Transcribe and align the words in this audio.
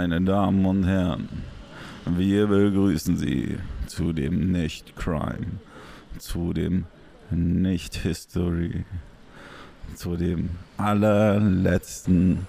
Meine 0.00 0.20
Damen 0.20 0.64
und 0.64 0.84
Herren, 0.84 1.28
wir 2.06 2.46
begrüßen 2.46 3.16
Sie 3.16 3.58
zu 3.88 4.12
dem 4.12 4.52
Nicht-Crime, 4.52 5.58
zu 6.18 6.52
dem 6.52 6.84
Nicht-History, 7.32 8.84
zu 9.96 10.16
dem 10.16 10.50
allerletzten 10.76 12.46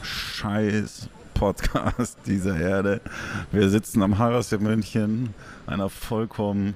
Scheiß-Podcast 0.00 2.20
dieser 2.26 2.58
Erde. 2.58 3.02
Wir 3.50 3.68
sitzen 3.68 4.02
am 4.02 4.16
Harras 4.16 4.50
in 4.52 4.62
München, 4.62 5.34
einer 5.66 5.90
vollkommen 5.90 6.74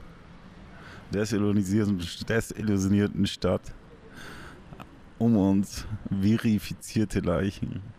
desillusionierten 1.11 3.27
Stadt. 3.27 3.63
Um 5.17 5.39
uns 5.39 5.87
verifizierte 6.21 7.21
Leichen. 7.21 7.96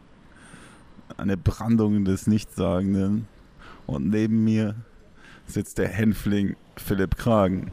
Eine 1.17 1.35
Brandung 1.35 2.05
des 2.05 2.27
Nichtssagenden. 2.27 3.27
Und 3.85 4.09
neben 4.09 4.43
mir 4.43 4.75
sitzt 5.47 5.77
der 5.77 5.87
Hänfling 5.87 6.55
Philipp 6.75 7.17
Kragen. 7.17 7.71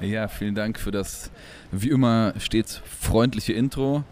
Ja, 0.00 0.28
vielen 0.28 0.54
Dank 0.54 0.78
für 0.78 0.90
das 0.90 1.30
wie 1.72 1.90
immer 1.90 2.32
stets 2.38 2.80
freundliche 3.00 3.52
Intro. 3.52 4.04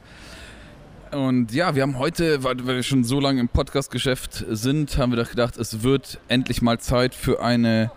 Und 1.12 1.52
ja, 1.52 1.74
wir 1.74 1.82
haben 1.82 1.98
heute, 1.98 2.42
weil 2.42 2.66
wir 2.66 2.82
schon 2.82 3.04
so 3.04 3.20
lange 3.20 3.40
im 3.40 3.48
Podcast-Geschäft 3.48 4.44
sind, 4.50 4.98
haben 4.98 5.12
wir 5.12 5.22
doch 5.22 5.30
gedacht, 5.30 5.56
es 5.56 5.82
wird 5.82 6.18
endlich 6.28 6.60
mal 6.60 6.78
Zeit 6.80 7.14
für 7.14 7.40
eine 7.40 7.90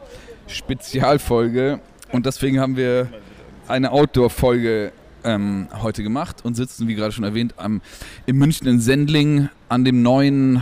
Spezialfolge. 0.48 1.80
Und 2.12 2.28
deswegen 2.28 2.60
haben 2.60 2.78
wir 2.78 3.10
eine 3.68 3.92
Outdoor-Folge 3.92 4.94
ähm, 5.24 5.68
heute 5.82 6.04
gemacht 6.04 6.44
und 6.44 6.56
sitzen, 6.56 6.88
wie 6.88 6.96
gerade 6.96 7.12
schon 7.12 7.24
erwähnt, 7.24 7.54
am, 7.58 7.82
in 8.26 8.38
München 8.38 8.68
in 8.68 8.80
Sendling 8.80 9.50
an 9.68 9.86
dem 9.86 10.02
neuen, 10.02 10.62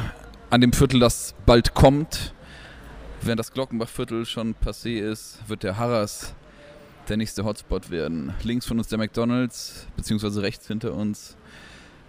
an 0.50 0.62
dem 0.62 0.74
Viertel, 0.74 1.00
das 1.00 1.36
bald 1.46 1.74
kommt. 1.74 2.34
Während 3.22 3.40
das 3.40 3.52
Glockenbachviertel 3.52 4.26
schon 4.26 4.56
passé 4.56 5.00
ist, 5.00 5.40
wird 5.48 5.64
der 5.64 5.78
Harras 5.78 6.36
der 7.10 7.18
nächste 7.18 7.46
Hotspot 7.46 7.90
werden. 7.90 8.34
Links 8.44 8.66
von 8.66 8.78
uns 8.78 8.88
der 8.88 8.98
McDonalds, 8.98 9.88
beziehungsweise 9.96 10.42
rechts 10.42 10.68
hinter 10.68 10.94
uns. 10.94 11.38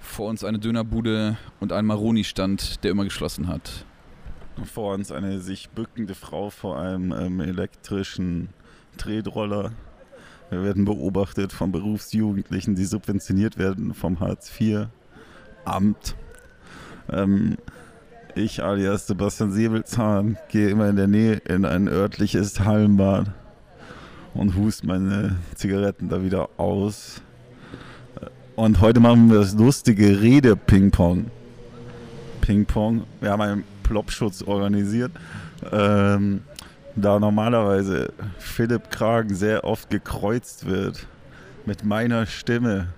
Vor 0.00 0.28
uns 0.28 0.44
eine 0.44 0.58
Dönerbude 0.58 1.36
und 1.60 1.72
ein 1.72 1.86
Maroni-Stand, 1.86 2.82
der 2.82 2.90
immer 2.90 3.04
geschlossen 3.04 3.48
hat. 3.48 3.84
Vor 4.64 4.94
uns 4.94 5.12
eine 5.12 5.40
sich 5.40 5.70
bückende 5.70 6.14
Frau 6.14 6.50
vor 6.50 6.80
einem 6.80 7.12
ähm, 7.12 7.40
elektrischen 7.40 8.48
Tretroller. 8.96 9.72
Wir 10.50 10.62
werden 10.62 10.84
beobachtet 10.84 11.52
von 11.52 11.72
Berufsjugendlichen, 11.72 12.74
die 12.74 12.84
subventioniert 12.84 13.58
werden 13.58 13.92
vom 13.92 14.20
Hartz-IV-Amt. 14.20 16.16
Ähm, 17.10 17.56
ich 18.34 18.62
alias 18.62 19.06
Sebastian 19.06 19.52
Säbelzahn 19.52 20.38
gehe 20.48 20.70
immer 20.70 20.88
in 20.88 20.96
der 20.96 21.08
Nähe 21.08 21.34
in 21.34 21.64
ein 21.64 21.88
örtliches 21.88 22.60
Hallenbad 22.60 23.30
und 24.34 24.56
hust 24.56 24.84
meine 24.84 25.36
Zigaretten 25.54 26.08
da 26.08 26.22
wieder 26.22 26.48
aus. 26.56 27.20
Und 28.56 28.80
heute 28.80 29.00
machen 29.00 29.30
wir 29.30 29.38
das 29.38 29.54
lustige 29.54 30.20
Rede-Ping-Pong. 30.20 31.26
Ping-Pong. 32.40 33.04
Wir 33.20 33.30
haben 33.30 33.42
einen 33.42 33.64
Plopschutz 33.82 34.42
organisiert. 34.42 35.12
Ähm, 35.70 36.42
da 37.02 37.18
normalerweise 37.18 38.12
Philipp 38.38 38.90
Kragen 38.90 39.34
sehr 39.34 39.64
oft 39.64 39.90
gekreuzt 39.90 40.66
wird 40.66 41.06
mit 41.66 41.84
meiner 41.84 42.26
Stimme 42.26 42.88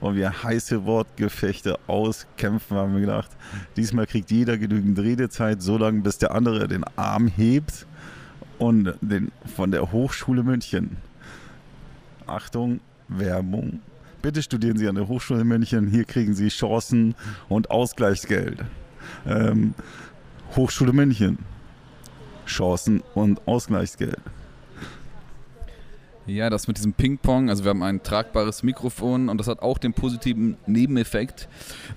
und 0.00 0.16
wir 0.16 0.42
heiße 0.42 0.84
Wortgefechte 0.84 1.78
auskämpfen, 1.86 2.76
haben 2.76 2.94
wir 2.94 3.00
gedacht, 3.00 3.30
diesmal 3.76 4.06
kriegt 4.06 4.30
jeder 4.30 4.58
genügend 4.58 4.98
Redezeit, 4.98 5.62
so 5.62 5.78
lange 5.78 6.00
bis 6.00 6.18
der 6.18 6.34
andere 6.34 6.68
den 6.68 6.84
Arm 6.96 7.28
hebt 7.28 7.86
und 8.58 8.94
den 9.00 9.32
von 9.56 9.70
der 9.70 9.92
Hochschule 9.92 10.42
München. 10.42 10.96
Achtung, 12.26 12.80
Werbung. 13.08 13.80
Bitte 14.22 14.42
studieren 14.42 14.78
Sie 14.78 14.88
an 14.88 14.94
der 14.94 15.08
Hochschule 15.08 15.44
München. 15.44 15.88
Hier 15.88 16.04
kriegen 16.04 16.34
Sie 16.34 16.48
Chancen 16.48 17.14
und 17.48 17.70
Ausgleichsgeld. 17.70 18.64
Ähm, 19.26 19.74
Hochschule 20.56 20.92
München. 20.92 21.38
Chancen 22.46 23.02
und 23.14 23.46
Ausgleichsgeld. 23.46 24.18
Ja, 26.26 26.48
das 26.48 26.68
mit 26.68 26.78
diesem 26.78 26.94
Ping-Pong, 26.94 27.50
also 27.50 27.64
wir 27.64 27.68
haben 27.70 27.82
ein 27.82 28.02
tragbares 28.02 28.62
Mikrofon 28.62 29.28
und 29.28 29.36
das 29.36 29.46
hat 29.46 29.60
auch 29.60 29.76
den 29.76 29.92
positiven 29.92 30.56
Nebeneffekt, 30.66 31.48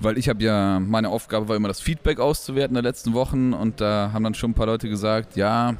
weil 0.01 0.17
ich 0.17 0.27
habe 0.27 0.43
ja, 0.43 0.81
meine 0.81 1.09
Aufgabe 1.09 1.47
war 1.47 1.55
immer 1.55 1.69
das 1.69 1.79
Feedback 1.79 2.19
auszuwerten 2.19 2.73
der 2.73 2.83
letzten 2.83 3.13
Wochen 3.13 3.53
und 3.53 3.79
da 3.79 4.11
haben 4.11 4.25
dann 4.25 4.33
schon 4.33 4.51
ein 4.51 4.53
paar 4.53 4.65
Leute 4.65 4.89
gesagt, 4.89 5.37
ja, 5.37 5.75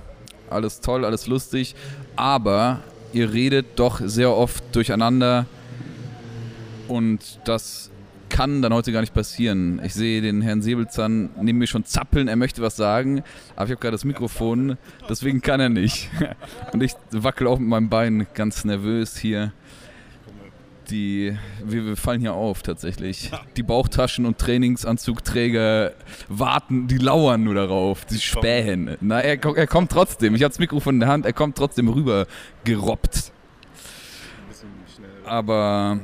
alles 0.50 0.80
toll, 0.80 1.04
alles 1.04 1.28
lustig, 1.28 1.76
aber 2.16 2.80
ihr 3.12 3.34
redet 3.34 3.66
doch 3.76 4.00
sehr 4.02 4.34
oft 4.34 4.64
durcheinander 4.74 5.46
und 6.88 7.42
das 7.44 7.92
kann 8.30 8.62
dann 8.62 8.74
heute 8.74 8.92
gar 8.92 9.02
nicht 9.02 9.14
passieren. 9.14 9.82
Ich 9.84 9.94
sehe 9.94 10.22
den 10.22 10.42
Herrn 10.42 10.62
Säbelzahn 10.62 11.30
neben 11.42 11.58
mir 11.58 11.68
schon 11.68 11.86
zappeln, 11.86 12.28
er 12.28 12.36
möchte 12.36 12.62
was 12.62 12.76
sagen, 12.76 13.24
aber 13.56 13.66
ich 13.66 13.72
habe 13.72 13.82
gerade 13.82 13.92
das 13.94 14.06
Mikrofon, 14.06 14.78
deswegen 15.10 15.42
kann 15.42 15.60
er 15.60 15.70
nicht. 15.70 16.10
Und 16.74 16.82
ich 16.82 16.94
wackel 17.12 17.48
auch 17.48 17.60
mit 17.60 17.68
meinem 17.70 17.90
Bein 17.90 18.28
ganz 18.34 18.66
nervös 18.66 19.18
hier. 19.18 19.54
Die, 20.90 21.38
wir, 21.66 21.86
wir 21.86 21.98
fallen 21.98 22.22
hier 22.22 22.34
auf 22.34 22.64
tatsächlich. 22.64 23.30
Die 23.58 23.64
Bauchtaschen 23.64 24.26
und 24.26 24.38
Trainingsanzugträger 24.38 25.92
warten, 26.30 26.88
die 26.88 26.98
lauern 26.98 27.44
nur 27.44 27.56
darauf, 27.56 28.06
die 28.06 28.22
spähen. 28.22 28.96
Na, 29.02 29.20
er, 29.20 29.44
er 29.44 29.68
kommt 29.68 29.92
trotzdem. 29.92 30.34
Ich 30.34 30.44
habe 30.44 30.52
das 30.52 30.60
Mikrofon 30.60 30.94
in 30.94 31.00
der 31.02 31.10
Hand, 31.10 31.26
er 31.26 31.34
kommt 31.34 31.58
trotzdem 31.58 31.90
rüber 31.90 32.26
gerobbt. 32.64 33.34
Aber 35.26 36.00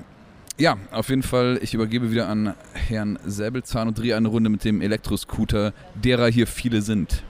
ja, 0.64 0.78
auf 0.92 1.10
jeden 1.10 1.24
Fall, 1.24 1.60
ich 1.62 1.74
übergebe 1.74 2.10
wieder 2.10 2.30
an 2.30 2.54
Herrn 2.72 3.20
Säbelzahn 3.26 3.90
und 3.90 4.00
drehe 4.00 4.16
eine 4.16 4.30
Runde 4.30 4.50
mit 4.50 4.64
dem 4.64 4.80
Elektroscooter, 4.80 5.74
derer 5.94 6.30
hier 6.30 6.48
viele 6.48 6.82
sind. 6.82 7.22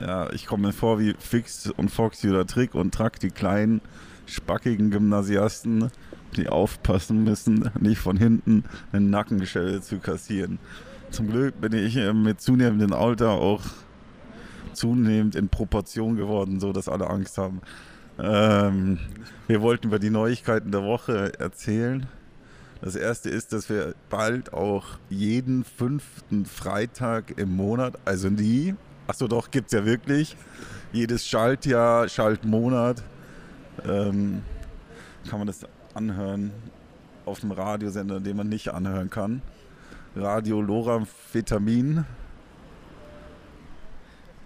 Ja, 0.00 0.32
ich 0.32 0.46
komme 0.46 0.68
mir 0.68 0.72
vor 0.72 0.98
wie 0.98 1.14
Fix 1.18 1.70
und 1.76 1.90
Foxy 1.90 2.30
oder 2.30 2.46
Trick 2.46 2.74
und 2.74 2.94
Track, 2.94 3.20
die 3.20 3.28
kleinen, 3.28 3.82
spackigen 4.24 4.90
Gymnasiasten, 4.90 5.90
die 6.34 6.48
aufpassen 6.48 7.24
müssen, 7.24 7.70
nicht 7.78 7.98
von 7.98 8.16
hinten 8.16 8.64
eine 8.90 9.04
Nackenschelle 9.04 9.82
zu 9.82 9.98
kassieren. 9.98 10.58
Zum 11.10 11.28
Glück 11.28 11.60
bin 11.60 11.74
ich 11.74 11.94
mit 12.14 12.40
zunehmendem 12.40 12.94
Alter 12.94 13.32
auch 13.32 13.60
zunehmend 14.72 15.34
in 15.34 15.50
Proportion 15.50 16.16
geworden, 16.16 16.58
so 16.58 16.72
dass 16.72 16.88
alle 16.88 17.10
Angst 17.10 17.36
haben. 17.36 17.60
Ähm, 18.18 18.98
wir 19.46 19.62
wollten 19.62 19.88
über 19.88 19.98
die 19.98 20.10
Neuigkeiten 20.10 20.70
der 20.70 20.82
Woche 20.82 21.32
erzählen. 21.38 22.06
Das 22.80 22.94
erste 22.94 23.28
ist, 23.28 23.52
dass 23.52 23.68
wir 23.68 23.94
bald 24.08 24.52
auch 24.52 24.84
jeden 25.08 25.64
fünften 25.64 26.46
Freitag 26.46 27.38
im 27.38 27.56
Monat, 27.56 27.98
also 28.04 28.28
nie, 28.28 28.74
achso 29.06 29.26
doch, 29.26 29.50
gibt 29.50 29.66
es 29.66 29.72
ja 29.72 29.84
wirklich, 29.84 30.36
jedes 30.92 31.26
Schaltjahr, 31.26 32.08
Schaltmonat, 32.08 33.02
ähm, 33.84 34.42
kann 35.28 35.38
man 35.40 35.46
das 35.46 35.60
anhören 35.94 36.52
auf 37.24 37.40
dem 37.40 37.50
Radiosender, 37.50 38.20
den 38.20 38.36
man 38.36 38.48
nicht 38.48 38.68
anhören 38.72 39.10
kann. 39.10 39.42
Radio 40.16 40.60
Loramphetamin. 40.60 42.04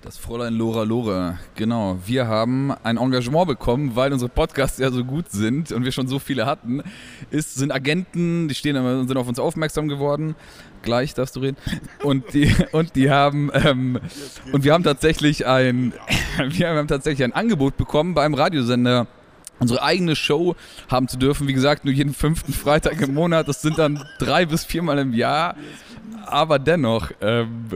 Das 0.02 0.18
Fräulein 0.18 0.54
Lora 0.54 0.82
Lora, 0.82 1.38
genau. 1.54 1.96
Wir 2.04 2.26
haben 2.26 2.72
ein 2.82 2.96
Engagement 2.96 3.46
bekommen, 3.46 3.94
weil 3.94 4.12
unsere 4.12 4.28
Podcasts 4.28 4.78
ja 4.78 4.90
so 4.90 5.04
gut 5.04 5.30
sind 5.30 5.70
und 5.70 5.84
wir 5.84 5.92
schon 5.92 6.08
so 6.08 6.18
viele 6.18 6.44
hatten. 6.44 6.82
Ist, 7.30 7.54
sind 7.54 7.70
Agenten, 7.70 8.48
die 8.48 8.56
stehen, 8.56 8.74
sind 9.06 9.16
auf 9.16 9.28
uns 9.28 9.38
aufmerksam 9.38 9.86
geworden. 9.86 10.34
Gleich 10.82 11.14
darfst 11.14 11.36
du 11.36 11.40
reden. 11.40 11.56
Und 12.02 12.34
die, 12.34 12.52
und 12.72 12.96
die 12.96 13.12
haben, 13.12 13.52
ähm, 13.54 14.00
und 14.50 14.64
wir 14.64 14.72
haben 14.72 14.82
tatsächlich 14.82 15.46
ein, 15.46 15.92
wir 16.48 16.68
haben 16.70 16.88
tatsächlich 16.88 17.22
ein 17.22 17.32
Angebot 17.32 17.76
bekommen 17.76 18.14
beim 18.14 18.34
Radiosender 18.34 19.06
unsere 19.60 19.84
eigene 19.84 20.16
Show 20.16 20.56
haben 20.88 21.06
zu 21.06 21.16
dürfen. 21.16 21.46
Wie 21.46 21.52
gesagt, 21.52 21.84
nur 21.84 21.94
jeden 21.94 22.12
fünften 22.12 22.52
Freitag 22.52 23.00
im 23.00 23.14
Monat. 23.14 23.46
Das 23.46 23.62
sind 23.62 23.78
dann 23.78 24.04
drei 24.18 24.46
bis 24.46 24.64
viermal 24.64 24.98
im 24.98 25.14
Jahr. 25.14 25.54
Aber 26.26 26.58
dennoch, 26.58 27.12
ähm, 27.20 27.68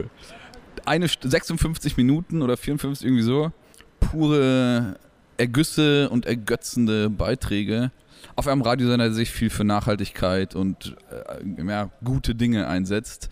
eine 0.87 1.07
56 1.07 1.97
Minuten 1.97 2.41
oder 2.41 2.57
54 2.57 3.05
irgendwie 3.05 3.23
so, 3.23 3.51
pure 3.99 4.95
Ergüsse 5.37 6.09
und 6.09 6.25
ergötzende 6.25 7.09
Beiträge 7.09 7.91
auf 8.35 8.47
einem 8.47 8.61
Radiosender, 8.61 9.05
der 9.05 9.13
sich 9.13 9.31
viel 9.31 9.49
für 9.49 9.63
Nachhaltigkeit 9.63 10.55
und 10.55 10.95
äh, 11.11 11.63
ja, 11.67 11.89
gute 12.03 12.35
Dinge 12.35 12.67
einsetzt. 12.67 13.29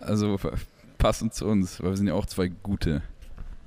Also 0.00 0.38
passend 0.98 1.34
zu 1.34 1.46
uns, 1.46 1.82
weil 1.82 1.90
wir 1.90 1.96
sind 1.96 2.08
ja 2.08 2.14
auch 2.14 2.26
zwei 2.26 2.48
gute. 2.48 3.02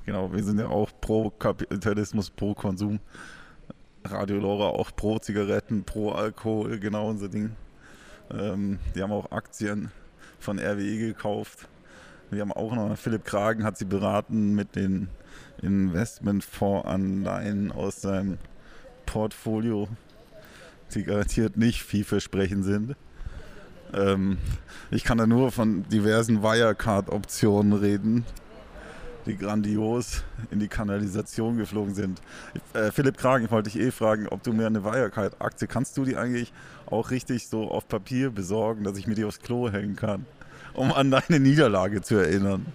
Genau, 0.05 0.33
wir 0.33 0.43
sind 0.43 0.59
ja 0.59 0.67
auch 0.67 0.89
pro 0.99 1.29
Kapitalismus, 1.29 2.29
pro 2.29 2.53
Konsum. 2.53 2.99
Radio 4.03 4.37
Laura 4.39 4.69
auch 4.69 4.91
pro 4.95 5.19
Zigaretten, 5.19 5.83
pro 5.83 6.11
Alkohol, 6.11 6.79
genau 6.79 7.09
unser 7.09 7.29
Ding. 7.29 7.51
Ähm, 8.31 8.79
die 8.95 9.01
haben 9.03 9.11
auch 9.11 9.31
Aktien 9.31 9.91
von 10.39 10.57
RWE 10.59 10.97
gekauft. 10.97 11.67
Wir 12.31 12.41
haben 12.41 12.51
auch 12.53 12.73
noch, 12.73 12.97
Philipp 12.97 13.25
Kragen 13.25 13.65
hat 13.65 13.77
sie 13.77 13.83
beraten 13.83 14.55
mit 14.55 14.77
den 14.77 15.09
Investmentfondsanleihen 15.61 17.73
aus 17.73 17.99
seinem 17.99 18.37
Portfolio, 19.05 19.89
die 20.95 21.03
garantiert 21.03 21.57
nicht 21.57 21.83
vielversprechend 21.83 22.63
sind. 22.63 22.95
Ähm, 23.93 24.37
ich 24.91 25.03
kann 25.03 25.17
da 25.17 25.27
nur 25.27 25.51
von 25.51 25.83
diversen 25.89 26.41
Wirecard-Optionen 26.41 27.73
reden, 27.73 28.23
die 29.25 29.35
grandios 29.35 30.23
in 30.51 30.59
die 30.59 30.69
Kanalisation 30.69 31.57
geflogen 31.57 31.93
sind. 31.93 32.21
Äh, 32.73 32.91
Philipp 32.91 33.17
Kragen, 33.17 33.43
ich 33.43 33.51
wollte 33.51 33.69
dich 33.69 33.81
eh 33.81 33.91
fragen, 33.91 34.29
ob 34.29 34.41
du 34.41 34.53
mir 34.53 34.67
eine 34.67 34.85
Wirecard-Aktie, 34.85 35.67
kannst 35.67 35.97
du 35.97 36.05
die 36.05 36.15
eigentlich 36.15 36.53
auch 36.85 37.11
richtig 37.11 37.49
so 37.49 37.69
auf 37.69 37.89
Papier 37.89 38.29
besorgen, 38.29 38.85
dass 38.85 38.97
ich 38.97 39.05
mir 39.05 39.15
die 39.15 39.25
aufs 39.25 39.41
Klo 39.41 39.69
hängen 39.69 39.97
kann, 39.97 40.25
um 40.73 40.91
an 40.91 41.11
deine 41.11 41.39
Niederlage 41.39 42.01
zu 42.01 42.15
erinnern? 42.15 42.65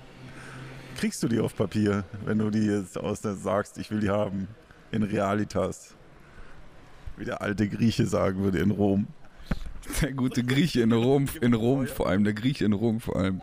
Kriegst 0.97 1.23
du 1.23 1.29
die 1.29 1.41
auf 1.41 1.55
Papier, 1.55 2.05
wenn 2.25 2.39
du 2.39 2.51
die 2.51 2.67
jetzt 2.67 2.99
aus 2.99 3.21
der 3.21 3.35
sagst, 3.35 3.79
ich 3.79 3.91
will 3.91 4.01
die 4.01 4.11
haben, 4.11 4.49
in 4.93 5.03
Realitas? 5.03 5.95
Wie 7.17 7.25
der 7.25 7.43
alte 7.43 7.69
Grieche 7.69 8.07
sagen 8.07 8.43
würde 8.43 8.59
in 8.59 8.71
Rom. 8.71 9.07
Der 10.01 10.13
gute 10.13 10.43
Grieche 10.43 10.81
in 10.81 10.93
Rom, 10.93 11.27
in 11.41 11.55
Rom 11.55 11.87
vor 11.87 12.09
allem, 12.09 12.25
der 12.25 12.33
Grieche 12.33 12.65
in 12.65 12.73
Rom 12.73 13.01
vor 13.01 13.17
allem. 13.17 13.41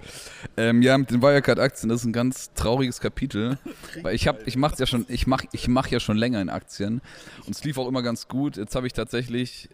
Ähm, 0.57 0.81
ja, 0.81 0.97
mit 0.97 1.09
den 1.09 1.21
Wirecard-Aktien, 1.21 1.89
das 1.89 2.01
ist 2.01 2.06
ein 2.06 2.13
ganz 2.13 2.53
trauriges 2.53 2.99
Kapitel. 2.99 3.57
Weil 4.01 4.13
ich 4.13 4.27
hab, 4.27 4.45
ich 4.45 4.57
mach's 4.57 4.79
ja 4.79 4.85
ich 5.07 5.25
mach, 5.27 5.44
ich 5.51 5.67
mach 5.67 5.88
ja 5.88 5.99
schon 5.99 6.17
länger 6.17 6.41
in 6.41 6.49
Aktien 6.49 7.01
und 7.45 7.56
es 7.56 7.63
lief 7.63 7.77
auch 7.77 7.88
immer 7.88 8.01
ganz 8.01 8.27
gut. 8.27 8.57
Jetzt 8.57 8.75
habe 8.75 8.88
ich 8.88 8.94
tatsächlich 8.94 9.69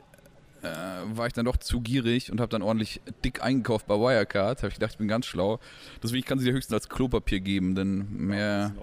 äh, 0.63 1.17
war 1.17 1.27
ich 1.27 1.33
dann 1.33 1.45
doch 1.45 1.57
zu 1.57 1.81
gierig 1.81 2.31
und 2.31 2.39
habe 2.39 2.49
dann 2.49 2.61
ordentlich 2.61 3.01
dick 3.23 3.43
eingekauft 3.43 3.87
bei 3.87 3.95
Wirecard. 3.95 4.59
Habe 4.59 4.69
ich 4.69 4.75
gedacht, 4.75 4.91
ich 4.91 4.97
bin 4.97 5.07
ganz 5.07 5.25
schlau. 5.25 5.59
Deswegen 6.03 6.25
kann 6.25 6.39
sie 6.39 6.45
dir 6.45 6.53
höchstens 6.53 6.73
als 6.73 6.89
Klopapier 6.89 7.39
geben, 7.39 7.75
denn 7.75 8.07
mehr, 8.11 8.73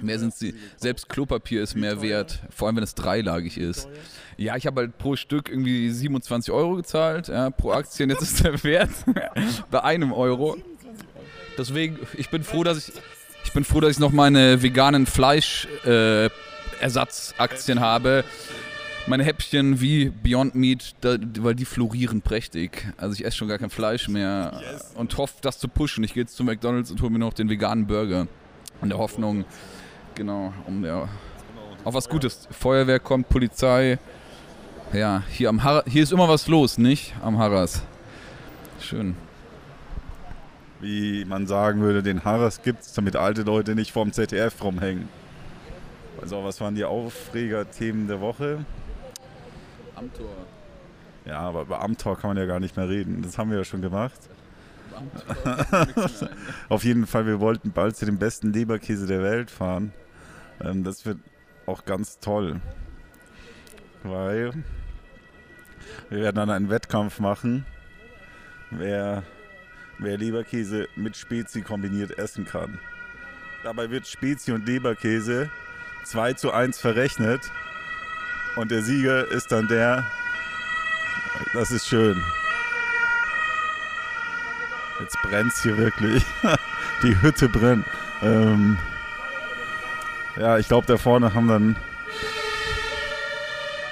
mehr 0.00 0.18
sind 0.18 0.34
sie. 0.34 0.54
Selbst 0.76 1.08
Klopapier 1.08 1.62
ist 1.62 1.76
mehr 1.76 2.02
wert, 2.02 2.40
vor 2.50 2.68
allem 2.68 2.76
wenn 2.76 2.84
es 2.84 2.94
dreilagig 2.94 3.58
ist. 3.58 3.88
Ja, 4.36 4.56
ich 4.56 4.66
habe 4.66 4.82
halt 4.82 4.98
pro 4.98 5.16
Stück 5.16 5.48
irgendwie 5.48 5.90
27 5.90 6.52
Euro 6.52 6.76
gezahlt, 6.76 7.28
ja, 7.28 7.48
pro 7.50 7.72
Aktien. 7.72 8.10
Jetzt 8.10 8.22
ist 8.22 8.44
der 8.44 8.62
Wert 8.64 8.90
bei 9.70 9.82
einem 9.82 10.12
Euro. 10.12 10.58
Deswegen, 11.56 12.00
ich 12.16 12.30
bin 12.30 12.42
froh, 12.42 12.64
dass 12.64 12.88
ich, 12.88 12.94
ich 13.44 13.52
bin 13.52 13.62
froh, 13.64 13.78
dass 13.80 13.92
ich 13.92 13.98
noch 13.98 14.12
meine 14.12 14.62
veganen 14.62 15.06
Fleischersatzsaktien 15.06 17.78
äh, 17.78 17.80
habe 17.80 18.24
meine 19.06 19.24
Häppchen 19.24 19.80
wie 19.80 20.10
Beyond 20.10 20.54
Meat, 20.54 20.94
da, 21.00 21.16
weil 21.40 21.54
die 21.54 21.64
florieren 21.64 22.22
prächtig. 22.22 22.86
Also 22.96 23.14
ich 23.14 23.24
esse 23.24 23.36
schon 23.36 23.48
gar 23.48 23.58
kein 23.58 23.70
Fleisch 23.70 24.08
mehr 24.08 24.60
und 24.94 25.16
hoffe, 25.18 25.34
das 25.42 25.58
zu 25.58 25.68
pushen. 25.68 26.04
Ich 26.04 26.14
gehe 26.14 26.22
jetzt 26.22 26.36
zu 26.36 26.44
McDonalds 26.44 26.90
und 26.90 27.00
hole 27.02 27.10
mir 27.10 27.18
noch 27.18 27.32
den 27.32 27.48
veganen 27.48 27.86
Burger. 27.86 28.26
In 28.82 28.88
der 28.88 28.98
Hoffnung, 28.98 29.44
genau, 30.14 30.52
um 30.66 30.84
ja, 30.84 31.08
auf 31.84 31.94
was 31.94 32.08
Gutes. 32.08 32.48
Feuerwehr 32.50 32.98
kommt, 32.98 33.28
Polizei. 33.28 33.98
Ja, 34.92 35.22
hier 35.30 35.48
am 35.48 35.62
Har 35.62 35.84
hier 35.86 36.02
ist 36.02 36.12
immer 36.12 36.28
was 36.28 36.48
los, 36.48 36.78
nicht? 36.78 37.14
Am 37.22 37.38
Harras. 37.38 37.82
Schön. 38.80 39.16
Wie 40.80 41.24
man 41.24 41.46
sagen 41.46 41.80
würde, 41.80 42.02
den 42.02 42.24
Harras 42.24 42.62
gibt 42.62 42.82
es, 42.82 42.92
damit 42.92 43.16
alte 43.16 43.42
Leute 43.42 43.74
nicht 43.74 43.92
vorm 43.92 44.12
ZDF 44.12 44.62
rumhängen. 44.62 45.08
Also, 46.20 46.44
was 46.44 46.60
waren 46.60 46.74
die 46.74 46.84
Aufreger-Themen 46.84 48.06
der 48.06 48.20
Woche? 48.20 48.64
Amtor. 49.94 50.34
Ja, 51.24 51.40
aber 51.40 51.62
über 51.62 51.82
Amtor 51.82 52.18
kann 52.18 52.30
man 52.30 52.36
ja 52.36 52.46
gar 52.46 52.60
nicht 52.60 52.76
mehr 52.76 52.88
reden. 52.88 53.22
Das 53.22 53.38
haben 53.38 53.50
wir 53.50 53.58
ja 53.58 53.64
schon 53.64 53.82
gemacht. 53.82 54.20
Auf 56.68 56.84
jeden 56.84 57.06
Fall, 57.06 57.26
wir 57.26 57.40
wollten 57.40 57.72
bald 57.72 57.96
zu 57.96 58.04
dem 58.06 58.18
besten 58.18 58.52
Leberkäse 58.52 59.06
der 59.06 59.22
Welt 59.22 59.50
fahren. 59.50 59.92
Ähm, 60.60 60.84
das 60.84 61.04
wird 61.06 61.18
auch 61.66 61.84
ganz 61.84 62.18
toll. 62.18 62.60
Weil 64.02 64.52
wir 66.10 66.20
werden 66.20 66.36
dann 66.36 66.50
einen 66.50 66.70
Wettkampf 66.70 67.20
machen, 67.20 67.64
wer, 68.70 69.22
wer 69.98 70.18
Leberkäse 70.18 70.88
mit 70.96 71.16
Spezi 71.16 71.62
kombiniert 71.62 72.18
essen 72.18 72.44
kann. 72.44 72.78
Dabei 73.62 73.90
wird 73.90 74.06
Spezi 74.06 74.52
und 74.52 74.66
Leberkäse 74.66 75.50
2 76.04 76.34
zu 76.34 76.52
1 76.52 76.78
verrechnet 76.78 77.50
und 78.56 78.70
der 78.70 78.82
Sieger 78.82 79.30
ist 79.30 79.52
dann 79.52 79.68
der. 79.68 80.04
Das 81.52 81.70
ist 81.70 81.86
schön. 81.86 82.22
Jetzt 85.00 85.20
brennt 85.22 85.52
es 85.52 85.62
hier 85.62 85.76
wirklich. 85.76 86.24
Die 87.02 87.20
Hütte 87.20 87.48
brennt. 87.48 87.84
Ähm 88.22 88.78
ja, 90.36 90.58
ich 90.58 90.68
glaube, 90.68 90.86
da 90.86 90.96
vorne 90.96 91.34
haben 91.34 91.48
dann 91.48 91.76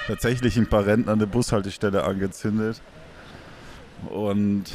tatsächlich 0.07 0.57
ein 0.57 0.67
paar 0.67 0.85
Rentner 0.85 1.13
eine 1.13 1.27
Bushaltestelle 1.27 2.03
angezündet. 2.03 2.81
Und 4.09 4.65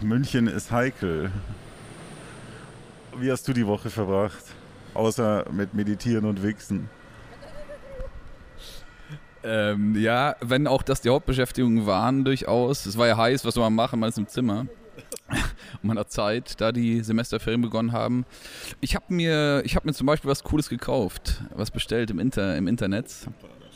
München 0.00 0.46
ist 0.46 0.70
heikel. 0.70 1.30
Wie 3.18 3.30
hast 3.30 3.46
du 3.48 3.52
die 3.52 3.66
Woche 3.66 3.90
verbracht? 3.90 4.44
Außer 4.94 5.46
mit 5.50 5.74
Meditieren 5.74 6.24
und 6.24 6.42
Wichsen. 6.42 6.88
Ähm, 9.42 9.96
ja, 9.96 10.36
wenn 10.40 10.66
auch 10.66 10.82
das 10.82 11.00
die 11.00 11.08
Hauptbeschäftigungen 11.08 11.86
waren, 11.86 12.24
durchaus. 12.24 12.86
Es 12.86 12.98
war 12.98 13.06
ja 13.06 13.16
heiß, 13.16 13.44
was 13.44 13.54
soll 13.54 13.64
man 13.64 13.74
machen, 13.74 14.00
man 14.00 14.08
ist 14.08 14.18
im 14.18 14.26
Zimmer. 14.26 14.66
um 15.82 15.88
meiner 15.88 16.06
Zeit, 16.06 16.60
da 16.60 16.72
die 16.72 17.00
Semesterferien 17.00 17.60
begonnen 17.60 17.92
haben. 17.92 18.24
Ich 18.80 18.94
habe 18.94 19.06
mir, 19.08 19.62
hab 19.66 19.84
mir 19.84 19.92
zum 19.92 20.06
Beispiel 20.06 20.30
was 20.30 20.42
Cooles 20.42 20.68
gekauft, 20.68 21.42
was 21.54 21.70
bestellt 21.70 22.10
im, 22.10 22.18
Inter, 22.18 22.56
im 22.56 22.66
Internet. 22.68 23.10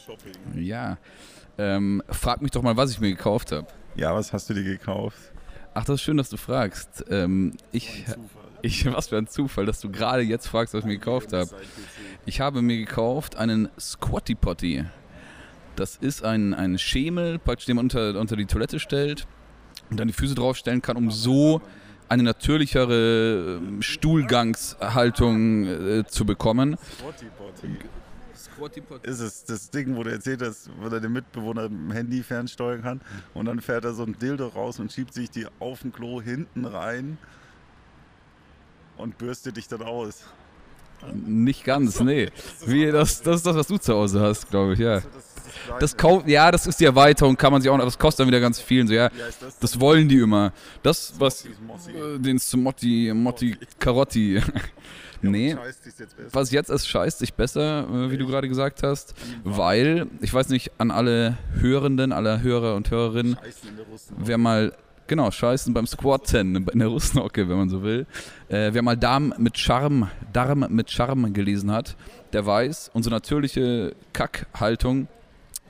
Shopping. 0.05 0.33
Ja. 0.57 0.99
Ähm, 1.59 2.03
frag 2.09 2.41
mich 2.41 2.53
doch 2.53 2.63
mal, 2.63 2.77
was 2.77 2.91
ich 2.91 3.01
mir 3.01 3.11
gekauft 3.11 3.53
habe. 3.53 3.67
Ja, 3.97 4.15
was 4.15 4.33
hast 4.33 4.49
du 4.49 4.55
dir 4.55 4.65
gekauft? 4.65 5.19
Ach, 5.75 5.85
das 5.85 5.97
ist 5.97 6.03
schön, 6.03 6.17
dass 6.17 6.31
du 6.31 6.37
fragst. 6.37 7.05
Ähm, 7.11 7.55
ich, 7.73 8.05
ich, 8.63 8.87
was 8.93 9.09
für 9.09 9.19
ein 9.19 9.27
Zufall, 9.27 9.67
dass 9.67 9.81
du 9.81 9.91
gerade 9.91 10.23
jetzt 10.23 10.47
fragst, 10.47 10.75
was 10.75 10.81
ich 10.81 10.87
mir 10.87 10.99
gekauft 10.99 11.33
habe. 11.33 11.51
Ich 12.27 12.41
habe 12.41 12.63
mir 12.63 12.79
gekauft 12.79 13.37
einen 13.37 13.69
Squatty 13.79 14.35
Potty. 14.35 14.85
Das 15.81 15.97
ist 15.97 16.23
ein, 16.23 16.53
ein 16.53 16.79
Schemel, 16.79 17.39
praktisch, 17.39 17.65
den 17.65 17.77
man 17.77 17.87
unter, 17.87 18.21
unter 18.21 18.37
die 18.37 18.45
Toilette 18.45 18.79
stellt 18.79 19.27
und 19.89 19.99
dann 19.99 20.09
die 20.09 20.13
Füße 20.13 20.35
draufstellen 20.35 20.83
kann, 20.83 20.99
um 20.99 21.11
so 21.11 21.63
eine 22.07 22.23
natürlichere 22.23 23.57
ähm, 23.63 23.81
Stuhlgangshaltung 23.81 25.65
äh, 25.65 26.05
zu 26.07 26.27
bekommen. 26.27 26.77
Ist 29.05 29.21
es 29.21 29.45
das 29.45 29.71
Ding, 29.71 29.97
wo 29.97 30.03
du 30.03 30.11
erzählt 30.11 30.43
hast, 30.43 30.69
wo 30.79 30.89
er 30.89 31.01
den 31.01 31.13
Mitbewohner 31.13 31.63
mit 31.71 31.73
dem 31.73 31.93
Handy 31.93 32.23
fernsteuern 32.23 32.83
kann 32.83 33.01
und 33.33 33.47
dann 33.47 33.63
fährt 33.63 33.87
er 33.87 33.95
so 33.95 34.03
ein 34.03 34.19
Dildo 34.19 34.49
raus 34.49 34.81
und 34.81 34.93
schiebt 34.93 35.15
sich 35.15 35.31
die 35.31 35.47
auf 35.61 35.81
dem 35.81 35.93
Klo 35.93 36.21
hinten 36.21 36.67
rein 36.67 37.17
und 38.99 39.17
bürstet 39.17 39.57
dich 39.57 39.67
dann 39.67 39.81
aus. 39.81 40.25
Nicht 41.15 41.65
ganz, 41.65 42.01
nee. 42.01 42.31
Wie, 42.67 42.91
das, 42.91 43.23
das 43.23 43.37
ist 43.37 43.47
das, 43.47 43.57
was 43.57 43.67
du 43.67 43.79
zu 43.79 43.95
Hause 43.95 44.21
hast, 44.21 44.51
glaube 44.51 44.75
ich, 44.75 44.81
ja. 44.81 45.01
Das 45.79 45.97
kauft, 45.97 46.29
ja, 46.29 46.51
das 46.51 46.67
ist 46.67 46.81
die 46.81 46.85
Erweiterung, 46.85 47.37
kann 47.37 47.53
man 47.53 47.63
sich 47.63 47.71
auch 47.71 47.77
noch, 47.77 47.85
das 47.85 47.99
kostet 47.99 48.21
dann 48.21 48.29
wieder 48.29 48.41
ganz 48.41 48.61
viel. 48.61 48.87
So, 48.87 48.95
ja, 48.95 49.11
das? 49.61 49.81
Wollen 49.81 50.09
die 50.09 50.19
immer. 50.19 50.53
Das, 50.83 51.15
was, 51.19 51.45
äh, 51.45 52.19
den 52.19 52.39
Smotti, 52.39 53.13
Motti, 53.15 53.57
Karotti. 53.79 54.41
nee, 55.23 55.57
was 56.33 56.51
jetzt 56.51 56.71
ist, 56.71 56.89
scheißt 56.89 57.19
sich 57.19 57.35
besser, 57.35 57.87
äh, 57.89 58.11
wie 58.11 58.17
du 58.17 58.27
gerade 58.27 58.49
gesagt 58.49 58.83
hast, 58.83 59.15
weil, 59.45 60.07
ich 60.21 60.33
weiß 60.33 60.49
nicht, 60.49 60.73
an 60.79 60.91
alle 60.91 61.39
Hörenden, 61.55 62.13
alle 62.13 62.43
Hörer 62.43 62.75
und 62.77 62.91
Hörerinnen, 62.91 63.37
wer 64.17 64.39
mal 64.39 64.73
Genau, 65.11 65.29
scheißen 65.29 65.75
beim 65.75 65.89
Squatten 65.89 66.69
in 66.71 66.79
der 66.79 66.87
Russenocke, 66.87 67.49
wenn 67.49 67.57
man 67.57 67.69
so 67.69 67.83
will. 67.83 68.07
Äh, 68.49 68.71
wer 68.73 68.81
mal 68.81 68.97
Darm 68.97 69.35
mit 69.39 69.59
Charme, 69.59 70.09
Darm 70.33 70.65
mit 70.69 70.89
Charme 70.89 71.33
gelesen 71.33 71.73
hat, 71.73 71.97
der 72.33 72.47
weiß, 72.47 72.93
unsere 72.95 73.17
natürliche 73.17 73.97
Kackhaltung 74.13 75.09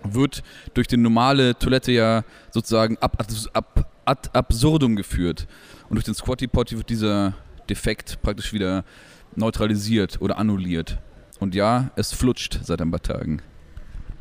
wird 0.03 0.43
durch 0.75 0.87
die 0.87 0.97
normale 0.97 1.59
Toilette 1.59 1.93
ja 1.93 2.25
sozusagen 2.51 2.97
ab, 2.99 3.23
ab, 3.53 3.91
ad 4.05 4.31
absurdum 4.33 4.97
geführt. 4.97 5.47
Und 5.89 5.97
durch 5.97 6.05
den 6.05 6.15
Squatty 6.15 6.47
Potty 6.47 6.77
wird 6.77 6.91
dieser 6.91 7.35
Defekt 7.69 8.21
praktisch 8.23 8.53
wieder 8.53 8.85
neutralisiert 9.37 10.21
oder 10.21 10.39
annulliert. 10.39 10.99
Und 11.39 11.55
ja, 11.55 11.91
es 11.97 12.13
flutscht 12.13 12.61
seit 12.63 12.81
ein 12.83 12.91
paar 12.91 13.03
Tagen. 13.03 13.43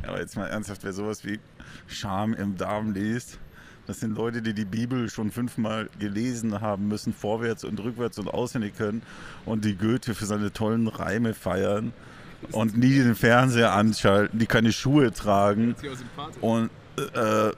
Ja, 0.04 0.10
aber 0.10 0.20
jetzt 0.20 0.36
mal 0.38 0.48
ernsthaft, 0.48 0.84
wer 0.84 0.94
sowas 0.94 1.26
wie 1.26 1.40
Scham 1.88 2.34
im 2.34 2.56
Darm 2.56 2.94
liest, 2.94 3.40
das 3.88 4.00
sind 4.00 4.16
Leute, 4.16 4.44
die 4.44 4.54
die 4.54 4.66
Bibel 4.66 5.10
schon 5.10 5.32
fünfmal 5.32 5.90
gelesen 5.98 6.62
haben 6.62 6.88
müssen, 6.88 7.12
vorwärts 7.12 7.64
und 7.64 7.80
rückwärts 7.80 8.20
und 8.20 8.28
auswendig 8.28 8.78
können 8.78 9.02
und 9.46 9.66
die 9.66 9.76
Goethe 9.76 10.14
für 10.14 10.28
seine 10.28 10.54
tollen 10.54 10.88
Reime 10.88 11.34
feiern 11.34 11.92
und 12.52 12.78
nie 12.78 12.96
den 13.00 13.16
Fernseher 13.16 13.74
anschalten, 13.74 14.40
die 14.40 14.46
keine 14.46 14.72
Schuhe 14.72 15.12
tragen 15.12 15.76
und 16.42 16.70
äh, 16.98 17.52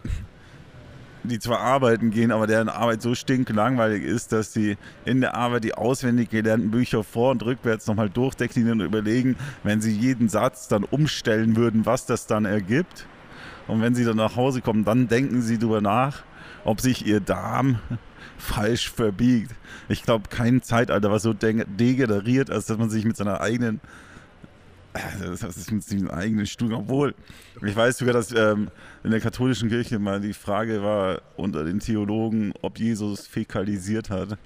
die 1.23 1.39
zwar 1.39 1.59
arbeiten 1.59 2.11
gehen, 2.11 2.31
aber 2.31 2.47
deren 2.47 2.69
Arbeit 2.69 3.01
so 3.01 3.13
stinklangweilig 3.13 4.03
ist, 4.03 4.31
dass 4.31 4.53
sie 4.53 4.77
in 5.05 5.21
der 5.21 5.35
Arbeit 5.35 5.63
die 5.63 5.75
auswendig 5.75 6.29
gelernten 6.29 6.71
Bücher 6.71 7.03
vor- 7.03 7.31
und 7.31 7.43
rückwärts 7.43 7.87
nochmal 7.87 8.09
durchdeklinieren 8.09 8.81
und 8.81 8.87
überlegen, 8.87 9.35
wenn 9.63 9.81
sie 9.81 9.91
jeden 9.91 10.29
Satz 10.29 10.67
dann 10.67 10.83
umstellen 10.83 11.55
würden, 11.55 11.85
was 11.85 12.05
das 12.05 12.27
dann 12.27 12.45
ergibt. 12.45 13.05
Und 13.67 13.81
wenn 13.81 13.93
sie 13.93 14.03
dann 14.03 14.17
nach 14.17 14.35
Hause 14.35 14.61
kommen, 14.61 14.83
dann 14.83 15.07
denken 15.07 15.41
sie 15.41 15.59
darüber 15.59 15.81
nach, 15.81 16.23
ob 16.63 16.81
sich 16.81 17.05
ihr 17.05 17.19
Darm 17.19 17.79
falsch 18.37 18.89
verbiegt. 18.89 19.51
Ich 19.89 20.03
glaube, 20.03 20.29
kein 20.29 20.63
Zeitalter 20.63 21.11
war 21.11 21.19
so 21.19 21.33
degeneriert, 21.33 22.49
als 22.49 22.65
dass 22.65 22.77
man 22.77 22.89
sich 22.89 23.05
mit 23.05 23.15
seiner 23.15 23.41
eigenen 23.41 23.79
das 24.93 25.57
ist 25.57 25.71
mit 25.71 25.83
seinem 25.83 26.09
eigenen 26.09 26.45
Stuhl, 26.45 26.73
obwohl 26.73 27.15
ich 27.65 27.75
weiß 27.75 27.97
sogar, 27.97 28.13
dass 28.13 28.31
ähm, 28.33 28.69
in 29.03 29.11
der 29.11 29.21
katholischen 29.21 29.69
Kirche 29.69 29.99
mal 29.99 30.19
die 30.19 30.33
Frage 30.33 30.83
war 30.83 31.21
unter 31.37 31.63
den 31.63 31.79
Theologen, 31.79 32.53
ob 32.61 32.79
Jesus 32.79 33.27
fäkalisiert 33.27 34.09
hat. 34.09 34.37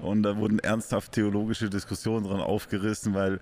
Und 0.00 0.22
da 0.22 0.36
wurden 0.36 0.58
ernsthaft 0.58 1.12
theologische 1.12 1.70
Diskussionen 1.70 2.26
dran 2.26 2.40
aufgerissen, 2.40 3.14
weil 3.14 3.40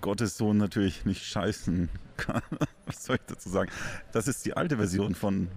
Gottes 0.00 0.38
Sohn 0.38 0.56
natürlich 0.56 1.04
nicht 1.04 1.24
scheißen 1.24 1.90
kann. 2.16 2.42
Was 2.86 3.04
soll 3.04 3.16
ich 3.16 3.22
dazu 3.26 3.48
sagen? 3.48 3.70
Das 4.12 4.28
ist 4.28 4.46
die 4.46 4.56
alte 4.56 4.76
Version 4.76 5.14
von 5.14 5.48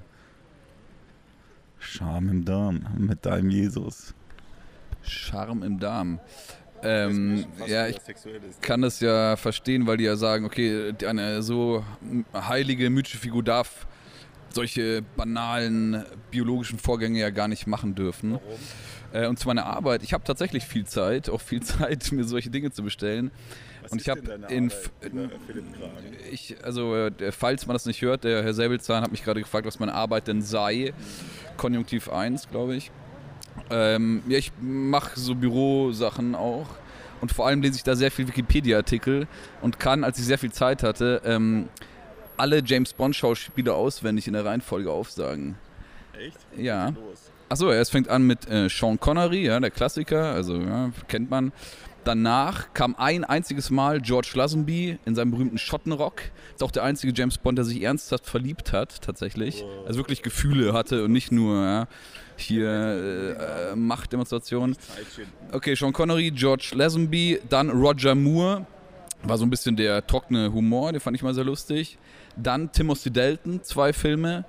Scham 1.79 2.29
im 2.29 2.45
Darm 2.45 2.85
mit 2.97 3.25
deinem 3.25 3.49
Jesus. 3.49 4.13
Charme 5.03 5.63
im 5.63 5.79
Darm. 5.79 6.19
Ähm, 6.83 7.45
ja, 7.67 7.87
ich 7.87 7.97
kann 8.61 8.81
das 8.81 8.99
ja 8.99 9.35
verstehen, 9.35 9.87
weil 9.87 9.97
die 9.97 10.03
ja 10.03 10.15
sagen, 10.15 10.45
okay, 10.45 10.93
eine 11.07 11.41
so 11.41 11.83
heilige, 12.33 12.89
mythische 12.89 13.17
Figur 13.17 13.43
darf 13.43 13.87
solche 14.53 15.01
banalen 15.15 16.05
biologischen 16.29 16.77
Vorgänge 16.77 17.19
ja 17.19 17.29
gar 17.29 17.47
nicht 17.47 17.65
machen 17.67 17.95
dürfen. 17.95 18.33
Warum? 18.33 18.59
Äh, 19.13 19.27
und 19.27 19.37
zu 19.39 19.47
meiner 19.47 19.65
Arbeit, 19.65 20.03
ich 20.03 20.13
habe 20.13 20.23
tatsächlich 20.23 20.65
viel 20.65 20.85
Zeit, 20.85 21.29
auch 21.29 21.41
viel 21.41 21.61
Zeit, 21.63 22.11
mir 22.11 22.23
solche 22.23 22.49
Dinge 22.49 22.71
zu 22.71 22.83
bestellen. 22.83 23.31
Was 23.81 23.91
und 23.91 24.01
ich 24.01 24.09
habe 24.09 24.21
in, 24.49 24.71
in 25.01 25.29
ich 26.31 26.55
also 26.63 26.95
äh, 26.95 27.31
falls 27.31 27.67
man 27.67 27.75
das 27.75 27.85
nicht 27.85 28.01
hört, 28.01 28.23
der 28.23 28.43
Herr 28.43 28.53
Säbelzahn 28.53 29.03
hat 29.03 29.11
mich 29.11 29.23
gerade 29.23 29.41
gefragt, 29.41 29.67
was 29.67 29.79
meine 29.79 29.93
Arbeit 29.93 30.27
denn 30.27 30.41
sei. 30.41 30.93
Konjunktiv 31.57 32.09
1, 32.09 32.49
glaube 32.49 32.75
ich. 32.75 32.91
Ähm, 33.69 34.23
ja, 34.27 34.37
ich 34.37 34.51
mache 34.61 35.19
so 35.19 35.35
Bürosachen 35.35 36.35
auch 36.35 36.67
und 37.21 37.31
vor 37.31 37.47
allem 37.47 37.61
lese 37.61 37.77
ich 37.77 37.83
da 37.83 37.95
sehr 37.95 38.11
viel 38.11 38.27
Wikipedia-Artikel 38.27 39.27
und 39.61 39.79
kann, 39.79 40.03
als 40.03 40.19
ich 40.19 40.25
sehr 40.25 40.37
viel 40.37 40.51
Zeit 40.51 40.83
hatte, 40.83 41.21
ähm, 41.25 41.69
alle 42.35 42.61
James 42.65 42.93
Bond-Schauspieler 42.93 43.75
auswendig 43.75 44.27
in 44.27 44.33
der 44.33 44.43
Reihenfolge 44.45 44.91
aufsagen. 44.91 45.55
Echt? 46.19 46.37
Ja. 46.57 46.93
Achso, 47.49 47.71
es 47.71 47.89
fängt 47.89 48.09
an 48.09 48.27
mit 48.27 48.49
äh, 48.49 48.67
Sean 48.67 48.99
Connery, 48.99 49.45
ja, 49.45 49.59
der 49.59 49.71
Klassiker, 49.71 50.33
also 50.33 50.59
ja, 50.59 50.91
kennt 51.07 51.29
man. 51.29 51.51
Danach 52.03 52.73
kam 52.73 52.95
ein 52.97 53.23
einziges 53.23 53.69
Mal 53.69 54.01
George 54.01 54.31
Lazenby 54.33 54.99
in 55.05 55.15
seinem 55.15 55.31
berühmten 55.31 55.57
Schottenrock. 55.57 56.21
Ist 56.53 56.61
auch 56.61 56.71
der 56.71 56.83
einzige 56.83 57.13
James 57.15 57.37
Bond, 57.37 57.57
der 57.57 57.63
sich 57.63 57.81
ernsthaft 57.81 58.25
verliebt 58.25 58.73
hat, 58.73 59.01
tatsächlich. 59.01 59.63
Also 59.87 59.99
wirklich 59.99 60.21
Gefühle 60.21 60.73
hatte 60.73 61.05
und 61.05 61.13
nicht 61.13 61.31
nur 61.31 61.63
ja, 61.63 61.87
hier 62.43 63.71
äh, 63.71 63.75
Machtdemonstrationen. 63.75 64.75
Okay, 65.51 65.75
Sean 65.75 65.93
Connery, 65.93 66.31
George 66.31 66.71
Lazenby, 66.73 67.39
dann 67.49 67.69
Roger 67.69 68.15
Moore. 68.15 68.65
War 69.23 69.37
so 69.37 69.45
ein 69.45 69.49
bisschen 69.49 69.75
der 69.75 70.05
trockene 70.05 70.51
Humor, 70.51 70.91
den 70.91 70.99
fand 70.99 71.15
ich 71.15 71.23
mal 71.23 71.33
sehr 71.33 71.45
lustig. 71.45 71.97
Dann 72.35 72.71
Timothy 72.71 73.11
Dalton, 73.11 73.63
zwei 73.63 73.93
Filme. 73.93 74.45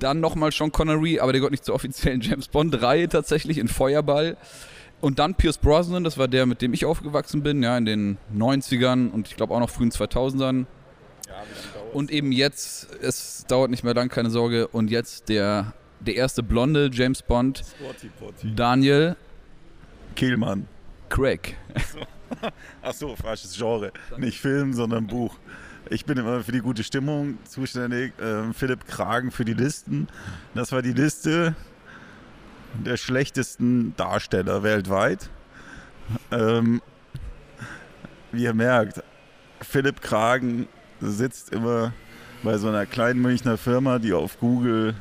Dann 0.00 0.20
nochmal 0.20 0.52
Sean 0.52 0.72
Connery, 0.72 1.20
aber 1.20 1.32
der 1.32 1.40
gehört 1.40 1.52
nicht 1.52 1.64
zur 1.64 1.74
offiziellen 1.74 2.20
James 2.22 2.48
Bond-Reihe 2.48 3.08
tatsächlich 3.08 3.58
in 3.58 3.68
Feuerball. 3.68 4.36
Und 5.00 5.18
dann 5.18 5.34
Pierce 5.34 5.58
Brosnan, 5.58 6.04
das 6.04 6.18
war 6.18 6.28
der, 6.28 6.46
mit 6.46 6.60
dem 6.60 6.74
ich 6.74 6.84
aufgewachsen 6.84 7.42
bin, 7.42 7.62
ja, 7.62 7.76
in 7.78 7.86
den 7.86 8.18
90ern 8.36 9.10
und 9.10 9.28
ich 9.28 9.36
glaube 9.36 9.54
auch 9.54 9.60
noch 9.60 9.70
frühen 9.70 9.90
2000ern. 9.90 10.66
Und 11.92 12.10
eben 12.10 12.32
jetzt, 12.32 12.88
es 13.02 13.44
dauert 13.48 13.70
nicht 13.70 13.82
mehr 13.82 13.94
lang, 13.94 14.08
keine 14.08 14.30
Sorge, 14.30 14.68
und 14.68 14.90
jetzt 14.90 15.28
der, 15.28 15.72
der 16.00 16.16
erste 16.16 16.42
blonde 16.42 16.90
James 16.92 17.22
Bond, 17.22 17.62
Daniel 18.42 19.16
Kehlmann. 20.16 20.66
Craig. 21.08 21.56
Ach 22.82 22.92
so, 22.94 23.16
falsches 23.16 23.56
Genre. 23.56 23.92
Nicht 24.16 24.40
Film, 24.40 24.72
sondern 24.72 25.06
Buch. 25.06 25.36
Ich 25.88 26.04
bin 26.04 26.18
immer 26.18 26.42
für 26.42 26.52
die 26.52 26.60
gute 26.60 26.84
Stimmung 26.84 27.38
zuständig. 27.44 28.12
Ähm, 28.20 28.54
Philipp 28.54 28.86
Kragen 28.86 29.30
für 29.30 29.44
die 29.44 29.54
Listen. 29.54 30.08
Das 30.54 30.72
war 30.72 30.82
die 30.82 30.92
Liste 30.92 31.54
der 32.74 32.96
schlechtesten 32.96 33.94
Darsteller 33.96 34.62
weltweit. 34.62 35.30
Ähm, 36.30 36.80
wie 38.32 38.44
ihr 38.44 38.54
merkt, 38.54 39.02
Philipp 39.60 40.00
Kragen 40.00 40.68
sitzt 41.00 41.52
immer 41.52 41.92
bei 42.42 42.56
so 42.58 42.68
einer 42.68 42.86
kleinen 42.86 43.20
Münchner 43.20 43.56
Firma, 43.56 43.98
die 43.98 44.12
auf 44.12 44.38
Google 44.38 44.94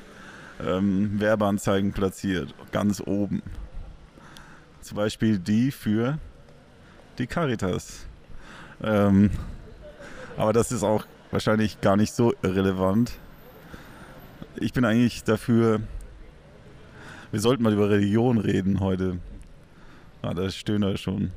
ähm, 0.59 1.19
Werbeanzeigen 1.19 1.93
platziert, 1.93 2.53
ganz 2.71 3.01
oben. 3.05 3.41
Zum 4.81 4.97
Beispiel 4.97 5.39
die 5.39 5.71
für 5.71 6.17
die 7.17 7.27
Caritas. 7.27 8.05
Ähm, 8.81 9.29
aber 10.37 10.53
das 10.53 10.71
ist 10.71 10.83
auch 10.83 11.05
wahrscheinlich 11.31 11.81
gar 11.81 11.97
nicht 11.97 12.13
so 12.13 12.33
irrelevant. 12.41 13.11
Ich 14.55 14.73
bin 14.73 14.85
eigentlich 14.85 15.23
dafür, 15.23 15.81
wir 17.31 17.39
sollten 17.39 17.63
mal 17.63 17.73
über 17.73 17.89
Religion 17.89 18.37
reden 18.37 18.79
heute. 18.79 19.19
Ah, 20.21 20.33
da 20.33 20.49
stöhnt 20.49 20.99
schon. 20.99 21.31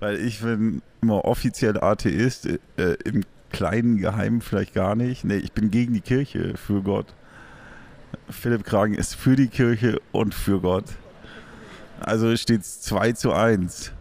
Weil 0.00 0.16
ich 0.16 0.40
bin 0.40 0.82
immer 1.02 1.24
offiziell 1.24 1.78
Atheist, 1.78 2.46
äh, 2.46 2.96
im 3.04 3.24
kleinen 3.50 3.98
Geheimen 3.98 4.40
vielleicht 4.40 4.74
gar 4.74 4.94
nicht. 4.94 5.24
Nee, 5.24 5.36
ich 5.36 5.52
bin 5.52 5.70
gegen 5.70 5.94
die 5.94 6.00
Kirche, 6.00 6.56
für 6.56 6.82
Gott. 6.82 7.06
Philipp 8.30 8.64
Kragen 8.64 8.94
ist 8.94 9.14
für 9.14 9.36
die 9.36 9.48
Kirche 9.48 10.00
und 10.12 10.34
für 10.34 10.60
Gott. 10.60 10.84
Also 12.00 12.36
steht 12.36 12.62
es 12.62 12.80
2 12.82 13.12
zu 13.12 13.32
1. 13.32 13.92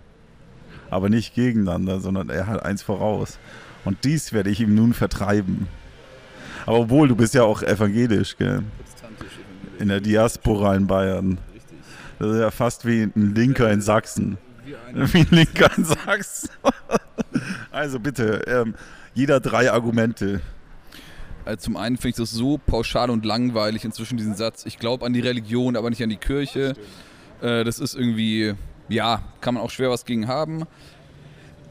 Aber 0.90 1.10
nicht 1.10 1.36
gegeneinander, 1.36 2.00
sondern 2.00 2.30
er 2.30 2.48
hat 2.48 2.64
eins 2.64 2.84
voraus. 2.84 3.40
Und 3.84 4.04
dies 4.04 4.34
werde 4.34 4.50
ich 4.50 4.62
ihm 4.62 4.76
nun 4.76 4.94
vertreiben. 4.94 5.68
Aber 6.66 6.80
obwohl, 6.80 7.08
du 7.08 7.16
bist 7.16 7.34
ja 7.34 7.44
auch 7.44 7.62
evangelisch, 7.62 8.38
gell? 8.38 8.64
in 9.80 9.90
der 9.90 10.02
Diaspora 10.02 10.76
in 10.76 10.88
Bayern. 10.88 11.38
Das 12.20 12.32
ist 12.32 12.40
ja 12.40 12.52
fast 12.52 12.86
wie 12.86 13.04
ein 13.04 13.36
Linker 13.36 13.72
in 13.72 13.82
Sachsen. 13.82 14.38
Wie 14.94 15.20
ein 15.20 15.28
Linker 15.32 15.70
in 15.78 15.86
Sachsen. 15.86 16.50
also 17.72 18.00
bitte, 18.00 18.42
ähm, 18.48 18.76
jeder 19.14 19.40
drei 19.40 19.72
Argumente. 19.72 20.42
Also 21.46 21.58
zum 21.58 21.78
einen 21.78 21.98
finde 21.98 22.10
ich 22.10 22.16
das 22.16 22.32
so 22.32 22.58
pauschal 22.58 23.10
und 23.10 23.24
langweilig 23.24 23.86
inzwischen 23.86 24.18
diesen 24.18 24.36
Satz. 24.36 24.66
Ich 24.66 24.80
glaube 24.80 25.06
an 25.06 25.14
die 25.14 25.20
Religion, 25.20 25.76
aber 25.78 25.90
nicht 25.92 26.02
an 26.02 26.10
die 26.10 26.18
Kirche. 26.18 26.76
Das, 27.40 27.52
äh, 27.52 27.64
das 27.64 27.80
ist 27.80 27.96
irgendwie, 27.96 28.56
ja, 28.90 29.22
kann 29.42 29.54
man 29.54 29.64
auch 29.64 29.70
schwer 29.70 29.90
was 29.90 30.06
gegen 30.06 30.28
haben. 30.28 30.66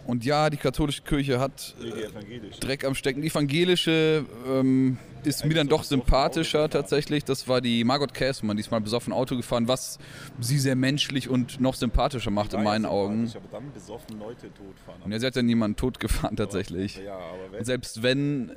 Und 0.07 0.25
ja, 0.25 0.51
die 0.51 0.57
katholische 0.57 1.03
Kirche 1.03 1.41
hat 1.41 1.75
äh, 1.83 2.61
Dreck 2.61 2.85
am 2.85 2.95
Stecken. 2.95 3.23
Die 3.23 3.29
evangelische 3.29 4.25
ähm, 4.47 4.99
ist 5.25 5.45
mir 5.45 5.55
dann 5.55 5.69
doch 5.69 5.83
sympathischer 5.83 6.69
tatsächlich. 6.69 7.25
Das 7.25 7.49
war 7.49 7.61
die 7.61 7.85
Margot 7.85 8.13
Käßmann, 8.13 8.57
die 8.57 8.61
ist 8.61 8.71
mal 8.71 8.81
besoffen 8.81 9.13
Auto 9.13 9.37
gefahren, 9.37 9.67
was 9.69 9.99
sie 10.41 10.59
sehr 10.59 10.77
menschlich 10.77 11.29
und 11.29 11.61
noch 11.61 11.75
sympathischer 11.75 12.31
macht 12.31 12.53
in 12.53 12.63
meinen 12.63 12.85
Augen. 12.85 13.31
Aber 13.35 13.49
dann 13.51 13.73
besoffen 13.73 14.19
Leute 14.19 14.49
totfahren. 14.53 15.03
Und 15.05 15.13
ja, 15.13 15.19
sie 15.19 15.27
hat 15.27 15.37
ja 15.37 15.43
niemanden 15.43 15.77
tot 15.77 15.99
gefahren 16.01 16.37
tatsächlich. 16.37 17.01
Ja, 17.05 17.17
aber 17.17 17.65
selbst 17.65 18.03
wenn, 18.03 18.53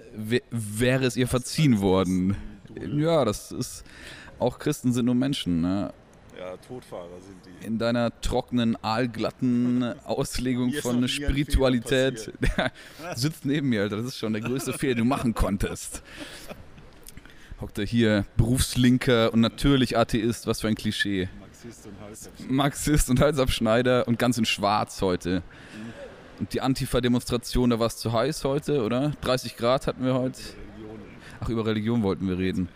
wäre 0.51 1.05
es 1.05 1.15
ihr 1.15 1.27
verziehen 1.27 1.79
worden. 1.79 2.35
Ja, 2.97 3.25
das 3.25 3.51
ist. 3.51 3.83
Auch 4.39 4.59
Christen 4.59 4.93
sind 4.93 5.05
nur 5.05 5.15
Menschen. 5.15 5.61
Ne? 5.61 5.91
Ja, 6.37 6.55
Todfahrer 6.57 7.19
sind 7.25 7.37
die. 7.45 7.65
In 7.65 7.79
deiner 7.79 8.21
trockenen, 8.21 8.77
aalglatten 8.83 9.83
Auslegung 10.05 10.71
von 10.73 11.07
Spiritualität. 11.07 12.31
Sitzt 13.15 13.45
neben 13.45 13.69
mir, 13.69 13.81
Alter. 13.81 13.97
Das 13.97 14.05
ist 14.05 14.17
schon 14.17 14.33
der 14.33 14.41
größte 14.41 14.73
Fehler, 14.73 14.95
den 14.95 15.05
du 15.05 15.09
machen 15.09 15.33
konntest. 15.33 16.03
Hockt 17.59 17.79
er 17.79 17.85
hier, 17.85 18.25
Berufslinker 18.35 19.33
und 19.33 19.41
natürlich 19.41 19.97
Atheist. 19.97 20.45
Was 20.45 20.61
für 20.61 20.67
ein 20.67 20.75
Klischee. 20.75 21.27
Marxist 21.39 21.87
und 21.87 21.99
Halsabschneider. 21.99 22.53
Marxist 22.53 23.09
und 23.09 23.19
Halsabschneider 23.19 24.07
und 24.07 24.19
ganz 24.19 24.37
in 24.37 24.45
schwarz 24.45 25.01
heute. 25.01 25.41
Und 26.39 26.53
die 26.53 26.61
Antifa-Demonstration, 26.61 27.71
da 27.71 27.79
war 27.79 27.87
es 27.87 27.97
zu 27.97 28.13
heiß 28.13 28.43
heute, 28.43 28.83
oder? 28.83 29.13
30 29.21 29.57
Grad 29.57 29.87
hatten 29.87 30.05
wir 30.05 30.13
heute. 30.13 30.39
Ach, 31.39 31.49
über 31.49 31.65
Religion 31.65 32.03
wollten 32.03 32.27
wir 32.27 32.37
reden. 32.37 32.69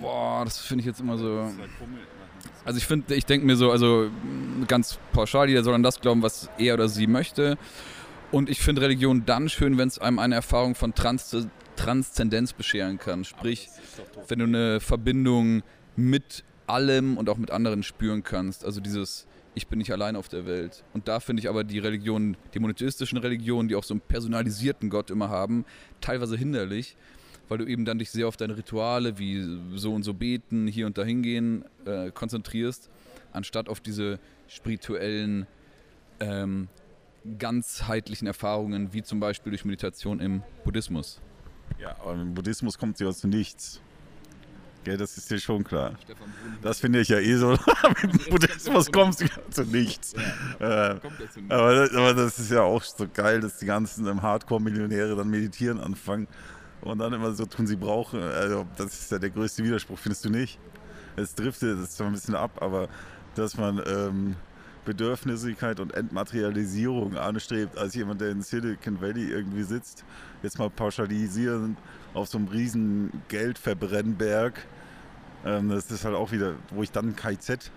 Boah, 0.00 0.44
das 0.44 0.58
finde 0.58 0.82
ich 0.82 0.86
jetzt 0.86 1.00
immer 1.00 1.18
so. 1.18 1.50
Also 2.64 2.78
ich 2.78 2.86
finde, 2.86 3.14
ich 3.14 3.26
denke 3.26 3.46
mir 3.46 3.56
so, 3.56 3.70
also 3.70 4.10
ganz 4.68 4.98
pauschal, 5.12 5.48
jeder 5.48 5.64
soll 5.64 5.74
an 5.74 5.82
das 5.82 6.00
glauben, 6.00 6.22
was 6.22 6.48
er 6.58 6.74
oder 6.74 6.88
sie 6.88 7.06
möchte. 7.06 7.58
Und 8.30 8.48
ich 8.48 8.60
finde 8.60 8.82
Religion 8.82 9.24
dann 9.26 9.48
schön, 9.48 9.78
wenn 9.78 9.88
es 9.88 9.98
einem 9.98 10.18
eine 10.18 10.36
Erfahrung 10.36 10.74
von 10.74 10.94
Trans 10.94 11.48
Transzendenz 11.74 12.52
bescheren 12.52 12.98
kann. 12.98 13.24
Sprich, 13.24 13.68
wenn 14.28 14.38
du 14.38 14.44
eine 14.44 14.80
Verbindung 14.80 15.62
mit 15.96 16.44
allem 16.66 17.16
und 17.16 17.28
auch 17.28 17.38
mit 17.38 17.50
anderen 17.50 17.82
spüren 17.82 18.22
kannst. 18.22 18.64
Also 18.64 18.80
dieses 18.80 19.26
ich 19.54 19.66
bin 19.66 19.78
nicht 19.78 19.92
allein 19.92 20.16
auf 20.16 20.28
der 20.28 20.46
Welt. 20.46 20.82
Und 20.94 21.08
da 21.08 21.20
finde 21.20 21.40
ich 21.40 21.48
aber 21.48 21.64
die 21.64 21.78
Religionen, 21.78 22.36
die 22.54 22.58
monotheistischen 22.58 23.18
Religionen, 23.18 23.68
die 23.68 23.76
auch 23.76 23.84
so 23.84 23.94
einen 23.94 24.00
personalisierten 24.00 24.88
Gott 24.88 25.10
immer 25.10 25.28
haben, 25.28 25.64
teilweise 26.00 26.36
hinderlich, 26.36 26.96
weil 27.52 27.58
du 27.58 27.66
eben 27.66 27.84
dann 27.84 27.98
dich 27.98 28.10
sehr 28.10 28.26
auf 28.26 28.38
deine 28.38 28.56
Rituale 28.56 29.18
wie 29.18 29.60
so 29.74 29.92
und 29.92 30.04
so 30.04 30.14
beten, 30.14 30.66
hier 30.66 30.86
und 30.86 30.96
da 30.96 31.04
hingehen 31.04 31.66
äh, 31.84 32.10
konzentrierst, 32.10 32.88
anstatt 33.30 33.68
auf 33.68 33.80
diese 33.80 34.18
spirituellen, 34.48 35.46
ähm, 36.18 36.68
ganzheitlichen 37.38 38.26
Erfahrungen, 38.26 38.94
wie 38.94 39.02
zum 39.02 39.20
Beispiel 39.20 39.50
durch 39.50 39.66
Meditation 39.66 40.18
im 40.18 40.42
Buddhismus. 40.64 41.20
Ja, 41.78 41.94
aber 42.00 42.14
im 42.14 42.32
Buddhismus 42.32 42.78
kommt 42.78 42.96
sie 42.96 43.04
aus 43.04 43.22
Nichts. 43.22 43.82
Gell, 44.84 44.96
das 44.96 45.18
ist 45.18 45.30
dir 45.30 45.38
schon 45.38 45.62
klar. 45.62 45.92
Das 46.62 46.80
finde 46.80 47.00
ich 47.00 47.08
ja 47.08 47.18
eh 47.18 47.36
so. 47.36 47.50
Mit 48.02 48.14
dem 48.14 48.30
Buddhismus 48.30 48.90
kommst 48.90 49.20
du 49.20 49.26
zu 49.50 49.64
nichts. 49.64 50.14
Ja, 50.58 50.94
äh, 50.94 51.00
aber, 51.50 51.74
das, 51.74 51.94
aber, 51.94 52.14
das, 52.14 52.38
ist 52.38 52.50
ja 52.50 52.62
auch 52.62 52.82
so 52.82 53.06
geil, 53.12 53.42
dass 53.42 53.58
die 53.58 53.66
ganzen 53.66 54.22
Hardcore-Millionäre 54.22 55.14
dann 55.16 55.28
meditieren 55.28 55.78
anfangen 55.78 56.26
und 56.82 56.98
dann 56.98 57.12
immer 57.12 57.32
so 57.32 57.46
tun, 57.46 57.66
sie 57.66 57.76
brauchen. 57.76 58.20
Also, 58.20 58.66
das 58.76 59.00
ist 59.00 59.10
ja 59.10 59.18
der 59.18 59.30
größte 59.30 59.64
Widerspruch, 59.64 59.98
findest 59.98 60.24
du 60.24 60.30
nicht? 60.30 60.58
Es 61.16 61.34
driftet 61.34 61.80
das 61.80 61.96
zwar 61.96 62.08
ein 62.08 62.12
bisschen 62.12 62.34
ab, 62.34 62.60
aber 62.60 62.88
dass 63.34 63.56
man 63.56 63.82
ähm, 63.86 64.36
Bedürfnissigkeit 64.84 65.78
und 65.78 65.94
Entmaterialisierung 65.94 67.16
anstrebt, 67.16 67.78
als 67.78 67.94
jemand, 67.94 68.20
der 68.20 68.30
in 68.30 68.42
Silicon 68.42 69.00
Valley 69.00 69.30
irgendwie 69.30 69.62
sitzt, 69.62 70.04
jetzt 70.42 70.58
mal 70.58 70.70
pauschalisieren 70.70 71.76
auf 72.14 72.28
so 72.28 72.38
einem 72.38 72.48
riesen 72.48 73.22
Geldverbrennberg. 73.28 74.66
Ähm, 75.44 75.68
das 75.68 75.90
ist 75.90 76.04
halt 76.04 76.16
auch 76.16 76.32
wieder, 76.32 76.54
wo 76.70 76.82
ich 76.82 76.90
dann 76.90 77.14
KZ 77.14 77.70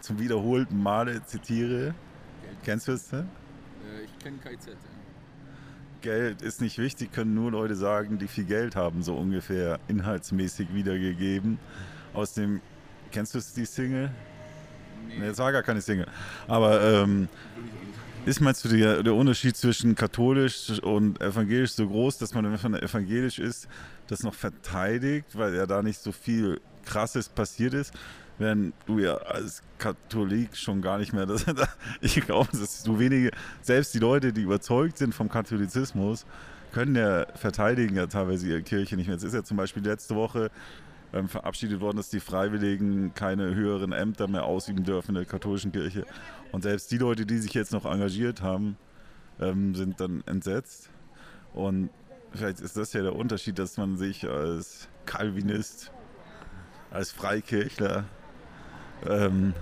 zum 0.00 0.18
wiederholten 0.18 0.82
Male 0.82 1.24
zitiere. 1.24 1.94
Geld. 2.42 2.56
Kennst 2.62 2.88
du 2.88 2.92
das? 2.92 3.12
Ne? 3.12 3.26
Äh, 3.98 4.04
ich 4.04 4.18
kenne 4.18 4.38
KZ, 4.38 4.68
ja. 4.68 4.93
Geld 6.04 6.42
ist 6.42 6.60
nicht 6.60 6.76
wichtig, 6.76 7.12
können 7.12 7.34
nur 7.34 7.50
Leute 7.50 7.74
sagen, 7.74 8.18
die 8.18 8.28
viel 8.28 8.44
Geld 8.44 8.76
haben, 8.76 9.02
so 9.02 9.14
ungefähr 9.14 9.80
inhaltsmäßig 9.88 10.68
wiedergegeben. 10.74 11.58
Aus 12.12 12.34
dem, 12.34 12.60
kennst 13.10 13.34
du 13.34 13.40
die 13.56 13.64
Single? 13.64 14.10
Nee, 15.08 15.14
nee 15.18 15.28
das 15.28 15.38
war 15.38 15.50
gar 15.50 15.62
keine 15.62 15.80
Single. 15.80 16.06
Aber 16.46 16.82
ähm, 16.82 17.26
ist 18.26 18.42
meinst 18.42 18.62
du 18.66 18.68
der, 18.68 19.02
der 19.02 19.14
Unterschied 19.14 19.56
zwischen 19.56 19.94
katholisch 19.94 20.78
und 20.82 21.22
evangelisch 21.22 21.72
so 21.72 21.88
groß, 21.88 22.18
dass 22.18 22.34
man, 22.34 22.44
wenn 22.44 22.70
man 22.70 22.82
evangelisch 22.82 23.38
ist, 23.38 23.66
das 24.06 24.22
noch 24.22 24.34
verteidigt, 24.34 25.28
weil 25.32 25.54
ja 25.54 25.64
da 25.64 25.82
nicht 25.82 26.00
so 26.00 26.12
viel 26.12 26.60
Krasses 26.84 27.30
passiert 27.30 27.72
ist? 27.72 27.94
Während 28.38 28.74
du 28.86 28.98
ja 28.98 29.14
als 29.16 29.62
Katholik 29.78 30.56
schon 30.56 30.82
gar 30.82 30.98
nicht 30.98 31.12
mehr, 31.12 31.26
das, 31.26 31.46
ich 32.00 32.14
glaube, 32.20 32.48
dass 32.52 32.82
du 32.82 32.98
wenige, 32.98 33.30
selbst 33.62 33.94
die 33.94 33.98
Leute, 33.98 34.32
die 34.32 34.42
überzeugt 34.42 34.98
sind 34.98 35.14
vom 35.14 35.28
Katholizismus, 35.28 36.26
können 36.72 36.96
ja 36.96 37.26
verteidigen 37.36 37.94
ja 37.94 38.06
teilweise 38.06 38.48
ihre 38.48 38.62
Kirche 38.62 38.96
nicht 38.96 39.06
mehr. 39.06 39.14
Jetzt 39.14 39.24
ist 39.24 39.34
ja 39.34 39.44
zum 39.44 39.56
Beispiel 39.56 39.84
letzte 39.84 40.16
Woche 40.16 40.50
ähm, 41.12 41.28
verabschiedet 41.28 41.80
worden, 41.80 41.96
dass 41.96 42.10
die 42.10 42.18
Freiwilligen 42.18 43.14
keine 43.14 43.54
höheren 43.54 43.92
Ämter 43.92 44.26
mehr 44.26 44.44
ausüben 44.44 44.82
dürfen 44.82 45.10
in 45.10 45.14
der 45.14 45.24
katholischen 45.24 45.70
Kirche. 45.70 46.04
Und 46.50 46.62
selbst 46.62 46.90
die 46.90 46.98
Leute, 46.98 47.24
die 47.26 47.38
sich 47.38 47.54
jetzt 47.54 47.72
noch 47.72 47.84
engagiert 47.84 48.42
haben, 48.42 48.76
ähm, 49.40 49.76
sind 49.76 50.00
dann 50.00 50.24
entsetzt. 50.26 50.90
Und 51.52 51.90
vielleicht 52.32 52.60
ist 52.60 52.76
das 52.76 52.92
ja 52.92 53.02
der 53.02 53.14
Unterschied, 53.14 53.58
dass 53.60 53.76
man 53.76 53.96
sich 53.96 54.28
als 54.28 54.88
Calvinist, 55.06 55.92
als 56.90 57.12
Freikirchler, 57.12 58.04
ähm, 59.08 59.54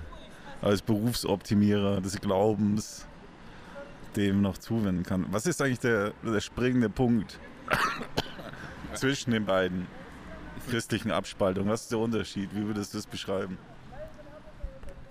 als 0.61 0.81
Berufsoptimierer 0.81 2.01
des 2.01 2.19
Glaubens 2.19 3.05
dem 4.15 4.41
noch 4.41 4.57
zuwenden 4.57 5.03
kann. 5.03 5.25
Was 5.31 5.47
ist 5.47 5.61
eigentlich 5.61 5.79
der, 5.79 6.13
der 6.23 6.39
springende 6.39 6.89
Punkt 6.89 7.39
zwischen 8.93 9.31
den 9.31 9.45
beiden? 9.45 9.87
christlichen 10.69 11.11
Abspaltung. 11.11 11.67
Was 11.67 11.83
ist 11.83 11.91
der 11.91 11.99
Unterschied? 11.99 12.49
Wie 12.53 12.65
würdest 12.65 12.93
du 12.93 12.97
das 12.97 13.07
beschreiben? 13.07 13.57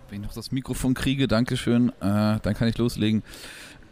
Wenn 0.09 0.21
ich 0.21 0.27
noch 0.27 0.35
das 0.35 0.53
Mikrofon 0.53 0.95
kriege, 0.95 1.27
Dankeschön, 1.27 1.89
äh, 1.89 1.93
dann 2.01 2.55
kann 2.55 2.69
ich 2.69 2.77
loslegen. 2.77 3.23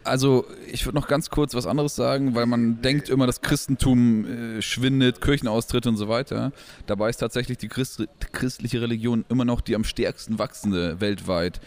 Also, 0.03 0.45
ich 0.71 0.85
würde 0.85 0.97
noch 0.97 1.07
ganz 1.07 1.29
kurz 1.29 1.53
was 1.53 1.67
anderes 1.67 1.95
sagen, 1.95 2.33
weil 2.33 2.47
man 2.47 2.81
denkt 2.81 3.09
immer, 3.09 3.27
das 3.27 3.41
Christentum 3.41 4.25
äh, 4.25 4.61
schwindet, 4.61 5.21
Kirchenaustritte 5.21 5.89
und 5.89 5.97
so 5.97 6.07
weiter. 6.07 6.51
Dabei 6.87 7.09
ist 7.09 7.17
tatsächlich 7.17 7.59
die 7.59 7.67
Christ 7.67 8.03
christliche 8.31 8.81
Religion 8.81 9.25
immer 9.29 9.45
noch 9.45 9.61
die 9.61 9.75
am 9.75 9.83
stärksten 9.83 10.39
wachsende 10.39 10.99
weltweit 11.01 11.61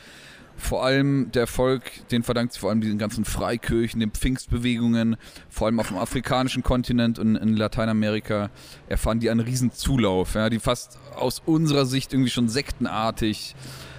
vor 0.56 0.84
allem 0.84 1.30
der 1.32 1.42
Erfolg, 1.42 1.82
den 2.10 2.22
verdankt 2.22 2.52
sich 2.52 2.60
vor 2.60 2.70
allem 2.70 2.80
diesen 2.80 2.98
ganzen 2.98 3.24
Freikirchen, 3.24 4.00
den 4.00 4.12
Pfingstbewegungen, 4.12 5.16
vor 5.48 5.66
allem 5.66 5.80
auf 5.80 5.88
dem 5.88 5.98
afrikanischen 5.98 6.62
Kontinent 6.62 7.18
und 7.18 7.36
in 7.36 7.56
Lateinamerika 7.56 8.50
erfahren 8.88 9.20
die 9.20 9.30
einen 9.30 9.40
riesen 9.40 9.72
Zulauf, 9.72 10.34
ja, 10.34 10.50
die 10.50 10.60
fast 10.60 10.98
aus 11.16 11.42
unserer 11.44 11.86
Sicht 11.86 12.12
irgendwie 12.12 12.30
schon 12.30 12.48
sektenartig 12.48 13.54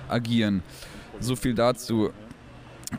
agieren. 0.07 0.63
So 1.19 1.35
viel 1.35 1.55
dazu. 1.55 2.11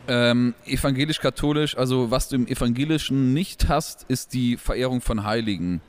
Ähm, 0.07 0.53
Evangelisch-katholisch, 0.65 1.77
also 1.77 2.11
was 2.11 2.29
du 2.29 2.37
im 2.37 2.47
Evangelischen 2.47 3.33
nicht 3.33 3.69
hast, 3.69 4.05
ist 4.07 4.33
die 4.33 4.57
Verehrung 4.57 5.01
von 5.01 5.23
Heiligen. 5.23 5.81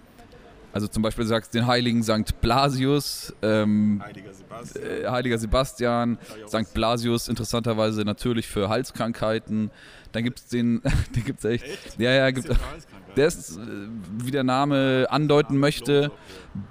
Also 0.72 0.86
zum 0.86 1.02
Beispiel 1.02 1.24
sagst 1.24 1.54
du 1.54 1.58
den 1.58 1.66
heiligen 1.66 2.02
St. 2.02 2.40
Blasius, 2.40 3.34
ähm, 3.42 4.02
Heiliger 4.04 4.32
Sebastian, 4.32 4.84
äh, 4.84 5.08
Heiliger 5.08 5.38
Sebastian 5.38 6.18
St. 6.46 6.74
Blasius 6.74 7.28
interessanterweise 7.28 8.02
natürlich 8.02 8.46
für 8.46 8.68
Halskrankheiten. 8.68 9.70
Dann 10.12 10.24
gibt 10.24 10.38
es 10.38 10.46
den, 10.46 10.82
den 11.16 11.24
gibt 11.24 11.38
es 11.40 11.44
echt. 11.46 11.64
echt. 11.64 11.98
Ja, 11.98 12.12
ja, 12.12 12.30
gibt, 12.30 12.48
der 13.16 13.26
ist, 13.26 13.56
äh, 13.56 13.60
wie 14.22 14.30
der 14.30 14.44
Name 14.44 15.06
andeuten 15.08 15.58
möchte, 15.58 16.12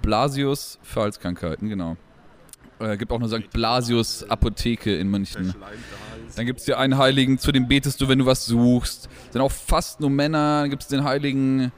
Blasius 0.02 0.80
für 0.84 1.02
Halskrankheiten, 1.02 1.67
genau. 1.67 1.97
Äh, 2.80 2.97
gibt 2.97 3.12
auch 3.12 3.19
eine 3.19 3.28
St. 3.28 3.50
Blasius 3.52 4.30
Apotheke 4.30 4.95
in 4.95 5.10
München. 5.10 5.56
Dann 6.35 6.45
gibt 6.45 6.59
es 6.59 6.65
dir 6.65 6.77
einen 6.77 6.97
Heiligen, 6.97 7.39
zu 7.39 7.51
dem 7.51 7.67
betest 7.67 7.99
du, 8.01 8.07
wenn 8.07 8.19
du 8.19 8.25
was 8.25 8.45
suchst. 8.45 9.09
Dann 9.33 9.41
auch 9.41 9.51
fast 9.51 9.99
nur 9.99 10.09
Männer. 10.09 10.61
Dann 10.61 10.69
gibt 10.69 10.83
es 10.83 10.87
den 10.87 11.03
Heiligen 11.03 11.71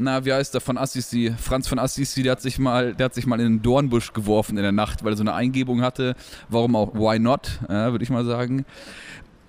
na, 0.00 0.24
wie 0.24 0.32
heißt 0.32 0.54
der 0.54 0.60
von 0.60 0.78
Assisi? 0.78 1.34
Franz 1.38 1.68
von 1.68 1.78
Assisi, 1.78 2.22
der 2.22 2.32
hat 2.32 2.40
sich 2.40 2.58
mal, 2.58 2.94
der 2.94 3.06
hat 3.06 3.14
sich 3.14 3.26
mal 3.26 3.38
in 3.40 3.56
den 3.56 3.62
Dornbusch 3.62 4.12
geworfen 4.12 4.56
in 4.56 4.62
der 4.62 4.72
Nacht, 4.72 5.04
weil 5.04 5.12
er 5.12 5.16
so 5.16 5.22
eine 5.22 5.34
Eingebung 5.34 5.82
hatte. 5.82 6.14
Warum 6.48 6.74
auch? 6.74 6.94
Why 6.94 7.18
not? 7.18 7.60
Ja, 7.68 7.92
Würde 7.92 8.02
ich 8.02 8.10
mal 8.10 8.24
sagen. 8.24 8.64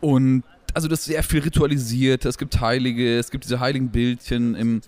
Und 0.01 0.43
also 0.73 0.87
das 0.87 0.99
ist 0.99 1.05
sehr 1.05 1.23
viel 1.23 1.41
ritualisiert. 1.41 2.25
Es 2.25 2.37
gibt 2.37 2.61
Heilige, 2.61 3.17
es 3.17 3.29
gibt 3.31 3.43
diese 3.43 3.59
heiligen 3.59 3.89
Bildchen 3.89 4.55
im 4.55 4.81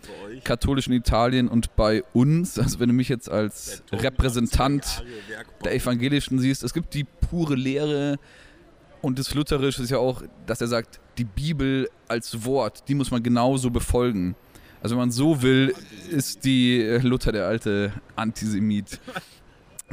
katholischen 0.44 0.94
Italien 0.94 1.48
und 1.48 1.76
bei 1.76 2.04
uns, 2.14 2.58
also 2.58 2.80
wenn 2.80 2.90
du 2.90 2.94
mich 2.94 3.10
jetzt 3.10 3.30
als 3.30 3.84
Repräsentant 3.92 5.04
der 5.64 5.76
Evangelischen 5.76 6.40
siehst, 6.40 6.64
es 6.64 6.74
gibt 6.74 6.94
die 6.94 7.04
pure 7.04 7.56
Lehre 7.56 8.18
und 9.04 9.20
das 9.20 9.34
Lutherische 9.36 9.84
ist 9.84 9.90
ja 9.90 9.98
auch, 9.98 10.24
dass 10.46 10.62
er 10.62 10.68
sagt, 10.68 11.02
die 11.18 11.26
Bibel 11.26 11.90
als 12.08 12.46
Wort, 12.46 12.88
die 12.88 12.96
muss 12.96 13.12
man 13.12 13.22
genauso 13.22 13.70
befolgen. 13.70 14.36
Also 14.82 14.96
wenn 14.96 15.02
man 15.02 15.12
so 15.12 15.42
will, 15.42 15.76
ist 16.10 16.46
die 16.46 16.82
äh, 16.82 17.00
Luther 17.00 17.34
der 17.34 17.46
alte 17.48 17.94
Antisemit. 18.16 19.00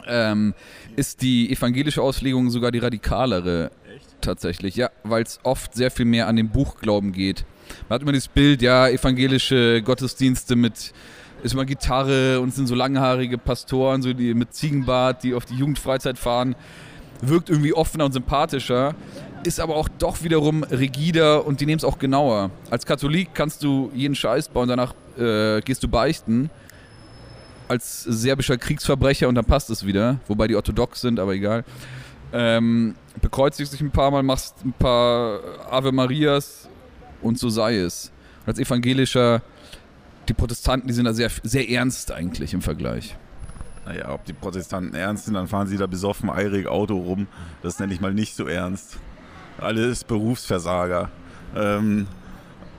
Ähm, 0.07 0.55
ist 0.97 1.21
die 1.21 1.53
evangelische 1.53 2.01
Auslegung 2.01 2.49
sogar 2.49 2.71
die 2.71 2.79
radikalere. 2.79 3.71
Echt? 3.95 4.23
Tatsächlich, 4.23 4.77
ja, 4.77 4.89
weil 5.03 5.25
es 5.25 5.41
oft 5.43 5.75
sehr 5.75 5.91
viel 5.91 6.07
mehr 6.07 6.27
an 6.27 6.37
den 6.37 6.49
Buchglauben 6.49 7.13
geht. 7.13 7.45
Man 7.87 7.97
hat 7.97 8.03
immer 8.03 8.13
dieses 8.13 8.29
Bild, 8.29 8.63
ja, 8.63 8.89
evangelische 8.89 9.83
Gottesdienste 9.83 10.57
mit 10.57 10.95
ist 11.43 11.53
immer 11.53 11.67
Gitarre 11.67 12.41
und 12.41 12.55
sind 12.55 12.67
so 12.67 12.75
langhaarige 12.75 13.37
Pastoren, 13.37 14.01
so 14.01 14.15
die 14.15 14.33
mit 14.33 14.55
Ziegenbart, 14.55 15.23
die 15.23 15.35
auf 15.35 15.45
die 15.45 15.57
Jugendfreizeit 15.57 16.19
fahren. 16.19 16.57
Wirkt 17.23 17.51
irgendwie 17.51 17.73
offener 17.73 18.07
und 18.07 18.13
sympathischer 18.13 18.95
ist 19.45 19.61
aber 19.61 19.77
auch 19.77 19.89
doch 19.89 20.23
wiederum 20.23 20.65
rigider 20.65 21.47
und 21.47 21.61
die 21.61 21.67
nehmen 21.67 21.79
es 21.79 21.85
auch 21.85 21.99
genauer. 21.99 22.51
Als 22.71 22.85
Katholik 22.87 23.31
kannst 23.35 23.63
du 23.63 23.91
jeden 23.95 24.15
Scheiß 24.15 24.49
bauen, 24.49 24.69
danach 24.69 24.95
äh, 25.19 25.61
gehst 25.63 25.83
du 25.83 25.89
beichten. 25.89 26.51
Als 27.69 28.03
serbischer 28.03 28.59
Kriegsverbrecher 28.59 29.29
und 29.29 29.37
dann 29.37 29.45
passt 29.45 29.71
es 29.71 29.87
wieder. 29.87 30.19
Wobei 30.27 30.49
die 30.49 30.57
orthodox 30.57 31.01
sind, 31.01 31.21
aber 31.21 31.33
egal. 31.35 31.65
Ähm, 32.33 32.95
bekreuzigst 33.21 33.73
dich 33.73 33.81
ein 33.81 33.91
paar 33.91 34.11
Mal, 34.11 34.23
machst 34.23 34.57
ein 34.65 34.73
paar 34.73 35.41
Ave 35.71 35.93
Marias 35.93 36.69
und 37.23 37.39
so 37.39 37.49
sei 37.49 37.79
es. 37.79 38.11
Als 38.47 38.59
evangelischer, 38.59 39.43
die 40.29 40.35
Protestanten, 40.35 40.89
die 40.89 40.95
sind 40.95 41.05
da 41.05 41.13
sehr, 41.13 41.31
sehr 41.43 41.69
ernst 41.71 42.13
eigentlich 42.13 42.55
im 42.55 42.63
Vergleich. 42.63 43.17
Naja, 43.87 44.11
ob 44.13 44.25
die 44.25 44.33
Protestanten 44.33 44.95
ernst 44.95 45.25
sind, 45.25 45.35
dann 45.35 45.49
fahren 45.49 45.67
sie 45.67 45.79
da 45.79 45.87
besoffen 45.87 46.31
eirig 46.31 46.67
Auto 46.67 46.97
rum. 46.99 47.27
Das 47.63 47.79
nenne 47.79 47.93
ich 47.95 48.01
mal 48.01 48.13
nicht 48.13 48.37
so 48.37 48.47
ernst 48.47 48.99
alles 49.61 50.05
Berufsversager. 50.05 51.11
Ähm, 51.55 52.07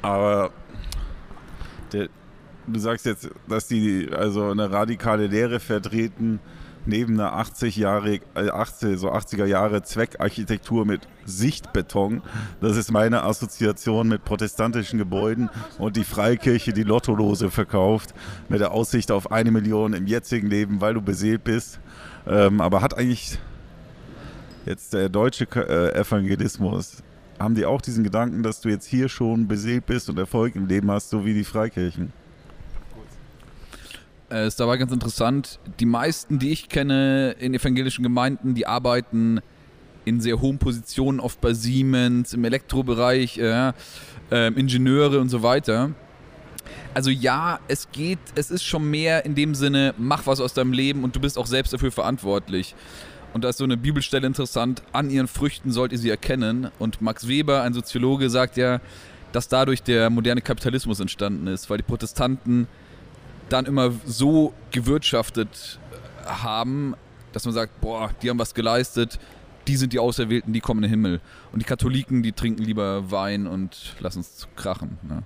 aber 0.01 0.51
der, 1.93 2.09
du 2.67 2.79
sagst 2.79 3.05
jetzt, 3.05 3.29
dass 3.47 3.67
die 3.67 4.09
also 4.11 4.49
eine 4.49 4.71
radikale 4.71 5.27
Lehre 5.27 5.59
vertreten, 5.59 6.39
neben 6.85 7.19
einer 7.19 7.33
80 7.33 7.75
Jahre, 7.75 8.19
80, 8.35 8.99
so 8.99 9.11
80er 9.11 9.45
Jahre 9.45 9.83
Zweckarchitektur 9.83 10.85
mit 10.85 11.01
Sichtbeton. 11.25 12.21
Das 12.59 12.77
ist 12.77 12.91
meine 12.91 13.23
Assoziation 13.23 14.07
mit 14.07 14.25
protestantischen 14.25 14.99
Gebäuden 14.99 15.49
und 15.77 15.95
die 15.95 16.03
Freikirche, 16.03 16.73
die 16.73 16.83
Lottolose 16.83 17.51
verkauft, 17.51 18.13
mit 18.49 18.59
der 18.59 18.71
Aussicht 18.71 19.11
auf 19.11 19.31
eine 19.31 19.51
Million 19.51 19.93
im 19.93 20.07
jetzigen 20.07 20.47
Leben, 20.47 20.81
weil 20.81 20.93
du 20.93 21.01
beseelt 21.01 21.43
bist. 21.43 21.79
Ähm, 22.27 22.61
aber 22.61 22.81
hat 22.81 22.97
eigentlich 22.97 23.39
jetzt 24.65 24.93
der 24.93 25.09
deutsche 25.09 25.45
äh, 25.55 25.99
Evangelismus, 25.99 27.03
haben 27.39 27.55
die 27.55 27.65
auch 27.65 27.81
diesen 27.81 28.03
Gedanken, 28.03 28.43
dass 28.43 28.61
du 28.61 28.69
jetzt 28.69 28.85
hier 28.85 29.09
schon 29.09 29.47
beseelt 29.47 29.85
bist 29.85 30.09
und 30.09 30.19
Erfolg 30.19 30.55
im 30.55 30.67
Leben 30.67 30.91
hast, 30.91 31.09
so 31.09 31.25
wie 31.25 31.33
die 31.33 31.43
Freikirchen? 31.43 32.13
Äh, 34.31 34.47
ist 34.47 34.59
dabei 34.59 34.77
ganz 34.77 34.91
interessant. 34.91 35.59
Die 35.79 35.85
meisten, 35.85 36.39
die 36.39 36.51
ich 36.51 36.69
kenne 36.69 37.35
in 37.39 37.53
evangelischen 37.53 38.03
Gemeinden, 38.03 38.55
die 38.55 38.65
arbeiten 38.65 39.41
in 40.05 40.21
sehr 40.21 40.39
hohen 40.39 40.57
Positionen, 40.57 41.19
oft 41.19 41.41
bei 41.41 41.53
Siemens, 41.53 42.33
im 42.33 42.43
Elektrobereich, 42.45 43.37
äh, 43.37 43.73
äh, 44.31 44.47
Ingenieure 44.53 45.19
und 45.19 45.29
so 45.29 45.43
weiter. 45.43 45.91
Also 46.93 47.09
ja, 47.09 47.59
es 47.67 47.91
geht, 47.91 48.19
es 48.35 48.51
ist 48.51 48.63
schon 48.63 48.89
mehr 48.89 49.25
in 49.25 49.35
dem 49.35 49.53
Sinne, 49.53 49.93
mach 49.97 50.25
was 50.27 50.39
aus 50.39 50.53
deinem 50.53 50.73
Leben 50.73 51.03
und 51.03 51.15
du 51.15 51.19
bist 51.19 51.37
auch 51.37 51.45
selbst 51.45 51.73
dafür 51.73 51.91
verantwortlich. 51.91 52.73
Und 53.33 53.43
da 53.43 53.49
ist 53.49 53.57
so 53.57 53.63
eine 53.63 53.77
Bibelstelle 53.77 54.27
interessant, 54.27 54.81
an 54.91 55.09
ihren 55.09 55.27
Früchten 55.27 55.71
sollt 55.71 55.91
ihr 55.91 55.97
sie 55.97 56.09
erkennen. 56.09 56.69
Und 56.79 57.01
Max 57.01 57.27
Weber, 57.27 57.61
ein 57.61 57.73
Soziologe, 57.73 58.29
sagt 58.29 58.57
ja, 58.57 58.81
dass 59.31 59.47
dadurch 59.47 59.83
der 59.83 60.09
moderne 60.09 60.41
Kapitalismus 60.41 60.99
entstanden 60.99 61.47
ist, 61.47 61.69
weil 61.69 61.77
die 61.77 61.83
Protestanten 61.83 62.67
dann 63.51 63.65
immer 63.65 63.91
so 64.05 64.53
gewirtschaftet 64.71 65.79
haben, 66.25 66.95
dass 67.33 67.45
man 67.45 67.53
sagt, 67.53 67.81
boah, 67.81 68.11
die 68.21 68.29
haben 68.29 68.39
was 68.39 68.53
geleistet, 68.53 69.19
die 69.67 69.75
sind 69.75 69.93
die 69.93 69.99
Auserwählten, 69.99 70.53
die 70.53 70.59
kommen 70.59 70.83
in 70.83 70.89
den 70.89 70.91
Himmel. 70.91 71.21
Und 71.51 71.61
die 71.61 71.65
Katholiken, 71.65 72.23
die 72.23 72.31
trinken 72.31 72.63
lieber 72.63 73.11
Wein 73.11 73.47
und 73.47 73.95
lassen 73.99 74.21
es 74.21 74.47
krachen. 74.55 74.97
Ne? 75.03 75.23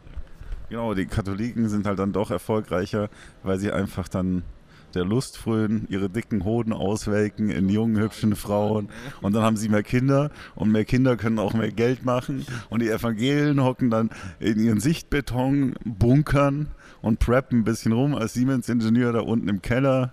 Genau, 0.70 0.94
die 0.94 1.06
Katholiken 1.06 1.70
sind 1.70 1.86
halt 1.86 2.00
dann 2.00 2.12
doch 2.12 2.32
erfolgreicher, 2.32 3.10
weil 3.44 3.60
sie 3.60 3.72
einfach 3.72 4.08
dann 4.08 4.44
der 4.96 5.06
Lust 5.06 5.38
frönen, 5.38 5.86
ihre 5.90 6.10
dicken 6.10 6.44
Hoden 6.46 6.74
auswelken 6.74 7.50
in 7.50 7.70
jungen, 7.70 7.98
hübschen 7.98 8.36
Frauen. 8.36 8.90
Und 9.22 9.34
dann 9.34 9.44
haben 9.44 9.58
sie 9.58 9.70
mehr 9.70 9.84
Kinder 9.84 10.32
und 10.56 10.72
mehr 10.72 10.86
Kinder 10.86 11.18
können 11.18 11.38
auch 11.38 11.54
mehr 11.54 11.72
Geld 11.72 12.06
machen. 12.06 12.46
Und 12.70 12.82
die 12.82 12.90
Evangelien 12.90 13.62
hocken 13.62 13.90
dann 13.90 14.10
in 14.40 14.60
ihren 14.60 14.80
Sichtbeton, 14.80 15.76
bunkern 15.84 16.72
und 17.06 17.20
preppen 17.20 17.60
ein 17.60 17.64
bisschen 17.64 17.92
rum 17.92 18.16
als 18.16 18.34
Siemens-Ingenieur 18.34 19.14
da 19.14 19.20
unten 19.20 19.48
im 19.48 19.62
Keller 19.62 20.12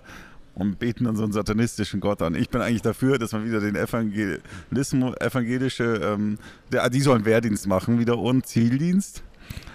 und 0.55 0.79
beten 0.79 1.05
dann 1.05 1.17
so 1.17 1.23
einen 1.23 1.33
satanistischen 1.33 2.01
Gott 2.01 2.21
an. 2.21 2.35
Ich 2.35 2.51
bin 2.51 2.61
eigentlich 2.61 2.83
dafür, 2.83 3.19
dass 3.19 3.33
man 3.33 3.47
wieder 3.47 3.61
den 3.61 3.77
Evangelismus, 3.77 5.17
evangelische, 5.19 5.85
ähm, 6.05 6.37
der, 6.71 6.91
die 6.91 7.01
sollen 7.01 7.25
Wehrdienst 7.25 7.67
machen 7.67 7.99
wieder 7.99 8.19
und 8.19 8.47
Zieldienst 8.47 9.25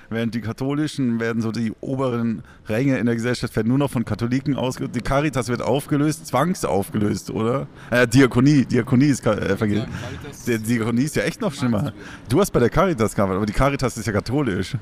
während 0.10 0.36
die 0.36 0.42
katholischen 0.42 1.20
werden 1.20 1.42
so 1.42 1.52
die 1.52 1.74
oberen 1.82 2.44
Ränge 2.70 2.98
in 2.98 3.08
der 3.08 3.16
Gesellschaft 3.16 3.56
werden 3.56 3.68
nur 3.68 3.80
noch 3.80 3.92
von 3.92 4.06
Katholiken 4.06 4.56
ausgelöst. 4.56 4.96
Die 4.96 5.02
Caritas 5.02 5.50
wird 5.50 5.62
aufgelöst, 5.62 6.28
zwangsaufgelöst, 6.28 7.32
oder? 7.32 7.68
Äh, 7.90 8.08
Diakonie, 8.08 8.64
Diakonie 8.64 9.08
ist 9.08 9.26
evangelisch. 9.26 9.84
Äh, 9.84 10.46
der 10.48 10.58
Diakonie 10.60 11.04
ist 11.04 11.16
ja 11.16 11.24
echt 11.24 11.42
noch 11.42 11.54
schlimmer. 11.54 11.92
Du 12.30 12.40
hast 12.40 12.52
bei 12.52 12.60
der 12.60 12.70
Caritas 12.70 13.16
gearbeitet, 13.16 13.38
aber 13.38 13.46
die 13.48 13.54
Caritas 13.54 13.98
ist 13.98 14.06
ja 14.06 14.14
katholisch. 14.14 14.78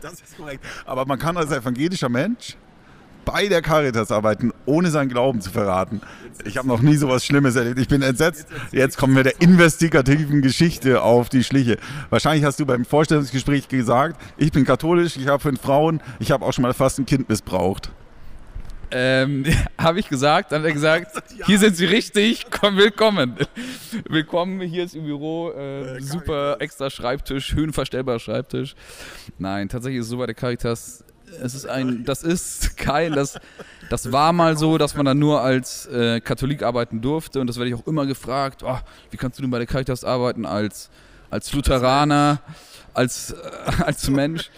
Das 0.00 0.14
ist 0.14 0.36
korrekt. 0.36 0.64
Aber 0.84 1.06
man 1.06 1.18
kann 1.18 1.36
als 1.36 1.50
evangelischer 1.50 2.08
Mensch 2.08 2.56
bei 3.24 3.48
der 3.48 3.62
Caritas 3.62 4.10
arbeiten, 4.10 4.52
ohne 4.66 4.90
seinen 4.90 5.08
Glauben 5.08 5.40
zu 5.40 5.50
verraten. 5.50 6.00
Ich 6.44 6.56
habe 6.56 6.66
noch 6.66 6.82
nie 6.82 6.96
so 6.96 7.08
was 7.08 7.24
Schlimmes 7.24 7.54
erlebt. 7.56 7.78
Ich 7.78 7.88
bin 7.88 8.02
entsetzt. 8.02 8.46
Jetzt 8.72 8.98
kommen 8.98 9.14
wir 9.14 9.22
der 9.22 9.40
investigativen 9.40 10.42
Geschichte 10.42 11.02
auf 11.02 11.28
die 11.28 11.44
Schliche. 11.44 11.78
Wahrscheinlich 12.10 12.44
hast 12.44 12.58
du 12.58 12.66
beim 12.66 12.84
Vorstellungsgespräch 12.84 13.68
gesagt, 13.68 14.20
ich 14.36 14.50
bin 14.50 14.64
katholisch, 14.64 15.16
ich 15.16 15.28
habe 15.28 15.40
fünf 15.40 15.60
Frauen, 15.60 16.00
ich 16.18 16.32
habe 16.32 16.44
auch 16.44 16.52
schon 16.52 16.62
mal 16.62 16.74
fast 16.74 16.98
ein 16.98 17.06
Kind 17.06 17.28
missbraucht. 17.28 17.92
Ähm, 18.92 19.44
habe 19.78 20.00
ich 20.00 20.08
gesagt, 20.08 20.52
dann 20.52 20.60
hat 20.60 20.68
er 20.68 20.74
gesagt, 20.74 21.22
hier 21.46 21.58
sind 21.58 21.76
Sie 21.76 21.86
richtig, 21.86 22.46
komm, 22.50 22.76
willkommen. 22.76 23.36
Willkommen, 24.08 24.60
hier 24.60 24.84
ist 24.84 24.94
Ihr 24.94 25.02
Büro, 25.02 25.50
äh, 25.50 26.00
super 26.00 26.56
extra 26.60 26.90
Schreibtisch, 26.90 27.54
höhenverstellbarer 27.54 28.20
Schreibtisch. 28.20 28.74
Nein, 29.38 29.70
tatsächlich 29.70 30.00
ist 30.00 30.06
es 30.06 30.10
so 30.10 30.18
bei 30.18 30.26
der 30.26 30.34
Caritas, 30.34 31.04
es 31.40 31.54
ist 31.54 31.66
ein, 31.66 32.04
das 32.04 32.22
ist 32.22 32.76
kein, 32.76 33.14
das, 33.14 33.40
das 33.88 34.12
war 34.12 34.34
mal 34.34 34.58
so, 34.58 34.76
dass 34.76 34.94
man 34.94 35.06
dann 35.06 35.18
nur 35.18 35.40
als 35.40 35.86
äh, 35.86 36.20
Katholik 36.20 36.62
arbeiten 36.62 37.00
durfte 37.00 37.40
und 37.40 37.46
das 37.46 37.56
werde 37.56 37.70
ich 37.70 37.74
auch 37.74 37.86
immer 37.86 38.04
gefragt, 38.04 38.62
oh, 38.62 38.78
wie 39.10 39.16
kannst 39.16 39.38
du 39.38 39.42
denn 39.42 39.50
bei 39.50 39.58
der 39.58 39.66
Caritas 39.66 40.04
arbeiten 40.04 40.44
als, 40.44 40.90
als 41.30 41.50
Lutheraner, 41.54 42.40
als, 42.92 43.32
äh, 43.32 43.82
als 43.84 44.10
Mensch? 44.10 44.50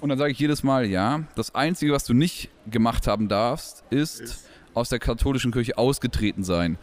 Und 0.00 0.08
dann 0.08 0.18
sage 0.18 0.32
ich 0.32 0.38
jedes 0.38 0.62
Mal, 0.62 0.86
ja, 0.86 1.24
das 1.34 1.54
Einzige, 1.54 1.92
was 1.92 2.04
du 2.04 2.14
nicht 2.14 2.50
gemacht 2.70 3.06
haben 3.06 3.28
darfst, 3.28 3.84
ist 3.90 4.44
aus 4.74 4.88
der 4.88 4.98
katholischen 4.98 5.52
Kirche 5.52 5.76
ausgetreten 5.78 6.44
sein. 6.44 6.78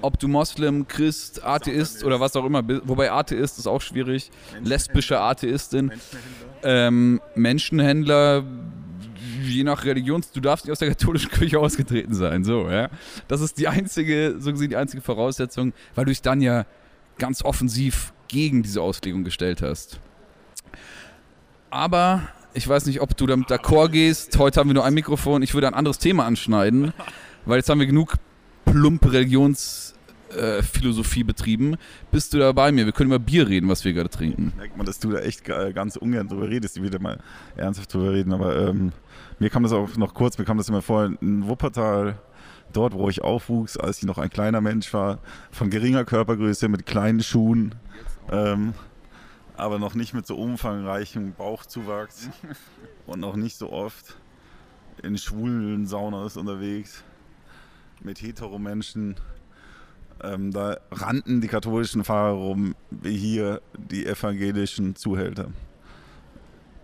Ob 0.00 0.18
du 0.18 0.28
Moslem, 0.28 0.88
Christ, 0.88 1.44
Atheist 1.44 2.04
oder 2.04 2.18
was 2.18 2.34
auch 2.36 2.44
immer 2.44 2.62
bist, 2.62 2.82
wobei 2.84 3.12
Atheist 3.12 3.58
ist 3.58 3.66
auch 3.66 3.80
schwierig, 3.80 4.30
lesbische 4.62 5.20
Atheistin, 5.20 5.92
ähm, 6.62 7.20
Menschenhändler, 7.34 8.44
je 9.42 9.62
nach 9.62 9.84
Religion, 9.84 10.22
du 10.32 10.40
darfst 10.40 10.64
nicht 10.64 10.72
aus 10.72 10.78
der 10.78 10.88
katholischen 10.88 11.30
Kirche 11.30 11.58
ausgetreten 11.58 12.14
sein. 12.14 12.44
So, 12.44 12.68
ja. 12.68 12.88
Das 13.28 13.40
ist 13.40 13.58
die 13.58 13.68
einzige, 13.68 14.36
so 14.38 14.50
gesehen, 14.50 14.70
die 14.70 14.76
einzige 14.76 15.02
Voraussetzung, 15.02 15.72
weil 15.94 16.06
du 16.06 16.10
dich 16.10 16.22
dann 16.22 16.40
ja 16.40 16.66
ganz 17.18 17.44
offensiv 17.44 18.12
gegen 18.28 18.62
diese 18.62 18.80
Auslegung 18.80 19.22
gestellt 19.22 19.62
hast. 19.62 20.00
Aber 21.70 22.22
ich 22.54 22.66
weiß 22.68 22.86
nicht, 22.86 23.00
ob 23.00 23.16
du 23.16 23.26
damit 23.26 23.50
d'accord 23.50 23.90
gehst. 23.90 24.38
Heute 24.38 24.60
haben 24.60 24.68
wir 24.68 24.74
nur 24.74 24.84
ein 24.84 24.94
Mikrofon. 24.94 25.42
Ich 25.42 25.54
würde 25.54 25.66
ein 25.66 25.74
anderes 25.74 25.98
Thema 25.98 26.24
anschneiden, 26.24 26.92
weil 27.44 27.56
jetzt 27.58 27.68
haben 27.68 27.80
wir 27.80 27.86
genug 27.86 28.14
plumpe 28.64 29.12
Religionsphilosophie 29.12 31.20
äh, 31.20 31.24
betrieben. 31.24 31.76
Bist 32.12 32.32
du 32.32 32.38
da 32.38 32.52
bei 32.52 32.72
mir? 32.72 32.86
Wir 32.86 32.92
können 32.92 33.10
über 33.10 33.18
Bier 33.18 33.46
reden, 33.48 33.68
was 33.68 33.84
wir 33.84 33.92
gerade 33.92 34.08
trinken. 34.08 34.52
Merkt 34.56 34.76
man, 34.76 34.86
dass 34.86 35.00
du 35.00 35.10
da 35.10 35.18
echt 35.18 35.44
ganz 35.44 35.96
ungern 35.96 36.28
drüber 36.28 36.48
redest, 36.48 36.76
die 36.76 36.82
wieder 36.82 37.00
mal 37.00 37.18
ernsthaft 37.56 37.92
drüber 37.92 38.12
reden. 38.12 38.32
Aber 38.32 38.68
ähm, 38.68 38.92
mir 39.38 39.50
kam 39.50 39.64
das 39.64 39.72
auch 39.72 39.96
noch 39.96 40.14
kurz, 40.14 40.38
mir 40.38 40.44
kam 40.44 40.58
das 40.58 40.68
immer 40.68 40.82
vor, 40.82 41.10
in 41.20 41.48
Wuppertal, 41.48 42.18
dort, 42.72 42.94
wo 42.94 43.08
ich 43.08 43.22
aufwuchs, 43.22 43.76
als 43.76 43.98
ich 43.98 44.04
noch 44.04 44.18
ein 44.18 44.30
kleiner 44.30 44.60
Mensch 44.60 44.94
war, 44.94 45.18
von 45.50 45.70
geringer 45.70 46.04
Körpergröße, 46.04 46.68
mit 46.68 46.86
kleinen 46.86 47.20
Schuhen, 47.22 47.74
ähm, 48.30 48.74
aber 49.56 49.78
noch 49.78 49.94
nicht 49.94 50.14
mit 50.14 50.26
so 50.26 50.36
umfangreichem 50.36 51.32
Bauchzuwachs 51.32 52.30
und 53.06 53.20
noch 53.20 53.36
nicht 53.36 53.56
so 53.56 53.72
oft 53.72 54.16
in 55.02 55.18
schwulen 55.18 55.86
Saunas 55.86 56.36
unterwegs, 56.36 57.02
mit 58.02 58.22
Heteromenschen. 58.22 59.16
Ähm, 60.22 60.52
da 60.52 60.78
rannten 60.90 61.40
die 61.40 61.48
katholischen 61.48 62.04
Fahrer 62.04 62.34
rum, 62.34 62.74
wie 62.90 63.16
hier 63.16 63.60
die 63.76 64.06
evangelischen 64.06 64.94
Zuhälter 64.94 65.48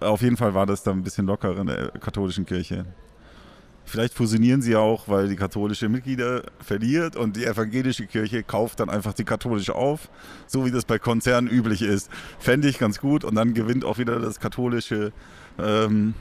auf 0.00 0.22
jeden 0.22 0.36
Fall 0.36 0.54
war 0.54 0.66
das 0.66 0.82
da 0.82 0.90
ein 0.90 1.02
bisschen 1.02 1.26
lockerer 1.26 1.60
in 1.60 1.66
der 1.66 1.90
katholischen 1.92 2.46
Kirche. 2.46 2.86
Vielleicht 3.90 4.14
fusionieren 4.14 4.62
sie 4.62 4.76
auch, 4.76 5.08
weil 5.08 5.28
die 5.28 5.34
katholische 5.34 5.88
Mitglieder 5.88 6.44
verliert 6.64 7.16
und 7.16 7.34
die 7.34 7.44
evangelische 7.44 8.06
Kirche 8.06 8.44
kauft 8.44 8.78
dann 8.78 8.88
einfach 8.88 9.14
die 9.14 9.24
katholische 9.24 9.74
auf, 9.74 10.08
so 10.46 10.64
wie 10.64 10.70
das 10.70 10.84
bei 10.84 11.00
Konzernen 11.00 11.50
üblich 11.50 11.82
ist. 11.82 12.08
Fände 12.38 12.68
ich 12.68 12.78
ganz 12.78 13.00
gut 13.00 13.24
und 13.24 13.34
dann 13.34 13.52
gewinnt 13.52 13.84
auch 13.84 13.98
wieder 13.98 14.20
das 14.20 14.38
katholische 14.38 15.12
ähm, 15.58 16.14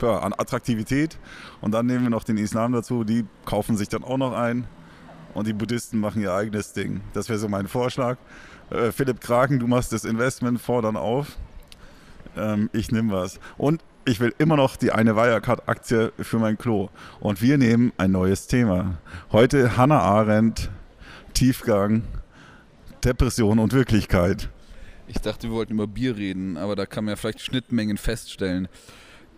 ja, 0.00 0.20
an 0.20 0.34
Attraktivität. 0.34 1.18
Und 1.60 1.72
dann 1.72 1.86
nehmen 1.86 2.04
wir 2.04 2.10
noch 2.10 2.22
den 2.22 2.38
Islam 2.38 2.70
dazu, 2.72 3.02
die 3.02 3.24
kaufen 3.44 3.76
sich 3.76 3.88
dann 3.88 4.04
auch 4.04 4.18
noch 4.18 4.32
ein 4.32 4.68
und 5.34 5.48
die 5.48 5.52
Buddhisten 5.52 5.98
machen 5.98 6.22
ihr 6.22 6.32
eigenes 6.32 6.74
Ding. 6.74 7.00
Das 7.12 7.28
wäre 7.28 7.40
so 7.40 7.48
mein 7.48 7.66
Vorschlag. 7.66 8.18
Äh, 8.70 8.92
Philipp 8.92 9.20
Kraken, 9.20 9.58
du 9.58 9.66
machst 9.66 9.92
das 9.92 10.04
Investment, 10.04 10.60
fordern 10.60 10.96
auf 10.96 11.36
ähm, 12.36 12.70
ich 12.72 12.90
nehme 12.90 13.12
was. 13.12 13.38
Und 13.56 13.82
ich 14.06 14.20
will 14.20 14.34
immer 14.38 14.56
noch 14.56 14.76
die 14.76 14.92
eine 14.92 15.16
Wirecard-Aktie 15.16 16.12
für 16.18 16.38
mein 16.38 16.58
Klo. 16.58 16.90
Und 17.20 17.40
wir 17.40 17.58
nehmen 17.58 17.92
ein 17.96 18.12
neues 18.12 18.46
Thema. 18.46 18.98
Heute 19.32 19.76
Hannah 19.76 20.00
Arendt, 20.00 20.70
Tiefgang, 21.32 22.02
Depression 23.04 23.58
und 23.58 23.72
Wirklichkeit. 23.72 24.48
Ich 25.06 25.18
dachte, 25.18 25.48
wir 25.48 25.54
wollten 25.54 25.74
über 25.74 25.86
Bier 25.86 26.16
reden, 26.16 26.56
aber 26.56 26.76
da 26.76 26.86
kann 26.86 27.04
man 27.04 27.12
ja 27.12 27.16
vielleicht 27.16 27.40
Schnittmengen 27.40 27.96
feststellen. 27.96 28.68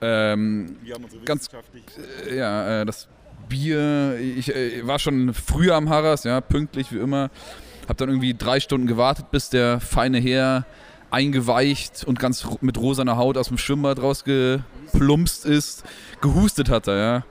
Ähm, 0.00 0.76
wir 0.82 0.94
haben 0.94 1.04
unsere 1.04 1.24
ganz, 1.24 1.48
äh, 2.28 2.36
ja, 2.36 2.82
äh, 2.82 2.84
das 2.84 3.08
Bier, 3.48 4.18
ich 4.18 4.54
äh, 4.54 4.86
war 4.86 4.98
schon 4.98 5.32
früher 5.32 5.74
am 5.74 5.88
Harras, 5.88 6.24
ja, 6.24 6.40
pünktlich 6.40 6.92
wie 6.92 6.98
immer. 6.98 7.30
Hab 7.88 7.96
dann 7.96 8.08
irgendwie 8.08 8.34
drei 8.34 8.60
Stunden 8.60 8.86
gewartet, 8.86 9.30
bis 9.30 9.48
der 9.48 9.80
feine 9.80 10.18
Herr 10.18 10.66
eingeweicht 11.16 12.04
und 12.04 12.18
ganz 12.18 12.46
mit 12.60 12.76
rosaner 12.76 13.16
Haut 13.16 13.38
aus 13.38 13.48
dem 13.48 13.56
Schwimmbad 13.56 14.02
rausgeplumpst 14.02 15.46
ist. 15.46 15.82
Gehustet 16.20 16.68
hat 16.68 16.88
er, 16.88 16.96
ja. 16.96 17.24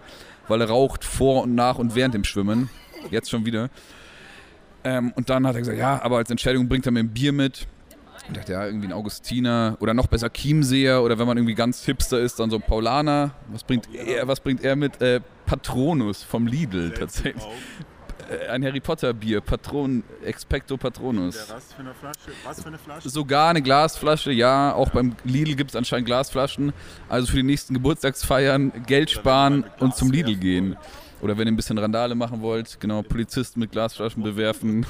Weil 0.48 0.62
er 0.62 0.70
raucht 0.70 1.04
vor 1.04 1.44
und 1.44 1.54
nach 1.54 1.78
und 1.78 1.94
während 1.94 2.16
dem 2.16 2.24
Schwimmen. 2.24 2.70
Jetzt 3.12 3.30
schon 3.30 3.46
wieder. 3.46 3.70
Ähm, 4.84 5.14
und 5.16 5.30
dann 5.30 5.46
hat 5.46 5.54
er 5.54 5.62
gesagt, 5.62 5.78
ja, 5.78 6.02
aber 6.02 6.18
als 6.18 6.32
Entschädigung 6.32 6.68
bringt 6.68 6.88
er 6.88 6.92
mir 6.92 7.02
ein 7.02 7.10
Bier 7.10 7.32
mit. 7.32 7.68
Ich 8.28 8.34
dachte, 8.34 8.54
ja, 8.54 8.66
irgendwie 8.66 8.88
ein 8.88 8.94
Augustiner 8.94 9.78
oder 9.80 9.94
noch 9.94 10.08
besser 10.08 10.34
Chiemseer 10.34 11.04
oder 11.04 11.20
wenn 11.20 11.28
man 11.28 11.38
irgendwie 11.38 11.54
ganz 11.54 11.86
hipster 11.86 12.20
ist, 12.20 12.40
dann 12.40 12.50
so 12.50 12.56
ein 12.56 12.64
Paulaner. 12.64 13.36
Was 13.50 13.64
bringt 13.64 13.88
er, 13.94 14.28
was 14.28 14.40
bringt 14.40 14.64
er 14.64 14.76
mit? 14.76 15.00
Äh, 15.00 15.22
Patronus 15.46 16.24
vom 16.24 16.48
Lidl 16.48 16.92
tatsächlich. 16.92 17.44
Äh, 18.30 18.48
ein 18.48 18.64
Harry 18.64 18.80
Potter 18.80 19.14
Bier, 19.14 19.42
Patron, 19.42 20.04
Expecto 20.24 20.78
Patronus. 20.78 21.50
Was 21.50 21.74
für 21.74 21.82
eine 21.82 21.94
Flasche? 21.94 22.18
Was 22.44 22.62
für 22.62 22.68
eine 22.68 22.78
Flasche? 22.78 23.10
Sogar 23.10 23.50
eine 23.50 23.62
Glasflasche, 23.62 24.32
ja. 24.32 24.74
Auch 24.74 24.90
beim 24.90 25.16
Lidl 25.24 25.56
gibt 25.56 25.72
es 25.72 25.76
anscheinend 25.76 26.08
Glasflaschen. 26.08 26.74
Also 27.10 27.28
für 27.28 27.38
die 27.38 27.44
nächsten 27.44 27.74
Geburtstagsfeiern 27.74 28.86
Geld 28.86 29.12
sparen 29.12 29.66
und 29.80 29.96
zum 29.96 30.12
Lidl 30.12 30.36
gehen. 30.36 30.76
Oder 31.22 31.38
wenn 31.38 31.48
ihr 31.48 31.54
ein 31.54 31.56
bisschen 31.56 31.78
Randale 31.78 32.16
machen 32.16 32.42
wollt, 32.42 32.80
genau, 32.80 33.02
Polizisten 33.02 33.60
mit 33.60 33.72
Glasflaschen 33.72 34.24
bewerfen. 34.24 34.86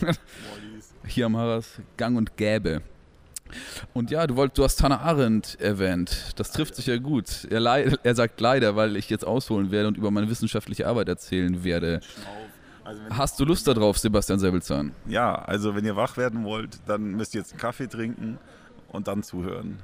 Hier 1.08 1.28
am 1.28 1.38
Harras 1.38 1.80
gang 1.98 2.18
und 2.18 2.36
gäbe. 2.36 2.82
Und 3.94 4.12
ja, 4.12 4.26
du, 4.26 4.36
wollt, 4.36 4.58
du 4.58 4.64
hast 4.64 4.82
Hannah 4.82 5.02
Arendt 5.02 5.60
erwähnt. 5.60 6.34
Das 6.36 6.52
trifft 6.52 6.76
sich 6.76 6.88
ja 6.88 6.98
gut. 6.98 7.46
Er, 7.50 7.62
er, 8.04 8.16
sagt 8.16 8.42
leider, 8.42 8.76
weil 8.76 8.98
ich 8.98 9.10
jetzt 9.10 9.26
ausholen 9.26 9.72
werde 9.72 9.88
und 9.88 9.98
über 9.98 10.10
meine 10.12 10.30
wissenschaftliche 10.30 10.88
Arbeit 10.88 11.10
erzählen 11.10 11.64
werde. 11.64 12.02
Also 12.86 13.02
hast 13.10 13.40
du 13.40 13.46
Lust 13.46 13.68
darauf, 13.68 13.98
Sebastian 13.98 14.40
Säbelzahn? 14.40 14.94
Ja, 15.08 15.36
also 15.36 15.76
wenn 15.76 15.84
ihr 15.86 15.96
wach 15.96 16.18
werden 16.18 16.44
wollt, 16.44 16.80
dann 16.86 17.12
müsst 17.12 17.34
ihr 17.34 17.42
jetzt 17.42 17.52
einen 17.52 17.60
Kaffee 17.60 17.88
trinken 17.88 18.38
und 18.90 19.08
dann 19.08 19.24
zuhören. 19.24 19.80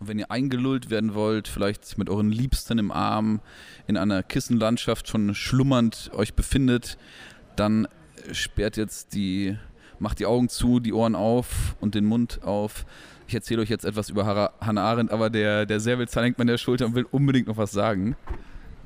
Und 0.00 0.08
wenn 0.08 0.18
ihr 0.18 0.30
eingelullt 0.30 0.90
werden 0.90 1.14
wollt, 1.14 1.46
vielleicht 1.46 1.96
mit 1.96 2.10
euren 2.10 2.30
Liebsten 2.30 2.78
im 2.78 2.90
Arm 2.90 3.40
in 3.86 3.96
einer 3.96 4.24
Kissenlandschaft 4.24 5.08
schon 5.08 5.34
schlummernd 5.34 6.10
euch 6.14 6.34
befindet, 6.34 6.98
dann 7.54 7.86
sperrt 8.32 8.76
jetzt 8.76 9.14
die 9.14 9.56
macht 9.98 10.18
die 10.18 10.26
Augen 10.26 10.48
zu, 10.48 10.80
die 10.80 10.92
Ohren 10.92 11.14
auf 11.14 11.76
und 11.80 11.94
den 11.94 12.04
Mund 12.04 12.40
auf. 12.42 12.84
Ich 13.26 13.34
erzähle 13.34 13.62
euch 13.62 13.70
jetzt 13.70 13.84
etwas 13.84 14.10
über 14.10 14.52
Hannah 14.60 14.82
Arendt, 14.82 15.10
aber 15.12 15.30
der, 15.30 15.64
der 15.64 15.80
Säbelzahn 15.80 16.24
hängt 16.24 16.38
mir 16.38 16.42
an 16.42 16.48
der 16.48 16.58
Schulter 16.58 16.86
und 16.86 16.94
will 16.94 17.06
unbedingt 17.10 17.46
noch 17.46 17.56
was 17.56 17.72
sagen. 17.72 18.16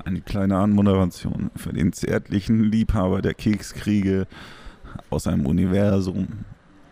Eine 0.05 0.21
kleine 0.21 0.57
Anmoderation 0.57 1.51
für 1.57 1.73
den 1.73 1.93
zärtlichen 1.93 2.65
Liebhaber 2.65 3.21
der 3.21 3.35
Kekskriege 3.35 4.27
aus 5.11 5.27
einem 5.27 5.47
Universum, 5.47 6.29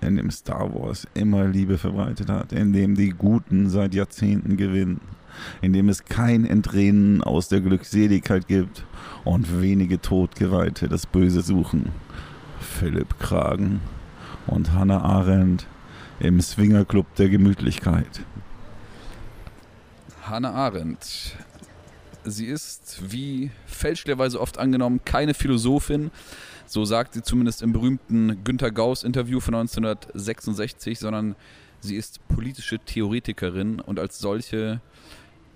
in 0.00 0.16
dem 0.16 0.30
Star 0.30 0.74
Wars 0.74 1.06
immer 1.14 1.46
Liebe 1.46 1.78
verbreitet 1.78 2.28
hat, 2.28 2.52
in 2.52 2.72
dem 2.72 2.94
die 2.94 3.10
Guten 3.10 3.70
seit 3.70 3.94
Jahrzehnten 3.94 4.56
gewinnen, 4.56 5.00
in 5.62 5.72
dem 5.72 5.88
es 5.88 6.04
kein 6.04 6.44
Entrennen 6.44 7.22
aus 7.22 7.48
der 7.48 7.60
Glückseligkeit 7.60 8.46
gibt 8.46 8.84
und 9.24 9.60
wenige 9.60 10.00
Todgeweihte 10.00 10.88
das 10.88 11.06
Böse 11.06 11.40
suchen. 11.40 11.90
Philipp 12.60 13.18
Kragen 13.18 13.80
und 14.46 14.72
Hannah 14.72 15.02
Arendt 15.02 15.66
im 16.20 16.40
Swingerclub 16.40 17.14
der 17.16 17.28
Gemütlichkeit. 17.28 18.24
Hannah 20.22 20.52
Arendt. 20.52 21.36
Sie 22.28 22.46
ist, 22.46 23.12
wie 23.12 23.52
fälschlicherweise 23.66 24.40
oft 24.40 24.58
angenommen, 24.58 25.00
keine 25.04 25.32
Philosophin. 25.32 26.10
So 26.66 26.84
sagt 26.84 27.14
sie 27.14 27.22
zumindest 27.22 27.62
im 27.62 27.72
berühmten 27.72 28.42
Günter 28.42 28.72
Gauss-Interview 28.72 29.38
von 29.38 29.54
1966, 29.54 30.98
sondern 30.98 31.36
sie 31.78 31.94
ist 31.94 32.26
politische 32.26 32.80
Theoretikerin 32.80 33.78
und 33.78 34.00
als 34.00 34.18
solche 34.18 34.80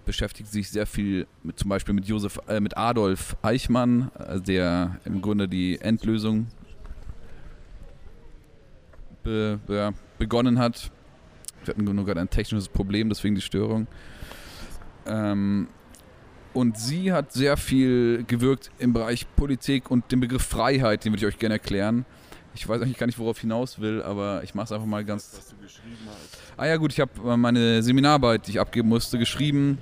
beschäftigt 0.07 0.49
sie 0.49 0.59
sich 0.59 0.71
sehr 0.71 0.87
viel 0.87 1.27
mit, 1.43 1.59
zum 1.59 1.69
Beispiel 1.69 1.93
mit, 1.93 2.07
Josef, 2.07 2.39
äh, 2.47 2.61
mit 2.61 2.77
Adolf 2.77 3.37
Eichmann, 3.43 4.13
äh, 4.19 4.41
der 4.41 5.01
im 5.05 5.21
Grunde 5.23 5.49
die 5.49 5.81
Endlösung 5.81 6.47
be, 9.25 9.59
ja, 9.67 9.93
begonnen 10.19 10.61
hat. 10.61 10.93
Wir 11.65 11.75
hatten 11.75 11.85
nur 11.85 12.05
gerade 12.05 12.21
ein 12.21 12.31
technisches 12.31 12.69
Problem, 12.69 13.09
deswegen 13.09 13.35
die 13.35 13.41
Störung. 13.41 13.89
Ähm, 15.07 15.69
und 16.53 16.79
sie 16.79 17.13
hat 17.13 17.33
sehr 17.33 17.57
viel 17.57 18.25
gewirkt 18.27 18.71
im 18.79 18.93
Bereich 18.93 19.27
Politik 19.37 19.91
und 19.91 20.11
den 20.13 20.21
Begriff 20.21 20.43
Freiheit, 20.43 21.05
den 21.05 21.13
würde 21.13 21.27
ich 21.27 21.35
euch 21.35 21.39
gerne 21.39 21.55
erklären. 21.55 22.05
Ich 22.55 22.69
weiß 22.69 22.83
eigentlich 22.83 22.99
gar 22.99 23.07
nicht, 23.07 23.19
worauf 23.19 23.37
ich 23.37 23.43
hinaus 23.43 23.81
will, 23.81 24.03
aber 24.03 24.43
ich 24.43 24.55
mache 24.55 24.65
es 24.65 24.73
einfach 24.73 24.87
mal 24.87 25.05
ganz. 25.05 25.31
Was 25.37 25.49
du 25.49 25.57
geschrieben 25.57 25.97
hast. 26.09 26.39
Ah 26.57 26.67
ja 26.67 26.77
gut, 26.77 26.93
ich 26.93 27.01
habe 27.01 27.37
meine 27.37 27.83
Seminararbeit, 27.83 28.47
die 28.47 28.53
ich 28.53 28.61
abgeben 28.61 28.89
musste, 28.89 29.19
geschrieben. 29.19 29.79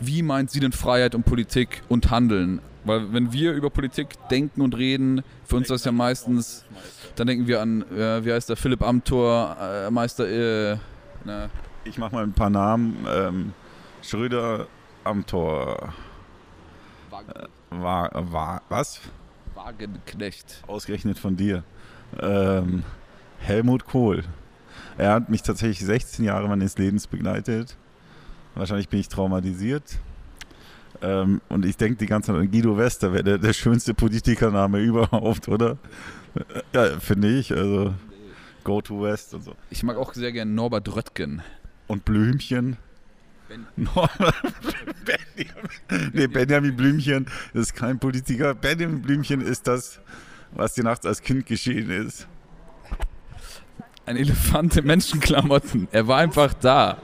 Wie 0.00 0.22
meint 0.22 0.50
sie 0.50 0.60
denn 0.60 0.72
Freiheit 0.72 1.14
und 1.14 1.24
Politik 1.24 1.82
und 1.88 2.10
Handeln? 2.10 2.60
Weil 2.84 3.12
wenn 3.12 3.32
wir 3.32 3.52
über 3.52 3.68
Politik 3.68 4.08
denken 4.30 4.60
und 4.62 4.76
reden, 4.76 5.22
für 5.44 5.56
uns 5.56 5.64
ist 5.64 5.70
das 5.70 5.84
ja 5.84 5.92
meistens 5.92 6.64
dann 7.16 7.26
denken 7.26 7.46
wir 7.46 7.60
an, 7.60 7.82
äh, 7.90 8.24
wie 8.24 8.32
heißt 8.32 8.48
der, 8.48 8.56
Philipp 8.56 8.82
Amthor, 8.82 9.56
äh, 9.60 9.90
Meister. 9.90 10.28
Äh, 10.28 10.76
na. 11.24 11.48
Ich 11.84 11.98
mache 11.98 12.14
mal 12.14 12.24
ein 12.24 12.32
paar 12.32 12.50
Namen. 12.50 13.06
Ähm, 13.08 13.52
Schröder, 14.02 14.66
Amthor. 15.06 15.92
Äh, 17.10 17.46
war, 17.70 18.10
war, 18.12 18.62
was? 18.68 19.00
Wagenknecht. 19.54 20.62
Ausgerechnet 20.66 21.18
von 21.18 21.36
dir. 21.36 21.62
Ähm, 22.20 22.84
Helmut 23.38 23.86
Kohl. 23.86 24.24
Er 24.98 25.12
hat 25.12 25.28
mich 25.28 25.42
tatsächlich 25.42 25.80
16 25.80 26.24
Jahre 26.24 26.48
meines 26.48 26.78
Lebens 26.78 27.06
begleitet. 27.06 27.76
Wahrscheinlich 28.54 28.88
bin 28.88 29.00
ich 29.00 29.08
traumatisiert. 29.08 29.98
Ähm, 31.02 31.40
und 31.48 31.64
ich 31.66 31.76
denke 31.76 31.98
die 31.98 32.06
ganze 32.06 32.32
Zeit 32.32 32.40
an 32.40 32.50
Guido 32.50 32.76
Wester, 32.76 33.12
wäre 33.12 33.24
der, 33.24 33.38
der 33.38 33.52
schönste 33.52 33.92
Politikername 33.92 34.78
überhaupt, 34.82 35.48
oder? 35.48 35.76
Ja, 36.72 36.98
finde 37.00 37.28
ich. 37.38 37.52
Also 37.52 37.94
Go 38.64 38.80
to 38.80 39.02
West 39.02 39.34
und 39.34 39.44
so. 39.44 39.54
Ich 39.70 39.82
mag 39.82 39.96
auch 39.96 40.12
sehr 40.14 40.32
gerne 40.32 40.50
Norbert 40.50 40.94
Röttgen. 40.94 41.42
Und 41.86 42.04
Blümchen. 42.04 42.76
Ben 43.48 43.66
Benjamin, 45.04 46.10
nee, 46.12 46.26
Benjamin 46.26 46.76
Blümchen 46.76 47.26
ist 47.54 47.74
kein 47.74 47.98
Politiker. 47.98 48.54
Benjamin 48.54 49.02
Blümchen 49.02 49.40
ist 49.40 49.66
das, 49.66 50.00
was 50.52 50.74
dir 50.74 50.84
nachts 50.84 51.06
als 51.06 51.22
Kind 51.22 51.46
geschehen 51.46 51.90
ist. 51.90 52.26
Ein 54.04 54.16
Elefant 54.16 54.76
in 54.76 54.86
Menschenklamotten. 54.86 55.88
Er 55.90 56.06
war 56.06 56.18
einfach 56.18 56.54
da. 56.54 56.98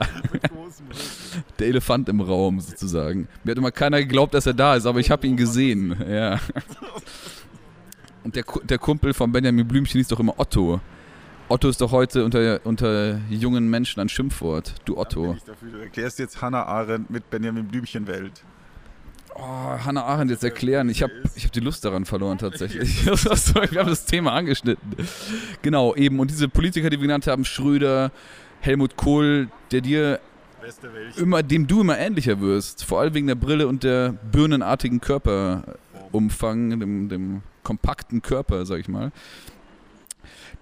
Der 1.59 1.66
Elefant 1.66 2.09
im 2.09 2.20
Raum 2.20 2.61
sozusagen. 2.61 3.28
Mir 3.42 3.52
hat 3.52 3.59
immer 3.59 3.72
keiner 3.72 3.98
geglaubt, 3.98 4.35
dass 4.35 4.46
er 4.46 4.55
da 4.55 4.76
ist, 4.76 4.87
aber 4.87 5.00
ich 5.00 5.11
habe 5.11 5.26
ihn 5.26 5.37
gesehen. 5.37 5.96
Ja. 6.09 6.38
Und 8.24 8.37
der, 8.37 8.44
der 8.64 8.78
Kumpel 8.78 9.14
von 9.14 9.33
Benjamin 9.33 9.66
Blümchen 9.66 9.98
hieß 9.98 10.09
doch 10.09 10.20
immer 10.20 10.38
Otto. 10.38 10.81
Otto 11.48 11.68
ist 11.68 11.81
doch 11.81 11.92
heute 11.92 12.24
unter, 12.24 12.61
unter 12.64 13.20
jungen 13.28 13.68
Menschen 13.68 14.00
ein 14.00 14.09
Schimpfwort. 14.09 14.74
Du 14.85 14.96
Otto. 14.96 15.37
Du 15.61 15.78
erklärst 15.78 16.18
jetzt 16.18 16.40
Hannah 16.40 16.64
Arendt 16.64 17.11
mit 17.11 17.28
Benjamin 17.31 17.66
Blümchen 17.68 18.07
Welt. 18.07 18.42
Oh, 19.35 19.40
Hannah 19.40 20.05
Arendt 20.05 20.31
jetzt 20.31 20.44
erklären. 20.44 20.88
Ich 20.88 21.02
habe 21.02 21.12
ich 21.35 21.44
hab 21.44 21.52
die 21.52 21.61
Lust 21.61 21.85
daran 21.85 22.05
verloren 22.05 22.38
tatsächlich. 22.38 23.05
wir 23.07 23.12
haben 23.12 23.88
das 23.88 24.05
Thema 24.05 24.33
angeschnitten. 24.33 24.94
Genau, 25.62 25.94
eben. 25.94 26.20
Und 26.20 26.31
diese 26.31 26.48
Politiker, 26.48 26.90
die 26.90 26.98
wir 26.98 27.07
genannt 27.07 27.26
haben, 27.26 27.44
Schröder, 27.44 28.12
Helmut 28.61 28.96
Kohl, 28.96 29.48
der 29.70 29.81
dir 29.81 30.20
immer, 31.16 31.42
dem 31.42 31.66
du 31.66 31.81
immer 31.81 31.98
ähnlicher 31.98 32.40
wirst. 32.40 32.85
Vor 32.85 33.00
allem 33.00 33.14
wegen 33.14 33.26
der 33.26 33.35
Brille 33.35 33.66
und 33.66 33.83
der 33.83 34.12
birnenartigen 34.31 35.00
Körperumfang, 35.00 36.78
dem, 36.78 37.09
dem 37.09 37.42
kompakten 37.62 38.22
Körper, 38.22 38.64
sag 38.66 38.81
ich 38.81 38.88
mal. 38.88 39.12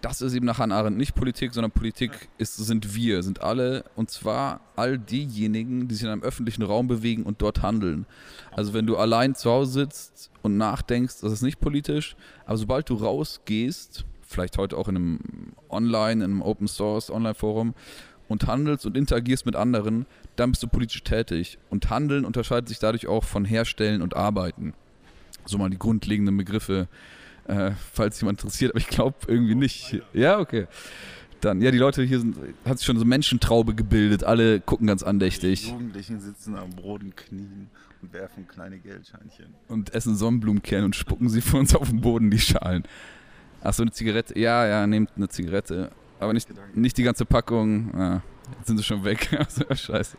Das 0.00 0.22
ist 0.22 0.34
eben 0.34 0.46
nach 0.46 0.58
Hannah 0.58 0.78
Arendt 0.78 0.96
nicht 0.96 1.14
Politik, 1.14 1.52
sondern 1.52 1.70
Politik 1.70 2.30
ist, 2.38 2.56
sind 2.56 2.94
wir, 2.94 3.22
sind 3.22 3.42
alle, 3.42 3.84
und 3.96 4.10
zwar 4.10 4.60
all 4.74 4.98
diejenigen, 4.98 5.88
die 5.88 5.94
sich 5.94 6.04
in 6.04 6.10
einem 6.10 6.22
öffentlichen 6.22 6.62
Raum 6.62 6.88
bewegen 6.88 7.24
und 7.24 7.42
dort 7.42 7.62
handeln. 7.62 8.06
Also 8.50 8.72
wenn 8.72 8.86
du 8.86 8.96
allein 8.96 9.34
zu 9.34 9.50
Hause 9.50 9.80
sitzt 9.80 10.30
und 10.42 10.56
nachdenkst, 10.56 11.20
das 11.20 11.32
ist 11.32 11.42
nicht 11.42 11.60
politisch, 11.60 12.16
aber 12.46 12.56
sobald 12.56 12.88
du 12.88 12.94
rausgehst, 12.94 14.06
vielleicht 14.22 14.56
heute 14.56 14.78
auch 14.78 14.88
in 14.88 14.96
einem 14.96 15.20
Online, 15.68 16.24
in 16.24 16.30
einem 16.30 16.42
Open 16.42 16.68
Source 16.68 17.10
Online-Forum 17.10 17.74
und 18.28 18.46
handelst 18.46 18.86
und 18.86 18.96
interagierst 18.96 19.44
mit 19.44 19.56
anderen, 19.56 20.06
dann 20.36 20.52
bist 20.52 20.62
du 20.62 20.68
politisch 20.68 21.02
tätig. 21.02 21.58
Und 21.68 21.90
Handeln 21.90 22.24
unterscheidet 22.24 22.68
sich 22.68 22.78
dadurch 22.78 23.06
auch 23.06 23.24
von 23.24 23.44
Herstellen 23.44 24.00
und 24.00 24.16
Arbeiten 24.16 24.72
so 25.44 25.58
mal 25.58 25.70
die 25.70 25.78
grundlegenden 25.78 26.36
Begriffe, 26.36 26.88
äh, 27.50 27.72
falls 27.92 28.20
jemand 28.20 28.40
interessiert, 28.40 28.72
aber 28.72 28.80
ich 28.80 28.88
glaube 28.88 29.16
irgendwie 29.26 29.54
nicht. 29.54 30.00
Ja, 30.12 30.38
okay. 30.38 30.66
Dann, 31.40 31.62
ja, 31.62 31.70
die 31.70 31.78
Leute 31.78 32.02
hier 32.02 32.20
sind, 32.20 32.36
hat 32.66 32.78
sich 32.78 32.86
schon 32.86 32.98
so 32.98 33.04
Menschentraube 33.04 33.74
gebildet, 33.74 34.24
alle 34.24 34.60
gucken 34.60 34.86
ganz 34.86 35.02
andächtig. 35.02 35.64
Die 35.64 35.70
Jugendlichen 35.70 36.20
sitzen 36.20 36.54
am 36.54 36.70
Boden, 36.70 37.14
knien 37.16 37.70
und 38.02 38.12
werfen 38.12 38.46
kleine 38.46 38.78
Geldscheinchen. 38.78 39.54
Und 39.68 39.94
essen 39.94 40.16
Sonnenblumenkerne 40.16 40.84
und 40.84 40.96
spucken 40.96 41.28
sie 41.30 41.40
für 41.40 41.56
uns 41.56 41.74
auf 41.74 41.88
den 41.88 42.02
Boden, 42.02 42.30
die 42.30 42.38
Schalen. 42.38 42.84
Achso, 43.62 43.82
eine 43.82 43.90
Zigarette. 43.90 44.38
Ja, 44.38 44.66
ja, 44.66 44.86
nehmt 44.86 45.10
eine 45.16 45.28
Zigarette. 45.28 45.90
aber 46.18 46.32
nicht, 46.34 46.48
nicht 46.74 46.96
die 46.98 47.02
ganze 47.02 47.24
Packung. 47.24 47.94
Ah, 47.94 48.22
jetzt 48.58 48.68
sind 48.68 48.76
sie 48.76 48.84
schon 48.84 49.04
weg. 49.04 49.28
Also, 49.38 49.64
scheiße. 49.74 50.16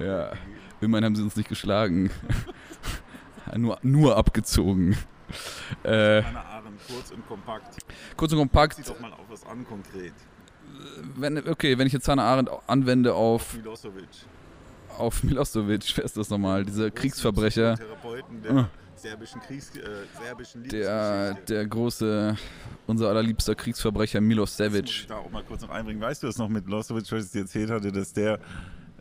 Ja. 0.00 0.32
Immerhin 0.80 1.04
haben 1.04 1.16
sie 1.16 1.22
uns 1.22 1.36
nicht 1.36 1.48
geschlagen. 1.48 2.10
nur, 3.56 3.78
nur 3.82 4.16
abgezogen. 4.16 4.96
Äh, 5.82 6.22
kurz 6.88 7.10
und 7.10 7.26
kompakt. 7.26 7.76
Kurz 8.16 8.32
und 8.32 8.38
kompakt. 8.38 8.76
Sieh 8.76 8.82
doch 8.82 9.00
mal 9.00 9.12
auf 9.12 9.26
was 9.28 9.44
an 9.46 9.66
konkret. 9.66 10.12
Wenn, 11.16 11.48
okay, 11.48 11.78
wenn 11.78 11.86
ich 11.86 11.92
jetzt 11.92 12.08
Hannah 12.08 12.24
Arendt 12.24 12.50
anwende 12.66 13.14
auf. 13.14 13.54
Milosevic. 13.54 14.08
Auf 14.98 15.22
Milosevic, 15.22 15.96
wer 15.96 16.04
ist 16.04 16.16
das 16.16 16.30
nochmal? 16.30 16.64
Dieser 16.64 16.90
Kriegsverbrecher. 16.90 17.76
Therapeuten 17.76 18.42
der 18.42 18.52
ah. 18.52 18.68
serbischen 18.94 19.40
Kriegs, 19.40 19.76
äh, 19.76 19.82
serbischen 20.22 20.68
der, 20.68 21.34
der 21.34 21.66
große, 21.66 22.36
unser 22.86 23.08
allerliebster 23.08 23.54
Kriegsverbrecher 23.54 24.20
Milosevic. 24.20 24.84
Das 24.84 24.90
muss 24.90 25.00
ich 25.00 25.06
da 25.06 25.16
auch 25.16 25.30
mal 25.30 25.44
kurz 25.44 25.62
noch 25.62 25.70
einbringen. 25.70 26.00
Weißt 26.00 26.22
du 26.22 26.28
das 26.28 26.38
noch 26.38 26.48
mit 26.48 26.66
Milosevic, 26.66 27.10
was 27.10 27.26
ich 27.26 27.32
dir 27.32 27.40
erzählt 27.40 27.70
hatte, 27.70 27.90
dass 27.90 28.12
der 28.12 28.38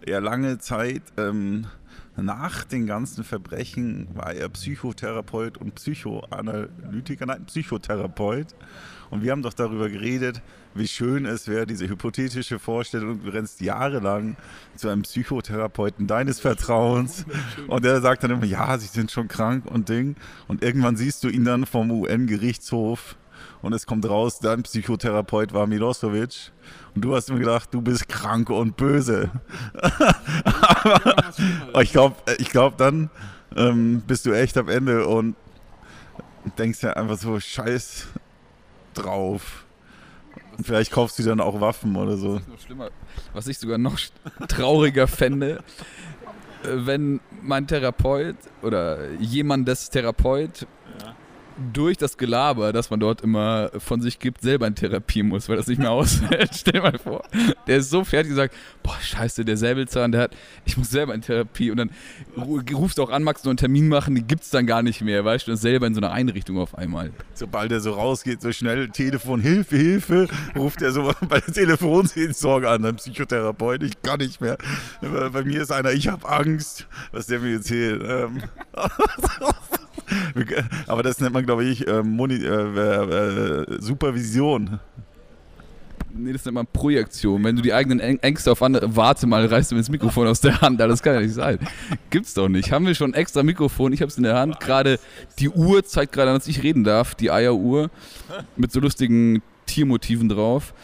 ja 0.06 0.20
lange 0.20 0.58
Zeit 0.58 1.04
ähm, 1.18 1.68
nach 2.16 2.64
den 2.64 2.86
ganzen 2.86 3.24
Verbrechen 3.24 4.08
war 4.14 4.34
er 4.34 4.50
Psychotherapeut 4.50 5.58
und 5.58 5.76
Psychoanalytiker, 5.76 7.26
nein, 7.26 7.46
Psychotherapeut. 7.46 8.56
Und 9.10 9.24
wir 9.24 9.32
haben 9.32 9.42
doch 9.42 9.54
darüber 9.54 9.90
geredet, 9.90 10.42
wie 10.76 10.88
schön 10.88 11.26
es 11.26 11.48
wäre, 11.48 11.68
diese 11.68 11.88
hypothetische 11.88 12.58
Vorstellung, 12.58 13.24
du 13.24 13.30
rennst 13.30 13.62
jahrelang 13.62 14.38
zu 14.76 14.90
einem 14.90 15.04
Psychotherapeuten 15.04 16.08
deines 16.08 16.40
Vertrauens 16.40 17.26
und 17.68 17.86
der 17.86 18.02
sagt 18.02 18.24
dann 18.24 18.32
immer, 18.32 18.46
ja, 18.46 18.78
sie 18.78 18.88
sind 18.88 19.12
schon 19.12 19.28
krank 19.28 19.66
und 19.66 19.90
Ding. 19.90 20.16
Und 20.48 20.64
irgendwann 20.64 20.96
siehst 20.96 21.24
du 21.24 21.30
ihn 21.30 21.46
dann 21.46 21.66
vom 21.66 21.92
UN-Gerichtshof 21.92 23.16
und 23.62 23.74
es 23.74 23.86
kommt 23.86 24.08
raus, 24.08 24.40
dein 24.40 24.64
Psychotherapeut 24.64 25.54
war 25.54 25.68
Milosevic 25.68 26.52
und 26.96 27.02
du 27.04 27.16
hast 27.16 27.30
mir 27.30 27.40
gedacht, 27.40 27.70
du 27.72 27.82
bist 27.82 28.08
krank 28.08 28.50
und 28.50 28.78
böse. 28.78 29.32
Aber 31.74 31.82
ich 31.82 31.92
glaube, 31.92 32.16
ich 32.38 32.50
glaub, 32.50 32.78
dann 32.78 33.10
ähm, 33.56 34.02
bist 34.06 34.26
du 34.26 34.34
echt 34.34 34.58
am 34.58 34.70
Ende 34.70 35.08
und 35.08 35.36
denkst 36.58 36.84
ja 36.84 36.94
einfach 36.94 37.18
so 37.18 37.40
scheiß 37.40 38.08
drauf. 38.94 39.66
Und 40.58 40.68
vielleicht 40.68 40.92
kaufst 40.92 41.18
du 41.18 41.24
dann 41.24 41.40
auch 41.40 41.60
Waffen 41.62 41.96
oder 41.96 42.18
so. 42.18 42.40
Was 43.34 43.48
ich 43.48 43.58
sogar 43.58 43.80
noch 43.80 44.00
trauriger 44.48 45.08
fände, 45.08 45.64
äh, 46.64 46.68
wenn 46.86 47.20
mein 47.42 47.68
Therapeut 47.68 48.36
oder 48.62 49.12
jemandes 49.14 49.90
Therapeut 49.90 50.68
durch 51.74 51.98
das 51.98 52.18
Gelaber, 52.18 52.74
das 52.74 52.90
man 52.90 53.00
dort 53.00 53.22
immer 53.22 53.72
von 53.78 54.02
sich 54.02 54.20
gibt, 54.20 54.42
selber 54.42 54.68
in 54.68 54.76
Therapie 54.76 55.24
muss, 55.24 55.50
weil 55.50 55.58
das 55.58 55.68
nicht 55.68 55.80
mehr 55.80 55.92
aushält. 55.92 56.52
Stell 56.56 56.74
dir 56.74 56.82
mal 56.82 56.98
vor, 56.98 57.24
der 57.68 57.78
ist 57.78 57.90
so 57.90 58.04
fertig 58.04 58.30
gesagt, 58.30 58.56
boah, 58.82 58.98
scheiße, 59.02 59.46
der 59.46 59.58
Säbelzahn, 59.58 60.12
der 60.12 60.22
hat, 60.22 60.36
ich 60.66 60.78
muss 60.78 60.90
selber 60.90 61.14
in 61.14 61.22
Therapie 61.22 61.72
und 61.72 61.78
dann 61.78 61.92
rufst 62.38 62.98
du 62.98 63.04
auch 63.04 63.10
an, 63.10 63.24
magst 63.24 63.46
du 63.46 63.50
einen 63.50 63.58
Termin 63.58 63.88
machen, 63.88 64.16
die 64.16 64.24
gibt's 64.24 64.50
dann 64.50 64.66
gar 64.66 64.82
nicht 64.82 65.02
mehr, 65.02 65.24
weißt 65.24 65.48
du, 65.48 65.52
und 65.52 65.58
selber 65.58 65.88
in 65.88 65.94
so 65.94 66.02
einer 66.02 66.12
Einrichtung 66.12 66.58
auf 66.58 66.78
einmal. 66.78 67.12
Sobald 67.34 67.72
er 67.72 67.80
so 67.80 67.94
rausgeht, 67.94 68.42
so 68.42 68.52
schnell, 68.52 68.90
Telefon, 68.90 69.42
Hilfe, 69.42 69.78
Hilfe, 69.78 70.28
ruft 70.56 70.82
er 70.82 70.92
so 70.92 71.14
bei 71.28 71.40
der 71.40 71.54
Telefonseelsorge 71.54 72.70
an, 72.70 72.86
ein 72.86 72.96
Psychotherapeut, 72.96 73.84
ich 73.84 74.02
kann 74.02 74.20
nicht 74.20 74.42
mehr. 74.42 74.58
Bei 75.02 75.44
mir 75.44 75.62
ist 75.62 75.72
einer, 75.72 75.92
ich 75.92 76.08
habe 76.08 76.28
Angst, 76.28 76.88
was 77.12 77.28
der 77.28 77.40
mir 77.40 77.56
erzählt. 77.56 78.04
Ähm. 78.06 78.44
Aber 80.88 81.04
das 81.04 81.20
nennt 81.20 81.34
man, 81.34 81.46
glaube 81.46 81.66
ich, 81.66 81.88
äh, 81.88 82.04
Moni 82.04 82.36
äh, 82.36 82.48
äh, 82.48 83.82
Supervision. 83.82 84.80
Nee, 86.16 86.32
das 86.32 86.46
nennt 86.46 86.56
man 86.56 86.68
Projektion. 86.68 87.44
Wenn 87.44 87.56
du 87.56 87.62
die 87.62 87.74
eigenen 87.74 88.00
Ängste 88.00 88.52
auf 88.52 88.62
andere. 88.62 88.96
Warte 88.96 89.26
mal, 89.26 89.46
reißt 89.46 89.72
du 89.72 89.76
mir 89.76 89.82
das 89.82 89.90
Mikrofon 89.90 90.28
aus 90.28 90.42
der 90.42 90.62
Hand. 90.62 90.80
Das 90.80 91.02
kann 91.02 91.16
ja 91.16 91.22
nicht 91.22 91.34
sein. 91.34 91.58
Gibt's 92.12 92.36
doch 92.36 92.50
nicht. 92.50 92.72
Haben 92.72 92.86
wir 92.86 92.94
schon 92.94 93.16
extra 93.16 93.42
Mikrofon? 93.42 93.94
Ich 93.94 94.02
hab's 94.02 94.18
in 94.18 94.24
der 94.24 94.36
Hand. 94.36 94.60
Gerade 94.60 95.00
die 95.40 95.50
Uhr 95.50 95.84
zeigt 95.84 96.12
gerade 96.12 96.30
an, 96.30 96.38
dass 96.38 96.48
ich 96.48 96.62
reden 96.62 96.84
darf. 96.84 97.16
Die 97.16 97.32
Eieruhr. 97.32 97.90
Mit 98.56 98.72
so 98.72 98.80
lustigen 98.80 99.42
Tiermotiven 99.66 100.30
drauf. 100.30 100.76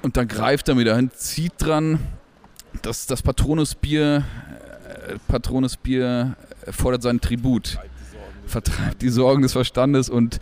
Und 0.00 0.16
dann 0.16 0.26
greift 0.26 0.68
er 0.68 0.74
mir 0.74 0.84
dahin, 0.84 1.10
zieht 1.14 1.52
dran. 1.58 1.98
Das, 2.80 3.06
das 3.06 3.22
Patronusbier. 3.22 4.24
Äh, 5.08 5.16
Patronusbier 5.28 6.36
fordert 6.70 7.02
seinen 7.02 7.20
Tribut 7.20 7.78
vertreibt 8.46 9.02
die 9.02 9.08
Sorgen 9.08 9.42
des 9.42 9.52
Verstandes 9.52 10.08
und 10.08 10.40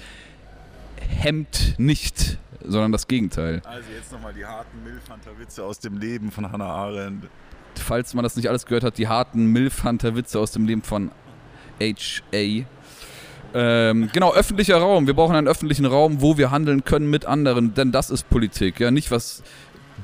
hemmt 1.09 1.75
nicht, 1.79 2.38
sondern 2.65 2.93
das 2.93 3.09
Gegenteil. 3.09 3.62
Also 3.65 3.88
jetzt 3.95 4.12
nochmal 4.12 4.33
die 4.35 4.45
harten 4.45 4.83
Milfhunter-Witze 4.85 5.65
aus 5.65 5.79
dem 5.79 5.99
Leben 5.99 6.31
von 6.31 6.51
Hannah 6.51 6.69
Arendt. 6.69 7.27
Falls 7.75 8.15
man 8.15 8.23
das 8.23 8.37
nicht 8.37 8.49
alles 8.49 8.67
gehört 8.67 8.85
hat, 8.85 8.99
die 8.99 9.09
harten 9.09 9.47
Milfhunter-Witze 9.47 10.38
aus 10.38 10.53
dem 10.53 10.67
Leben 10.67 10.83
von 10.83 11.11
H.A. 11.81 12.65
Ähm, 13.55 14.11
genau, 14.12 14.33
öffentlicher 14.33 14.77
Raum. 14.77 15.07
Wir 15.07 15.15
brauchen 15.15 15.37
einen 15.37 15.49
öffentlichen 15.49 15.85
Raum, 15.85 16.21
wo 16.21 16.38
wir 16.38 16.51
handeln 16.51 16.85
können 16.85 17.11
mit 17.11 17.27
anderen, 17.27 17.75
denn 17.75 17.93
das 17.93 18.11
ist 18.11 18.29
Politik. 18.31 18.81
Ja, 18.81 18.91
nicht 18.91 19.11
was 19.11 19.43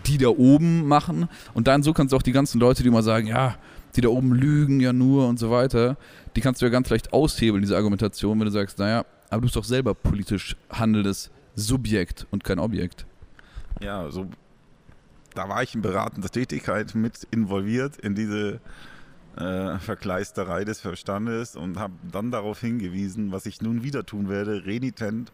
die 0.06 0.18
da 0.18 0.28
oben 0.28 0.86
machen. 0.86 1.28
Und 1.54 1.68
dann 1.68 1.82
so 1.82 1.92
kannst 1.92 2.12
du 2.12 2.16
auch 2.16 2.22
die 2.22 2.32
ganzen 2.32 2.60
Leute, 2.60 2.82
die 2.82 2.90
mal 2.90 3.02
sagen, 3.02 3.26
ja, 3.26 3.56
die 3.96 4.00
da 4.00 4.08
oben 4.08 4.32
lügen 4.32 4.80
ja 4.80 4.92
nur 4.92 5.28
und 5.28 5.38
so 5.38 5.50
weiter, 5.50 5.96
die 6.36 6.40
kannst 6.40 6.60
du 6.60 6.66
ja 6.66 6.70
ganz 6.70 6.90
leicht 6.90 7.12
aushebeln, 7.12 7.62
diese 7.62 7.76
Argumentation, 7.76 8.38
wenn 8.38 8.46
du 8.46 8.52
sagst, 8.52 8.78
naja, 8.78 9.04
aber 9.30 9.40
du 9.40 9.42
bist 9.42 9.56
doch 9.56 9.64
selber 9.64 9.94
politisch 9.94 10.56
handelndes 10.70 11.30
Subjekt 11.54 12.26
und 12.30 12.44
kein 12.44 12.58
Objekt. 12.58 13.06
Ja, 13.80 14.10
so 14.10 14.28
da 15.38 15.48
war 15.48 15.62
ich 15.62 15.74
in 15.74 15.82
beratender 15.82 16.28
Tätigkeit 16.28 16.96
mit 16.96 17.26
involviert 17.30 17.96
in 17.96 18.16
diese 18.16 18.60
äh, 19.36 19.78
Verkleisterei 19.78 20.64
des 20.64 20.80
Verstandes 20.80 21.54
und 21.54 21.78
habe 21.78 21.92
dann 22.10 22.32
darauf 22.32 22.60
hingewiesen, 22.60 23.30
was 23.30 23.46
ich 23.46 23.62
nun 23.62 23.84
wieder 23.84 24.04
tun 24.04 24.28
werde, 24.28 24.66
renitent, 24.66 25.32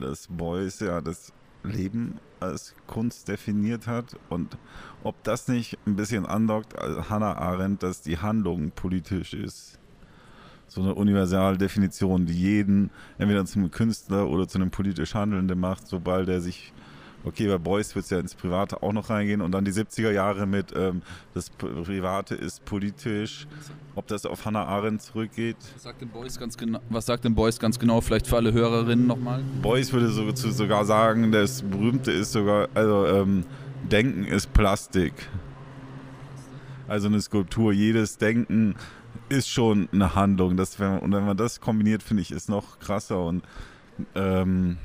dass 0.00 0.28
Beuys 0.28 0.80
ja 0.80 1.02
das 1.02 1.32
Leben 1.62 2.18
als 2.40 2.74
Kunst 2.86 3.28
definiert 3.28 3.86
hat 3.86 4.16
und 4.30 4.56
ob 5.02 5.22
das 5.24 5.48
nicht 5.48 5.76
ein 5.86 5.96
bisschen 5.96 6.24
andockt 6.24 6.78
als 6.78 7.10
Hannah 7.10 7.36
Arendt, 7.36 7.82
dass 7.82 8.00
die 8.00 8.18
Handlung 8.18 8.70
politisch 8.70 9.34
ist. 9.34 9.77
So 10.68 10.82
eine 10.82 10.94
Universaldefinition, 10.94 12.26
die 12.26 12.34
jeden 12.34 12.90
entweder 13.18 13.44
zu 13.44 13.58
einem 13.58 13.70
Künstler 13.70 14.28
oder 14.28 14.46
zu 14.46 14.58
einem 14.58 14.70
politisch 14.70 15.14
Handelnden 15.14 15.58
macht, 15.58 15.88
sobald 15.88 16.28
er 16.28 16.40
sich 16.40 16.72
okay, 17.24 17.48
bei 17.48 17.58
Beuys 17.58 17.94
wird 17.94 18.04
es 18.04 18.10
ja 18.10 18.18
ins 18.18 18.34
Private 18.34 18.82
auch 18.82 18.92
noch 18.92 19.10
reingehen 19.10 19.40
und 19.40 19.52
dann 19.52 19.64
die 19.64 19.72
70er 19.72 20.10
Jahre 20.10 20.46
mit 20.46 20.72
ähm, 20.76 21.02
das 21.34 21.50
Private 21.50 22.34
ist 22.34 22.64
politisch, 22.64 23.46
ob 23.94 24.06
das 24.06 24.26
auf 24.26 24.44
Hannah 24.44 24.64
Arendt 24.64 25.02
zurückgeht. 25.02 25.56
Was 25.74 25.82
sagt 25.82 26.00
denn 26.00 26.08
Beuys 26.08 26.38
ganz 26.38 26.56
genau, 26.56 26.80
was 26.88 27.06
sagt 27.06 27.24
denn 27.24 27.34
Beuys 27.34 27.58
ganz 27.58 27.78
genau, 27.78 28.00
vielleicht 28.00 28.26
für 28.26 28.36
alle 28.36 28.52
Hörerinnen 28.52 29.06
nochmal? 29.06 29.42
Beuys 29.62 29.92
würde 29.92 30.08
so, 30.08 30.30
sogar 30.34 30.84
sagen, 30.84 31.32
das 31.32 31.62
Berühmte 31.62 32.12
ist 32.12 32.32
sogar, 32.32 32.68
also 32.74 33.06
ähm, 33.06 33.44
Denken 33.90 34.24
ist 34.24 34.52
Plastik. 34.52 35.12
Also 36.86 37.08
eine 37.08 37.20
Skulptur, 37.20 37.72
jedes 37.72 38.16
Denken 38.16 38.74
ist 39.28 39.48
schon 39.48 39.88
eine 39.92 40.14
Handlung. 40.14 40.56
Das, 40.56 40.78
wenn, 40.80 40.98
und 40.98 41.12
wenn 41.12 41.24
man 41.24 41.36
das 41.36 41.60
kombiniert, 41.60 42.02
finde 42.02 42.22
ich, 42.22 42.30
ist 42.30 42.48
noch 42.48 42.78
krasser 42.78 43.24
und 43.24 43.44
ähm, 44.14 44.78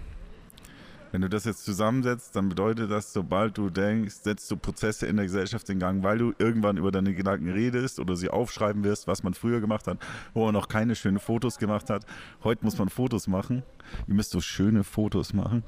wenn 1.12 1.22
du 1.22 1.30
das 1.30 1.46
jetzt 1.46 1.64
zusammensetzt, 1.64 2.36
dann 2.36 2.50
bedeutet 2.50 2.90
das, 2.90 3.14
sobald 3.14 3.56
du 3.60 3.70
denkst, 3.70 4.16
setzt 4.24 4.50
du 4.50 4.58
Prozesse 4.58 5.06
in 5.06 5.16
der 5.16 5.26
Gesellschaft 5.26 5.70
in 5.70 5.78
Gang, 5.78 6.02
weil 6.02 6.18
du 6.18 6.34
irgendwann 6.40 6.76
über 6.76 6.92
deine 6.92 7.14
Gedanken 7.14 7.52
redest 7.52 8.00
oder 8.00 8.16
sie 8.16 8.32
aufschreiben 8.32 8.84
wirst, 8.84 9.06
was 9.06 9.22
man 9.22 9.36
früher 9.36 9.62
gemacht 9.62 9.86
hat, 9.86 10.00
wo 10.34 10.46
man 10.46 10.54
noch 10.56 10.68
keine 10.68 10.96
schönen 10.96 11.20
Fotos 11.20 11.60
gemacht 11.60 11.92
hat. 11.92 12.04
Heute 12.44 12.66
muss 12.66 12.80
man 12.80 12.90
Fotos 12.90 13.28
machen. 13.28 13.62
Ihr 14.08 14.16
müsst 14.16 14.32
so 14.32 14.42
schöne 14.42 14.84
Fotos 14.84 15.34
machen 15.34 15.64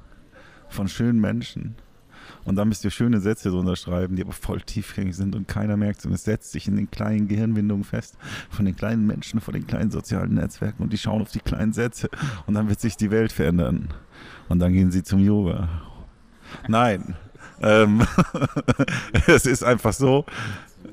von 0.67 0.87
schönen 0.87 1.21
Menschen. 1.21 1.75
Und 2.45 2.55
dann 2.55 2.69
müsst 2.69 2.85
ihr 2.85 2.91
schöne 2.91 3.19
Sätze 3.19 3.49
drunter 3.49 3.75
schreiben, 3.75 4.15
die 4.15 4.21
aber 4.21 4.31
voll 4.31 4.61
tiefgängig 4.61 5.15
sind 5.15 5.35
und 5.35 5.47
keiner 5.47 5.77
merkt 5.77 5.99
es. 5.99 6.05
Und 6.05 6.13
es 6.13 6.23
setzt 6.23 6.51
sich 6.51 6.67
in 6.67 6.75
den 6.75 6.89
kleinen 6.89 7.27
Gehirnwindungen 7.27 7.83
fest, 7.83 8.17
von 8.49 8.65
den 8.65 8.75
kleinen 8.75 9.05
Menschen, 9.05 9.41
von 9.41 9.53
den 9.53 9.65
kleinen 9.67 9.91
sozialen 9.91 10.35
Netzwerken 10.35 10.83
und 10.83 10.93
die 10.93 10.97
schauen 10.97 11.21
auf 11.21 11.31
die 11.31 11.39
kleinen 11.39 11.73
Sätze 11.73 12.09
und 12.45 12.53
dann 12.53 12.69
wird 12.69 12.79
sich 12.79 12.97
die 12.97 13.11
Welt 13.11 13.31
verändern 13.31 13.89
und 14.47 14.59
dann 14.59 14.73
gehen 14.73 14.91
sie 14.91 15.03
zum 15.03 15.19
Yoga. 15.19 15.69
Nein. 16.67 17.15
ähm, 17.61 18.05
es 19.27 19.45
ist 19.45 19.63
einfach 19.63 19.93
so, 19.93 20.25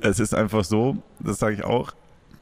es 0.00 0.20
ist 0.20 0.34
einfach 0.34 0.64
so, 0.64 1.02
das 1.20 1.38
sage 1.38 1.56
ich 1.56 1.64
auch, 1.64 1.92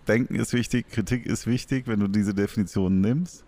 Denken 0.08 0.34
ist 0.34 0.52
wichtig, 0.52 0.88
Kritik 0.90 1.26
ist 1.26 1.46
wichtig, 1.46 1.86
wenn 1.86 2.00
du 2.00 2.08
diese 2.08 2.34
Definition 2.34 3.00
nimmst. 3.00 3.44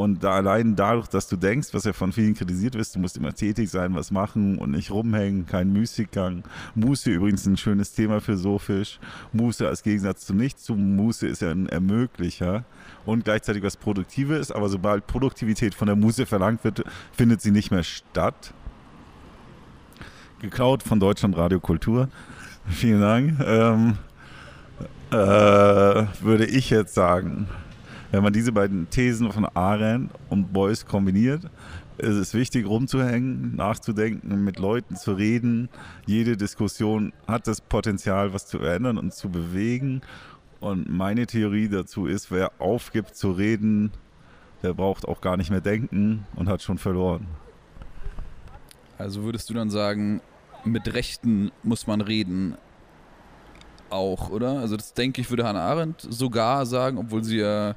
Und 0.00 0.24
da 0.24 0.32
allein 0.32 0.76
dadurch, 0.76 1.08
dass 1.08 1.28
du 1.28 1.36
denkst, 1.36 1.68
was 1.72 1.84
ja 1.84 1.92
von 1.92 2.10
vielen 2.10 2.34
kritisiert 2.34 2.74
wird, 2.74 2.94
du 2.94 2.98
musst 3.00 3.18
immer 3.18 3.34
tätig 3.34 3.68
sein, 3.68 3.94
was 3.94 4.10
machen 4.10 4.56
und 4.56 4.70
nicht 4.70 4.90
rumhängen, 4.90 5.44
kein 5.44 5.74
Müßiggang. 5.74 6.42
Muße 6.74 7.10
übrigens 7.10 7.44
ein 7.44 7.58
schönes 7.58 7.92
Thema 7.92 8.22
philosophisch. 8.22 8.98
Muße 9.34 9.68
als 9.68 9.82
Gegensatz 9.82 10.24
zu 10.24 10.32
nichts. 10.32 10.62
Zu 10.62 10.74
Muße 10.74 11.26
ist 11.26 11.42
ja 11.42 11.50
ein 11.50 11.68
Ermöglicher 11.68 12.64
und 13.04 13.24
gleichzeitig 13.24 13.62
was 13.62 13.76
Produktives, 13.76 14.50
aber 14.50 14.70
sobald 14.70 15.06
Produktivität 15.06 15.74
von 15.74 15.84
der 15.84 15.96
Muße 15.96 16.24
verlangt 16.24 16.64
wird, 16.64 16.82
findet 17.12 17.42
sie 17.42 17.50
nicht 17.50 17.70
mehr 17.70 17.82
statt. 17.82 18.54
geklaut 20.40 20.82
von 20.82 20.98
Deutschland 20.98 21.36
Radio 21.36 21.60
Kultur. 21.60 22.08
Vielen 22.66 23.02
Dank. 23.02 23.38
Ähm, 23.44 23.98
äh, 25.10 25.14
würde 26.22 26.46
ich 26.46 26.70
jetzt 26.70 26.94
sagen, 26.94 27.48
wenn 28.10 28.22
man 28.22 28.32
diese 28.32 28.52
beiden 28.52 28.88
Thesen 28.90 29.30
von 29.32 29.44
Arendt 29.44 30.12
und 30.28 30.52
Beuys 30.52 30.84
kombiniert, 30.84 31.44
ist 31.98 32.16
es 32.16 32.34
wichtig, 32.34 32.66
rumzuhängen, 32.66 33.54
nachzudenken, 33.56 34.42
mit 34.42 34.58
Leuten 34.58 34.96
zu 34.96 35.12
reden. 35.12 35.68
Jede 36.06 36.36
Diskussion 36.36 37.12
hat 37.26 37.46
das 37.46 37.60
Potenzial, 37.60 38.32
was 38.32 38.46
zu 38.46 38.58
verändern 38.58 38.98
und 38.98 39.12
zu 39.12 39.28
bewegen. 39.28 40.00
Und 40.60 40.90
meine 40.90 41.26
Theorie 41.26 41.68
dazu 41.68 42.06
ist, 42.06 42.30
wer 42.30 42.52
aufgibt 42.58 43.16
zu 43.16 43.32
reden, 43.32 43.92
der 44.62 44.74
braucht 44.74 45.06
auch 45.06 45.20
gar 45.20 45.36
nicht 45.36 45.50
mehr 45.50 45.60
denken 45.60 46.26
und 46.36 46.48
hat 46.48 46.62
schon 46.62 46.78
verloren. 46.78 47.26
Also 48.98 49.22
würdest 49.22 49.48
du 49.48 49.54
dann 49.54 49.70
sagen, 49.70 50.20
mit 50.64 50.92
Rechten 50.92 51.50
muss 51.62 51.86
man 51.86 52.00
reden 52.00 52.56
auch, 53.90 54.30
oder? 54.30 54.58
Also 54.60 54.76
das 54.76 54.94
denke 54.94 55.20
ich, 55.20 55.30
würde 55.30 55.46
Hannah 55.46 55.62
Arendt 55.62 56.06
sogar 56.08 56.66
sagen, 56.66 56.98
obwohl 56.98 57.24
sie 57.24 57.38
ja 57.38 57.74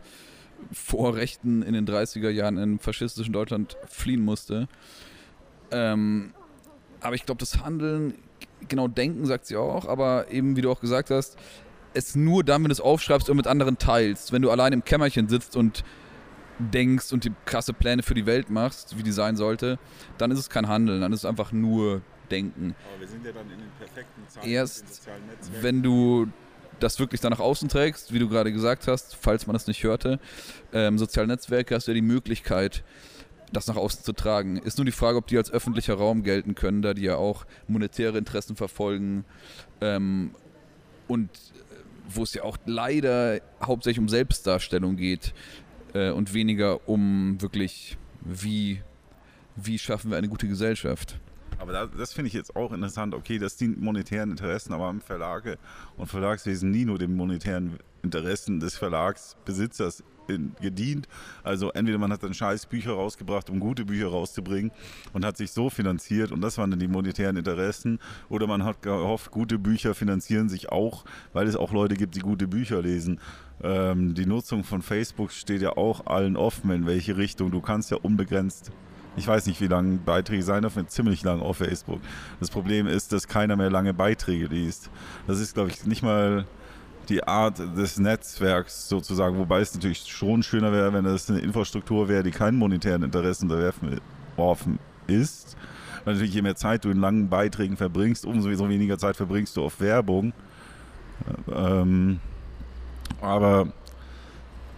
vor 0.72 1.16
Rechten 1.16 1.62
in 1.62 1.74
den 1.74 1.86
30er 1.86 2.30
Jahren 2.30 2.58
in 2.58 2.80
faschistischen 2.80 3.34
Deutschland 3.34 3.78
fliehen 3.88 4.24
musste. 4.24 4.68
Ähm, 5.72 6.34
aber 7.02 7.16
ich 7.16 7.26
glaube, 7.26 7.40
das 7.40 7.64
Handeln, 7.64 8.16
genau 8.70 8.88
denken, 8.88 9.26
sagt 9.26 9.46
sie 9.46 9.58
auch, 9.58 9.88
aber 9.88 10.32
eben, 10.32 10.56
wie 10.56 10.62
du 10.62 10.72
auch 10.72 10.80
gesagt 10.80 11.10
hast, 11.10 11.38
es 11.94 12.16
nur 12.16 12.44
dann, 12.44 12.64
wenn 12.64 12.70
du 12.70 12.74
es 12.74 12.82
aufschreibst 12.82 13.30
und 13.30 13.38
mit 13.38 13.48
anderen 13.48 13.78
teilst. 13.78 14.32
Wenn 14.32 14.42
du 14.42 14.50
allein 14.50 14.74
im 14.74 14.84
Kämmerchen 14.84 15.28
sitzt 15.28 15.56
und 15.56 15.84
denkst 16.60 17.12
und 17.12 17.24
die 17.24 17.32
krasse 17.46 17.74
Pläne 17.74 18.04
für 18.04 18.14
die 18.14 18.26
Welt 18.26 18.50
machst, 18.50 18.98
wie 18.98 19.04
die 19.04 19.12
sein 19.12 19.36
sollte, 19.36 19.80
dann 20.18 20.32
ist 20.32 20.40
es 20.40 20.50
kein 20.50 20.68
Handeln, 20.68 21.02
dann 21.02 21.12
ist 21.14 21.20
es 21.20 21.26
einfach 21.26 21.52
nur 21.52 22.02
Denken. 22.32 22.76
Aber 22.92 23.02
wir 23.02 23.08
sind 23.08 23.26
ja 23.26 23.32
dann 23.32 23.50
in 23.52 23.60
den 23.60 23.72
perfekten 23.78 24.28
Zeiten 24.28 24.48
Erst 24.48 25.08
wenn 25.62 25.84
du 25.84 26.28
das 26.80 27.00
wirklich 27.00 27.22
dann 27.22 27.32
nach 27.32 27.40
außen 27.40 27.70
trägst, 27.70 28.14
wie 28.14 28.20
du 28.20 28.28
gerade 28.28 28.52
gesagt 28.52 28.88
hast, 28.88 29.16
falls 29.16 29.48
man 29.48 29.54
das 29.54 29.68
nicht 29.68 29.84
hörte, 29.84 30.20
ähm, 30.74 30.98
soziale 30.98 31.28
Netzwerke 31.28 31.76
hast 31.76 31.88
du 31.88 31.92
ja 31.92 31.96
die 31.96 32.02
Möglichkeit, 32.02 32.84
das 33.52 33.68
nach 33.68 33.76
außen 33.76 34.04
zu 34.04 34.14
tragen. 34.14 34.58
Ist 34.58 34.78
nur 34.78 34.86
die 34.86 34.92
Frage, 34.92 35.18
ob 35.18 35.28
die 35.28 35.38
als 35.38 35.52
öffentlicher 35.52 35.94
Raum 35.94 36.24
gelten 36.24 36.56
können, 36.56 36.82
da 36.82 36.94
die 36.94 37.04
ja 37.04 37.16
auch 37.16 37.46
monetäre 37.68 38.18
Interessen 38.18 38.56
verfolgen 38.56 39.26
ähm, 39.82 40.32
und 41.08 41.30
wo 42.10 42.24
es 42.24 42.34
ja 42.34 42.44
auch 42.44 42.58
leider 42.66 43.40
hauptsächlich 43.62 44.00
um 44.00 44.10
Selbstdarstellung 44.10 44.98
geht 44.98 45.34
äh, 45.94 46.10
und 46.10 46.34
weniger 46.34 46.88
um 46.88 47.42
wirklich, 47.42 47.98
wie, 48.22 48.82
wie 49.56 49.80
schaffen 49.80 50.12
wir 50.12 50.18
eine 50.18 50.28
gute 50.28 50.48
Gesellschaft. 50.48 51.20
Aber 51.64 51.72
das, 51.72 51.90
das 51.98 52.14
finde 52.14 52.28
ich 52.28 52.34
jetzt 52.34 52.58
auch 52.58 52.74
interessant. 52.74 53.16
Okay, 53.16 53.40
das 53.40 53.56
dient 53.56 53.82
monetären 53.82 54.32
Interessen, 54.32 54.74
aber 54.74 54.88
am 54.88 55.00
Verlage 55.00 55.58
und 55.96 56.08
Verlagswesen 56.08 56.72
nie 56.72 56.84
nur 56.84 56.98
den 56.98 57.16
monetären 57.16 57.80
Interessen 58.02 58.60
des 58.60 58.76
Verlagsbesitzers 58.76 60.04
in, 60.28 60.54
gedient. 60.60 61.08
Also 61.42 61.72
entweder 61.72 61.98
man 61.98 62.12
hat 62.12 62.22
dann 62.22 62.34
scheiß 62.34 62.66
Bücher 62.66 62.92
rausgebracht, 62.92 63.50
um 63.50 63.62
gute 63.62 63.86
Bücher 63.86 64.08
rauszubringen 64.08 64.72
und 65.14 65.24
hat 65.24 65.38
sich 65.38 65.52
so 65.52 65.70
finanziert 65.70 66.34
und 66.34 66.42
das 66.42 66.58
waren 66.58 66.70
dann 66.70 66.82
die 66.82 66.90
monetären 66.90 67.38
Interessen. 67.38 68.00
Oder 68.28 68.46
man 68.46 68.66
hat 68.66 68.82
gehofft, 68.82 69.32
gute 69.32 69.58
Bücher 69.58 69.96
finanzieren 69.96 70.50
sich 70.50 70.70
auch, 70.70 71.06
weil 71.32 71.48
es 71.48 71.56
auch 71.56 71.72
Leute 71.72 71.96
gibt, 71.96 72.16
die 72.16 72.20
gute 72.20 72.50
Bücher 72.50 72.82
lesen. 72.82 73.22
Ähm, 73.62 74.16
die 74.16 74.26
Nutzung 74.26 74.66
von 74.66 74.82
Facebook 74.82 75.32
steht 75.32 75.62
ja 75.62 75.78
auch 75.78 76.08
allen 76.08 76.36
offen, 76.36 76.72
in 76.72 76.86
welche 76.86 77.16
Richtung. 77.16 77.52
Du 77.52 77.62
kannst 77.62 77.90
ja 77.90 77.96
unbegrenzt 78.02 78.70
ich 79.16 79.28
weiß 79.28 79.46
nicht, 79.46 79.62
wie 79.62 79.68
lange 79.68 79.98
Beiträge 79.98 80.44
sein 80.44 80.62
dürfen, 80.62 80.88
ziemlich 80.88 81.24
lang 81.24 81.42
auf 81.42 81.58
Facebook. 81.58 82.00
Das 82.40 82.50
Problem 82.50 82.88
ist, 82.88 83.12
dass 83.12 83.28
keiner 83.28 83.56
mehr 83.56 83.70
lange 83.70 83.94
Beiträge 83.94 84.48
liest. 84.48 84.90
Das 85.28 85.40
ist, 85.40 85.54
glaube 85.54 85.70
ich, 85.70 85.86
nicht 85.86 86.04
mal 86.04 86.46
die 87.10 87.24
Art 87.24 87.60
des 87.60 88.00
Netzwerks 88.00 88.88
sozusagen, 88.88 89.38
wobei 89.38 89.60
es 89.60 89.74
natürlich 89.74 90.06
schon 90.08 90.42
schöner 90.42 90.72
wäre, 90.72 90.94
wenn 90.94 91.04
das 91.04 91.30
eine 91.30 91.40
Infrastruktur 91.40 92.08
wäre, 92.08 92.24
die 92.24 92.32
keinen 92.32 92.58
monetären 92.58 93.04
Interessen 93.04 93.52
unterworfen 93.52 94.80
ist. 95.08 95.58
Weil 96.06 96.16
natürlich 96.16 96.34
je 96.34 96.42
mehr 96.42 96.56
Zeit 96.56 96.86
du 96.86 96.90
in 96.90 97.00
langen 97.00 97.30
Beiträgen 97.30 97.78
verbringst, 97.78 98.26
umso 98.26 98.50
weniger 98.70 98.98
Zeit 98.98 99.16
verbringst 99.16 99.58
du 99.58 99.64
auf 99.64 99.80
Werbung. 99.80 100.34
Ähm, 101.54 102.20
aber 103.22 103.72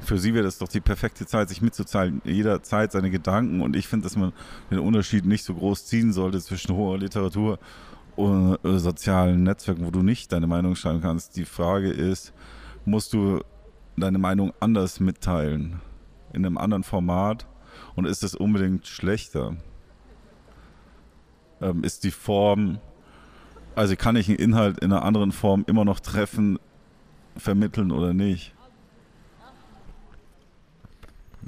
für 0.05 0.17
sie 0.17 0.33
wäre 0.33 0.45
das 0.45 0.57
doch 0.57 0.67
die 0.67 0.81
perfekte 0.81 1.25
Zeit, 1.25 1.49
sich 1.49 1.61
mitzuteilen, 1.61 2.21
jederzeit 2.23 2.91
seine 2.91 3.11
Gedanken. 3.11 3.61
Und 3.61 3.75
ich 3.75 3.87
finde, 3.87 4.05
dass 4.05 4.15
man 4.15 4.33
den 4.71 4.79
Unterschied 4.79 5.25
nicht 5.25 5.43
so 5.43 5.53
groß 5.53 5.85
ziehen 5.85 6.13
sollte 6.13 6.39
zwischen 6.39 6.75
hoher 6.75 6.97
Literatur 6.97 7.59
und 8.15 8.57
äh, 8.63 8.79
sozialen 8.79 9.43
Netzwerken, 9.43 9.85
wo 9.85 9.91
du 9.91 10.01
nicht 10.01 10.31
deine 10.31 10.47
Meinung 10.47 10.75
schreiben 10.75 11.01
kannst. 11.01 11.35
Die 11.35 11.45
Frage 11.45 11.89
ist, 11.89 12.33
musst 12.85 13.13
du 13.13 13.41
deine 13.97 14.17
Meinung 14.17 14.53
anders 14.59 14.99
mitteilen, 14.99 15.81
in 16.33 16.45
einem 16.45 16.57
anderen 16.57 16.83
Format? 16.83 17.45
Und 17.95 18.05
ist 18.05 18.23
es 18.23 18.35
unbedingt 18.35 18.87
schlechter? 18.87 19.57
Ähm, 21.61 21.83
ist 21.83 22.03
die 22.03 22.11
Form, 22.11 22.79
also 23.75 23.95
kann 23.95 24.15
ich 24.15 24.29
einen 24.29 24.37
Inhalt 24.37 24.79
in 24.79 24.91
einer 24.91 25.03
anderen 25.03 25.31
Form 25.31 25.65
immer 25.67 25.85
noch 25.85 25.99
treffen, 25.99 26.59
vermitteln 27.37 27.91
oder 27.91 28.13
nicht? 28.13 28.54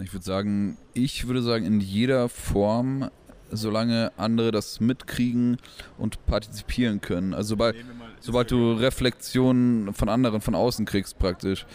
Ich 0.03 0.13
würde 0.13 0.25
sagen, 0.25 0.77
ich 0.93 1.27
würde 1.27 1.41
sagen, 1.41 1.65
in 1.65 1.79
jeder 1.79 2.29
Form, 2.29 3.09
solange 3.51 4.11
andere 4.17 4.51
das 4.51 4.79
mitkriegen 4.79 5.57
und 5.97 6.23
partizipieren 6.27 7.01
können. 7.01 7.33
Also 7.33 7.49
sobald, 7.49 7.75
sobald 8.19 8.51
du 8.51 8.73
Reflexionen 8.73 9.93
von 9.93 10.09
anderen 10.09 10.41
von 10.41 10.53
außen 10.53 10.85
kriegst, 10.85 11.17
praktisch. 11.17 11.65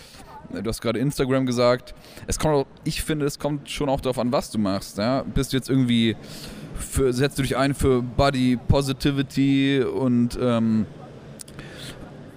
Du 0.53 0.69
hast 0.69 0.83
gerade 0.83 0.99
Instagram 0.99 1.47
gesagt. 1.47 1.95
Es 2.27 2.39
kommt 2.39 2.55
auch, 2.55 2.67
ich 2.85 3.03
finde, 3.03 3.27
es 3.27 3.39
kommt 3.39 3.71
schon 3.71 3.89
auch 3.89 4.01
darauf 4.01 4.19
an, 4.19 4.31
was 4.31 4.51
du 4.51 4.59
machst. 4.59 4.99
Ja? 4.99 5.23
Bist 5.23 5.53
du 5.53 5.57
jetzt 5.57 5.69
irgendwie, 5.69 6.17
für, 6.75 7.13
setzt 7.13 7.39
du 7.39 7.43
dich 7.43 7.57
ein 7.57 7.75
für 7.75 8.03
Body 8.03 8.59
Positivity 8.69 9.83
und 9.83 10.39
ähm, 10.41 10.87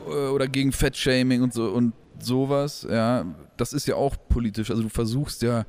oder 0.05 0.47
gegen 0.47 0.71
Fettshaming 0.71 1.41
und 1.41 1.53
so 1.53 1.69
und 1.69 1.93
sowas, 2.26 2.86
ja, 2.89 3.26
das 3.57 3.73
ist 3.73 3.88
ja 3.88 3.95
auch 3.95 4.15
politisch. 4.30 4.69
Also 4.71 4.84
du 4.84 4.89
versuchst 4.89 5.41
ja 5.41 5.65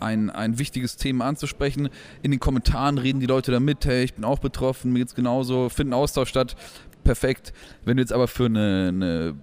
ein, 0.00 0.30
ein 0.30 0.58
wichtiges 0.58 0.96
Thema 0.96 1.26
anzusprechen. 1.26 1.88
In 2.22 2.30
den 2.30 2.40
Kommentaren 2.40 2.98
reden 2.98 3.20
die 3.20 3.26
Leute 3.26 3.52
da 3.52 3.60
mit, 3.60 3.84
hey, 3.84 4.04
ich 4.04 4.14
bin 4.14 4.24
auch 4.24 4.38
betroffen, 4.38 4.92
mir 4.92 5.00
geht's 5.00 5.14
genauso, 5.14 5.68
finden 5.68 5.92
Austausch 5.92 6.28
statt. 6.28 6.56
Perfekt. 7.04 7.52
Wenn 7.84 7.96
du 7.96 8.02
jetzt 8.02 8.12
aber 8.12 8.28
für 8.28 8.46
eine, 8.46 8.88
eine 8.88 9.34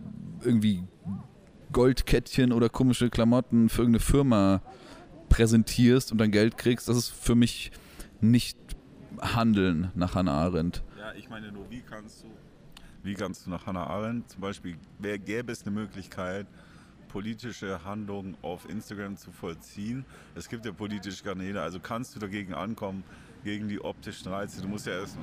irgendwie 0.43 0.83
Goldkettchen 1.71 2.51
oder 2.51 2.69
komische 2.69 3.09
Klamotten 3.09 3.69
für 3.69 3.81
irgendeine 3.81 4.03
Firma 4.03 4.61
präsentierst 5.29 6.11
und 6.11 6.17
dann 6.17 6.31
Geld 6.31 6.57
kriegst, 6.57 6.87
das 6.87 6.97
ist 6.97 7.09
für 7.09 7.35
mich 7.35 7.71
nicht 8.21 8.57
Handeln 9.19 9.91
nach 9.95 10.15
Hannah 10.15 10.33
Arendt. 10.33 10.83
Ja, 10.97 11.13
ich 11.13 11.29
meine 11.29 11.51
nur, 11.51 11.69
wie 11.69 11.81
kannst 11.81 12.23
du, 12.23 12.27
wie 13.07 13.13
kannst 13.13 13.45
du 13.45 13.49
nach 13.49 13.65
Hannah 13.65 13.87
Arendt 13.87 14.29
zum 14.29 14.41
Beispiel, 14.41 14.77
wer 14.99 15.17
gäbe 15.17 15.51
es 15.51 15.61
eine 15.61 15.71
Möglichkeit, 15.71 16.45
politische 17.07 17.83
Handlungen 17.85 18.35
auf 18.41 18.69
Instagram 18.69 19.15
zu 19.15 19.31
vollziehen. 19.31 20.05
Es 20.35 20.49
gibt 20.49 20.65
ja 20.65 20.73
politische 20.73 21.23
Kanäle, 21.23 21.61
also 21.61 21.79
kannst 21.79 22.15
du 22.15 22.19
dagegen 22.19 22.53
ankommen, 22.53 23.03
gegen 23.45 23.69
die 23.69 23.79
optischen 23.79 24.29
Reize. 24.29 24.61
Du 24.61 24.67
musst 24.67 24.87
ja 24.87 24.99
erst 24.99 25.17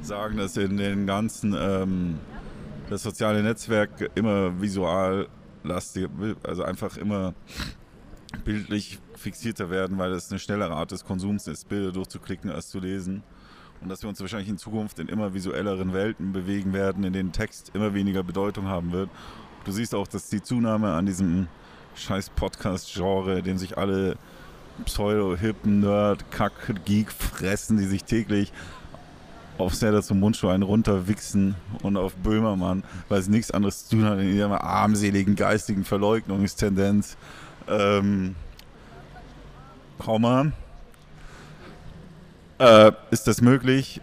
sagen, 0.00 0.36
dass 0.36 0.56
in 0.56 0.76
den 0.76 1.08
ganzen, 1.08 1.56
ähm, 1.58 2.20
das 2.88 3.02
soziale 3.02 3.42
Netzwerk 3.42 4.12
immer 4.14 4.60
visual 4.60 5.28
lastig, 5.64 6.08
also 6.44 6.62
einfach 6.62 6.96
immer 6.96 7.34
bildlich 8.44 9.00
fixierter 9.16 9.70
werden, 9.70 9.98
weil 9.98 10.12
es 10.12 10.30
eine 10.30 10.38
schnellere 10.38 10.74
Art 10.74 10.92
des 10.92 11.04
Konsums 11.04 11.48
ist, 11.48 11.68
Bilder 11.68 11.90
durchzuklicken 11.90 12.50
als 12.50 12.68
zu 12.68 12.78
lesen. 12.78 13.24
Und 13.80 13.88
dass 13.88 14.02
wir 14.02 14.08
uns 14.08 14.20
wahrscheinlich 14.20 14.48
in 14.48 14.58
Zukunft 14.58 14.98
in 14.98 15.08
immer 15.08 15.34
visuelleren 15.34 15.92
Welten 15.92 16.32
bewegen 16.32 16.72
werden, 16.72 17.04
in 17.04 17.12
denen 17.12 17.32
Text 17.32 17.70
immer 17.74 17.94
weniger 17.94 18.22
Bedeutung 18.22 18.66
haben 18.66 18.92
wird 18.92 19.08
Du 19.68 19.74
siehst 19.74 19.94
auch, 19.94 20.06
dass 20.06 20.30
die 20.30 20.42
Zunahme 20.42 20.94
an 20.94 21.04
diesem 21.04 21.46
scheiß 21.94 22.30
Podcast-Genre, 22.30 23.42
den 23.42 23.58
sich 23.58 23.76
alle 23.76 24.16
Pseudo-Hippen, 24.86 25.80
Nerd, 25.80 26.30
Kack, 26.30 26.52
Geek 26.86 27.12
fressen, 27.12 27.76
die 27.76 27.84
sich 27.84 28.04
täglich 28.04 28.50
auf 29.58 29.74
Serdar 29.74 30.02
zum 30.02 30.20
Mundschuh 30.20 30.48
einen 30.48 30.62
runterwichsen 30.62 31.54
und 31.82 31.98
auf 31.98 32.14
Böhmermann, 32.14 32.82
weil 33.10 33.20
es 33.20 33.28
nichts 33.28 33.50
anderes 33.50 33.88
zu 33.88 33.96
tun 33.96 34.06
hat 34.06 34.20
in 34.20 34.34
ihrer 34.34 34.64
armseligen 34.64 35.36
geistigen 35.36 35.84
Verleugnungstendenz. 35.84 37.18
Ähm, 37.68 38.36
Komma. 39.98 40.52
Äh, 42.58 42.92
ist 43.10 43.26
das 43.26 43.40
möglich? 43.40 44.00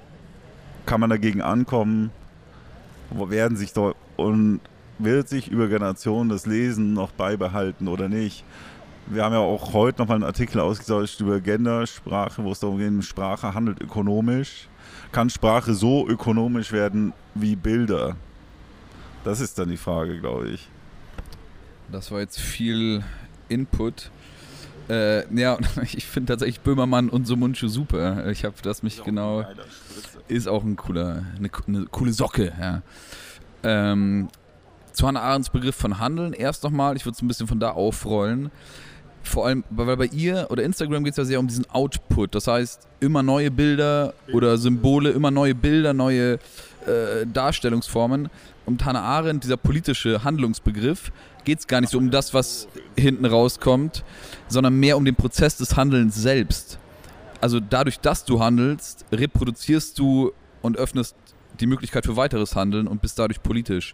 Kann 0.86 1.02
man 1.02 1.10
dagegen 1.10 1.42
ankommen? 1.42 2.12
Werden 3.12 3.58
sich 3.58 3.74
dort 3.74 3.98
und 4.16 4.62
wird 4.98 5.28
sich 5.28 5.50
über 5.50 5.68
Generationen 5.68 6.30
das 6.30 6.46
Lesen 6.46 6.94
noch 6.94 7.12
beibehalten 7.12 7.88
oder 7.88 8.08
nicht? 8.08 8.46
Wir 9.08 9.24
haben 9.24 9.34
ja 9.34 9.40
auch 9.40 9.74
heute 9.74 10.02
nochmal 10.02 10.16
einen 10.16 10.24
Artikel 10.24 10.60
ausgetauscht 10.60 11.20
über 11.20 11.40
Gendersprache, 11.40 12.44
wo 12.44 12.52
es 12.52 12.60
darum 12.60 12.78
geht, 12.78 13.04
Sprache 13.04 13.54
handelt 13.54 13.82
ökonomisch. 13.82 14.68
Kann 15.12 15.30
Sprache 15.30 15.74
so 15.74 16.08
ökonomisch 16.08 16.72
werden 16.72 17.14
wie 17.36 17.56
Bilder? 17.56 18.16
Das 19.24 19.42
ist 19.42 19.60
dann 19.60 19.70
die 19.70 19.78
Frage, 19.78 20.20
glaube 20.20 20.50
ich. 20.50 20.68
Das 21.92 22.10
war 22.10 22.20
jetzt 22.20 22.40
viel 22.40 23.04
Input. 23.48 24.10
Äh, 24.90 25.34
ja, 25.36 25.58
ich 25.94 26.06
finde 26.06 26.34
tatsächlich 26.34 26.62
Böhmermann 26.62 27.10
und 27.10 27.26
Sumunchu 27.28 27.68
super. 27.68 28.30
Ich 28.30 28.46
habe 28.46 28.56
das 28.62 28.84
mich 28.84 29.04
genau. 29.04 29.46
Ist 30.28 30.48
auch 30.48 30.64
ein 30.64 30.76
cooler, 30.76 31.24
eine, 31.38 31.50
eine 31.68 31.86
coole 31.86 32.14
Socke, 32.14 32.54
ja. 32.60 32.82
Ähm, 33.64 34.28
zu 34.94 35.08
Hannah 35.08 35.22
Arendts 35.22 35.50
Begriff 35.50 35.76
von 35.76 36.00
Handeln 36.00 36.34
erst 36.34 36.64
nochmal, 36.64 36.96
ich 36.96 37.06
würde 37.06 37.16
es 37.16 37.22
ein 37.22 37.28
bisschen 37.28 37.48
von 37.48 37.60
da 37.60 37.72
aufrollen. 37.72 38.52
Vor 39.24 39.48
allem, 39.48 39.64
weil 39.72 39.98
bei 39.98 40.06
ihr 40.06 40.48
oder 40.52 40.64
Instagram 40.64 41.04
geht 41.04 41.14
es 41.14 41.18
ja 41.18 41.26
sehr 41.26 41.40
um 41.40 41.48
diesen 41.48 41.70
Output. 41.72 42.36
Das 42.36 42.48
heißt, 42.48 42.88
immer 43.00 43.24
neue 43.24 43.50
Bilder 43.50 44.14
oder 44.32 44.58
Symbole, 44.58 45.10
immer 45.10 45.32
neue 45.32 45.56
Bilder, 45.56 45.94
neue 45.94 46.34
äh, 46.86 47.26
Darstellungsformen. 47.32 48.30
Und 48.68 48.86
Hannah 48.86 49.02
Arendt, 49.02 49.44
dieser 49.44 49.58
politische 49.58 50.24
Handlungsbegriff, 50.24 51.12
geht 51.46 51.60
es 51.60 51.68
gar 51.68 51.82
nicht 51.82 51.92
so 51.92 51.98
um 51.98 52.12
das, 52.12 52.34
was 52.34 52.68
hinten 52.98 53.26
rauskommt, 53.26 54.04
sondern 54.48 54.80
mehr 54.80 54.98
um 54.98 55.06
den 55.06 55.16
Prozess 55.16 55.58
des 55.58 55.78
Handelns 55.78 56.16
selbst. 56.16 56.80
Also 57.40 57.60
dadurch, 57.60 58.00
dass 58.00 58.26
du 58.26 58.40
handelst, 58.42 59.06
reproduzierst 59.12 59.98
du 60.00 60.34
und 60.62 60.78
öffnest 60.78 61.16
die 61.60 61.68
Möglichkeit 61.68 62.06
für 62.06 62.18
weiteres 62.18 62.56
Handeln 62.56 62.88
und 62.88 63.02
bist 63.02 63.20
dadurch 63.20 63.42
politisch. 63.42 63.94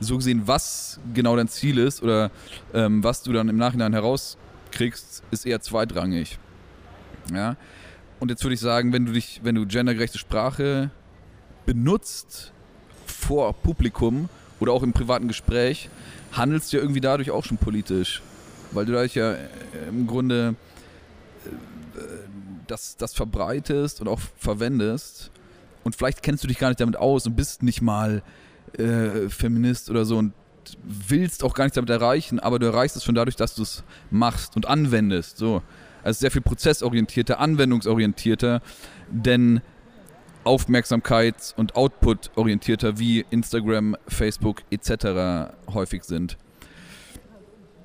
So 0.00 0.16
gesehen, 0.16 0.42
was 0.46 1.00
genau 1.14 1.36
dein 1.36 1.48
Ziel 1.48 1.78
ist 1.78 2.02
oder 2.02 2.30
ähm, 2.72 3.02
was 3.04 3.22
du 3.22 3.32
dann 3.32 3.48
im 3.48 3.56
Nachhinein 3.56 3.92
herauskriegst, 3.92 5.22
ist 5.30 5.46
eher 5.46 5.60
zweitrangig. 5.60 6.38
Ja. 7.32 7.56
Und 8.20 8.30
jetzt 8.30 8.42
würde 8.42 8.54
ich 8.54 8.60
sagen, 8.60 8.92
wenn 8.92 9.06
du 9.06 9.12
dich, 9.12 9.40
wenn 9.44 9.54
du 9.54 9.66
gendergerechte 9.66 10.18
Sprache 10.18 10.90
benutzt 11.66 12.52
vor 13.06 13.52
Publikum 13.52 14.28
oder 14.60 14.72
auch 14.72 14.82
im 14.82 14.92
privaten 14.92 15.28
Gespräch, 15.28 15.88
handelst 16.32 16.72
du 16.72 16.76
ja 16.76 16.82
irgendwie 16.82 17.00
dadurch 17.00 17.30
auch 17.30 17.44
schon 17.44 17.58
politisch. 17.58 18.22
Weil 18.72 18.84
du 18.84 18.92
dadurch 18.92 19.14
ja 19.14 19.32
äh, 19.32 19.38
im 19.88 20.06
Grunde 20.06 20.54
äh, 21.44 22.00
das, 22.66 22.96
das 22.96 23.14
verbreitest 23.14 24.00
und 24.00 24.08
auch 24.08 24.20
verwendest. 24.36 25.30
Und 25.84 25.96
vielleicht 25.96 26.22
kennst 26.22 26.44
du 26.44 26.48
dich 26.48 26.58
gar 26.58 26.68
nicht 26.68 26.80
damit 26.80 26.96
aus 26.96 27.26
und 27.26 27.34
bist 27.34 27.62
nicht 27.62 27.80
mal 27.80 28.22
äh, 28.76 29.28
Feminist 29.28 29.88
oder 29.88 30.04
so 30.04 30.18
und 30.18 30.32
willst 30.82 31.44
auch 31.44 31.54
gar 31.54 31.64
nichts 31.64 31.76
damit 31.76 31.88
erreichen, 31.88 32.40
aber 32.40 32.58
du 32.58 32.66
erreichst 32.66 32.96
es 32.96 33.04
schon 33.04 33.14
dadurch, 33.14 33.36
dass 33.36 33.54
du 33.54 33.62
es 33.62 33.84
machst 34.10 34.54
und 34.56 34.66
anwendest. 34.66 35.38
So. 35.38 35.62
Also 36.02 36.20
sehr 36.20 36.30
viel 36.30 36.42
prozessorientierter, 36.42 37.40
anwendungsorientierter, 37.40 38.60
denn 39.10 39.62
Aufmerksamkeits- 40.48 41.54
und 41.54 41.76
Output-orientierter 41.76 42.98
wie 42.98 43.24
Instagram, 43.30 43.96
Facebook 44.08 44.62
etc. 44.70 45.52
häufig 45.72 46.04
sind. 46.04 46.36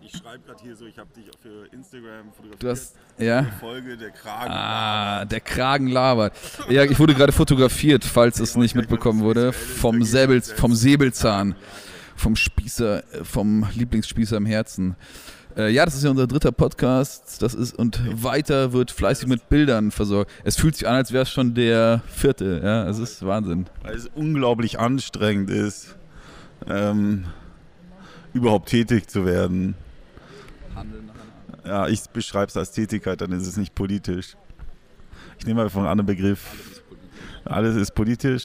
Ich 0.02 0.20
schreibe 0.20 0.44
gerade 0.46 0.64
hier 0.64 0.76
so, 0.76 0.86
ich 0.86 0.98
habe 0.98 1.10
dich 1.16 1.26
für 1.42 1.66
Instagram 1.74 2.32
fotografiert. 2.32 2.64
Du 2.64 2.70
hast, 2.70 2.96
ja? 3.18 3.44
Folge 3.60 3.98
der 3.98 4.12
Kragen. 4.12 4.52
Ah, 4.52 5.26
der 5.26 5.40
Kragen 5.42 5.88
labert. 5.88 6.34
Ja, 6.70 6.84
ich 6.84 7.00
wurde 7.00 7.14
gerade 7.16 7.32
fotografiert, 7.32 8.06
falls 8.06 8.40
es 8.40 8.56
nicht 8.56 8.76
mitbekommen 8.76 9.22
wurde, 9.22 9.54
vom, 9.54 10.04
Säbel, 10.04 10.42
vom 10.42 10.76
Säbelzahn, 10.76 11.56
vom 12.16 12.36
Spießer, 12.36 13.04
vom 13.24 13.68
Lieblingsspießer 13.74 14.38
im 14.38 14.46
Herzen. 14.46 14.96
Äh, 15.56 15.70
ja, 15.70 15.86
das 15.86 15.96
ist 15.96 16.04
ja 16.04 16.10
unser 16.10 16.28
dritter 16.28 16.52
Podcast. 16.52 17.42
Das 17.42 17.54
ist 17.54 17.78
und 17.78 18.24
weiter 18.24 18.74
wird 18.74 18.92
fleißig 18.92 19.28
mit 19.28 19.50
Bildern 19.50 19.92
versorgt. 19.92 20.32
Es 20.44 20.56
fühlt 20.56 20.76
sich 20.76 20.88
an, 20.88 20.96
als 20.96 21.12
wäre 21.12 21.24
es 21.24 21.30
schon 21.30 21.54
der 21.54 22.02
vierte. 22.08 22.62
Ja, 22.64 22.88
es 22.90 22.98
ist 22.98 23.26
Wahnsinn. 23.26 23.68
Weil 23.84 23.96
es 23.96 24.10
unglaublich 24.16 24.80
anstrengend 24.80 25.50
ist, 25.50 25.96
ähm, 26.68 27.26
überhaupt 28.34 28.70
tätig 28.70 29.08
zu 29.08 29.26
werden. 29.26 29.76
Ja, 31.66 31.88
ich 31.88 32.02
beschreibe 32.10 32.48
es 32.48 32.58
als 32.58 32.72
Tätigkeit, 32.72 33.22
dann 33.22 33.32
ist 33.32 33.48
es 33.48 33.56
nicht 33.56 33.76
politisch. 33.76 34.36
Ich 35.40 35.46
nehme 35.46 35.62
einfach 35.62 35.80
einen 35.80 35.88
anderen 35.88 36.08
Begriff. 36.08 36.82
Alles 37.46 37.76
ist 37.76 37.94
politisch. 37.94 38.44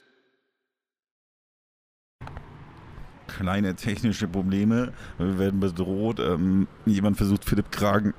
Kleine 3.37 3.75
technische 3.75 4.27
Probleme. 4.27 4.91
Wir 5.17 5.39
werden 5.39 5.59
bedroht. 5.59 6.19
Ähm, 6.19 6.67
jemand 6.85 7.17
versucht 7.17 7.45
Philipp 7.45 7.71
Kragen 7.71 8.13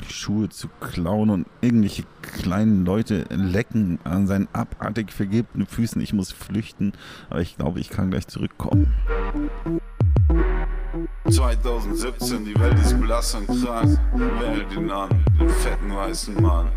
die 0.00 0.12
Schuhe 0.12 0.48
zu 0.48 0.68
klauen 0.80 1.30
und 1.30 1.46
irgendwelche 1.60 2.04
kleinen 2.22 2.84
Leute 2.84 3.24
lecken 3.30 3.98
an 4.04 4.26
seinen 4.26 4.48
abartig 4.52 5.12
vergilbten 5.12 5.66
Füßen. 5.66 6.00
Ich 6.00 6.12
muss 6.12 6.32
flüchten, 6.32 6.92
aber 7.30 7.40
ich 7.40 7.56
glaube, 7.56 7.80
ich 7.80 7.90
kann 7.90 8.10
gleich 8.10 8.26
zurückkommen. 8.26 8.92
2017, 11.28 12.44
die 12.44 12.58
Welt 12.58 12.78
ist 12.78 13.00
blass 13.00 13.34
und 13.34 13.46
krank. 13.46 13.98
Wähle 14.14 14.64
den 14.66 14.90
an, 14.90 15.08
den 15.38 15.48
fetten 15.48 15.94
weißen 15.94 16.40
Mann. 16.40 16.70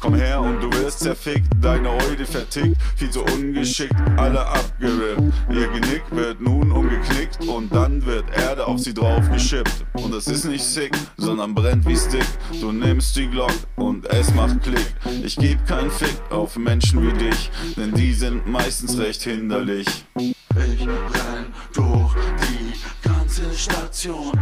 Komm 0.00 0.14
her 0.14 0.40
und 0.40 0.62
du 0.62 0.72
wirst 0.78 1.00
zerfickt, 1.00 1.46
deine 1.60 1.90
Eude 1.90 2.24
vertickt, 2.24 2.74
viel 2.96 3.10
zu 3.10 3.22
ungeschickt, 3.22 3.94
alle 4.16 4.46
abgewirkt. 4.46 5.22
Ihr 5.50 5.68
Genick 5.68 6.02
wird 6.10 6.40
nun 6.40 6.72
umgeknickt 6.72 7.44
und 7.46 7.70
dann 7.74 8.04
wird 8.06 8.24
Erde 8.34 8.66
auf 8.66 8.80
sie 8.80 8.94
drauf 8.94 9.30
geschippt. 9.30 9.84
Und 9.92 10.14
es 10.14 10.26
ist 10.26 10.46
nicht 10.46 10.64
sick, 10.64 10.96
sondern 11.18 11.54
brennt 11.54 11.86
wie 11.86 11.96
Stick. 11.96 12.26
Du 12.62 12.72
nimmst 12.72 13.14
die 13.14 13.28
Glock 13.28 13.52
und 13.76 14.06
es 14.06 14.32
macht 14.34 14.62
Klick. 14.62 14.94
Ich 15.22 15.36
geb 15.36 15.66
keinen 15.66 15.90
Fick 15.90 16.16
auf 16.30 16.56
Menschen 16.56 17.02
wie 17.02 17.12
dich, 17.18 17.50
denn 17.76 17.92
die 17.92 18.14
sind 18.14 18.46
meistens 18.46 18.96
recht 18.96 19.20
hinderlich. 19.22 19.86
Ich 20.16 20.34
renn 20.56 21.46
durch 21.74 22.14
die 22.48 23.06
ganze 23.06 23.52
Station. 23.54 24.32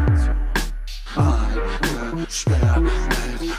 Eingesperrt 2.29 2.83
mit 2.83 2.93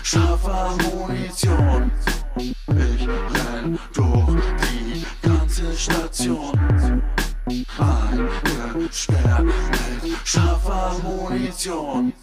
scharfer 0.04 0.78
Munition. 0.84 1.92
Ich 2.38 3.08
renn 3.08 3.80
durch 3.96 4.44
die 4.62 5.28
ganze 5.28 5.76
Station. 5.76 7.02
Eingesperrt 7.80 9.44
mit 9.44 10.18
scharfer 10.24 10.96
Munition. 11.02 12.14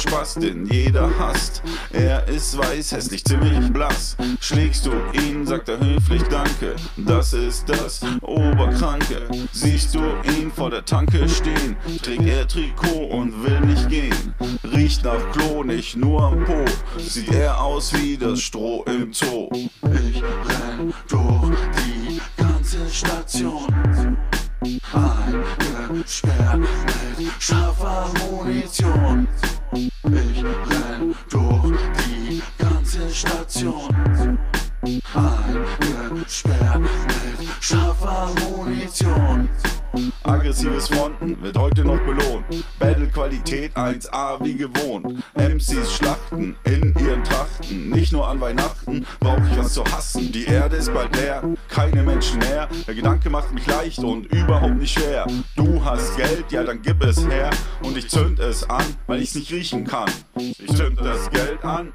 Spaß, 0.00 0.34
den 0.34 0.66
jeder 0.66 1.10
hasst? 1.18 1.62
Er 1.92 2.26
ist 2.28 2.56
weiß, 2.56 2.92
hässlich, 2.92 3.24
ziemlich 3.24 3.72
blass. 3.72 4.16
Schlägst 4.40 4.86
du 4.86 4.92
ihn, 5.12 5.46
sagt 5.46 5.68
er 5.68 5.78
höflich 5.78 6.22
Danke. 6.24 6.76
Das 6.96 7.32
ist 7.32 7.68
das 7.68 8.00
Oberkranke. 8.22 9.28
Siehst 9.52 9.94
du 9.94 10.00
ihn 10.24 10.50
vor 10.50 10.70
der 10.70 10.84
Tanke 10.84 11.28
stehen? 11.28 11.76
Trägt 12.02 12.26
er 12.26 12.48
Trikot 12.48 13.06
und 13.10 13.44
will 13.44 13.60
nicht 13.60 13.88
gehen. 13.88 14.34
Riecht 14.64 15.04
nach 15.04 15.30
Klo, 15.32 15.62
nicht 15.62 15.96
nur 15.96 16.22
am 16.22 16.44
Po. 16.44 16.64
Sieht 16.98 17.32
er 17.34 17.60
aus 17.60 17.92
wie 17.94 18.16
das 18.16 18.40
Stroh 18.40 18.84
im 18.84 19.12
Zoo. 19.12 19.48
Ich 19.52 20.22
renn 20.22 20.94
durch 21.08 21.58
die 21.76 22.20
ganze 22.36 22.88
Station. 22.90 23.66
Eingesperrt 24.92 26.60
mit 27.18 27.30
scharfer 27.38 28.10
Munition. 28.18 29.26
Ich 29.72 29.92
renn 30.04 31.14
durch 31.30 31.78
die 32.08 32.42
ganze 32.58 33.08
Station. 33.10 34.38
Eingesperrt 35.14 36.80
mit 36.80 36.90
scharfer 37.60 38.30
Munition. 38.40 39.48
Aggressives 40.30 40.86
Fronten 40.86 41.42
wird 41.42 41.58
heute 41.58 41.84
noch 41.84 41.98
belohnt. 42.02 42.44
Battle-Qualität 42.78 43.76
1A 43.76 44.42
wie 44.44 44.54
gewohnt. 44.54 45.24
MCs 45.34 45.92
schlachten 45.92 46.54
in 46.62 46.94
ihren 47.00 47.24
Trachten. 47.24 47.90
Nicht 47.90 48.12
nur 48.12 48.28
an 48.28 48.40
Weihnachten 48.40 49.04
brauch 49.18 49.40
ich 49.50 49.58
was 49.58 49.74
zu 49.74 49.84
hassen. 49.84 50.30
Die 50.30 50.44
Erde 50.44 50.76
ist 50.76 50.94
bald 50.94 51.16
leer, 51.16 51.42
keine 51.68 52.04
Menschen 52.04 52.38
mehr. 52.38 52.68
Der 52.86 52.94
Gedanke 52.94 53.28
macht 53.28 53.52
mich 53.52 53.66
leicht 53.66 53.98
und 53.98 54.26
überhaupt 54.26 54.76
nicht 54.76 54.96
schwer. 54.96 55.26
Du 55.56 55.84
hast 55.84 56.16
Geld, 56.16 56.52
ja 56.52 56.62
dann 56.62 56.80
gib 56.80 57.02
es 57.02 57.26
her. 57.26 57.50
Und 57.82 57.96
ich 57.98 58.08
zünd 58.08 58.38
es 58.38 58.70
an, 58.70 58.84
weil 59.08 59.20
ich's 59.20 59.34
nicht 59.34 59.50
riechen 59.50 59.84
kann. 59.84 60.08
Ich 60.36 60.68
zünd 60.76 61.00
das 61.00 61.28
Geld 61.30 61.64
an. 61.64 61.92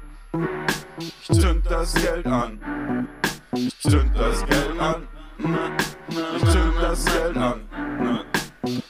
Ich 1.22 1.40
zünd 1.40 1.64
das 1.70 1.94
Geld 1.94 2.26
an. 2.26 3.08
Ich 3.54 3.78
zünd 3.80 4.10
das 4.14 4.44
Geld 4.44 4.78
an. 4.78 5.08
Ich 5.38 6.50
zünd 6.50 6.74
das 6.80 7.04
Geld 7.04 7.36
an. 7.36 7.60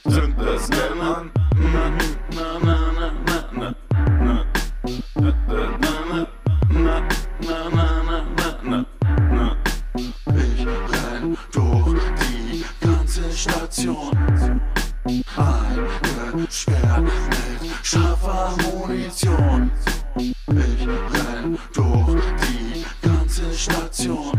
Zünd 0.09 0.35
das 0.39 0.71
Geld 0.71 1.01
an. 1.01 1.31
Ich 10.35 10.67
renn 10.93 11.37
durch 11.53 12.01
die 12.21 12.65
ganze 12.81 13.33
Station. 13.33 14.13
Eingesperrt 15.37 17.03
mit 17.03 17.13
scharfer 17.83 18.55
Munition. 18.63 19.71
Ich 20.17 20.35
renn 20.49 21.59
durch 21.75 22.23
die 22.43 22.85
ganze 23.03 23.53
Station. 23.53 24.33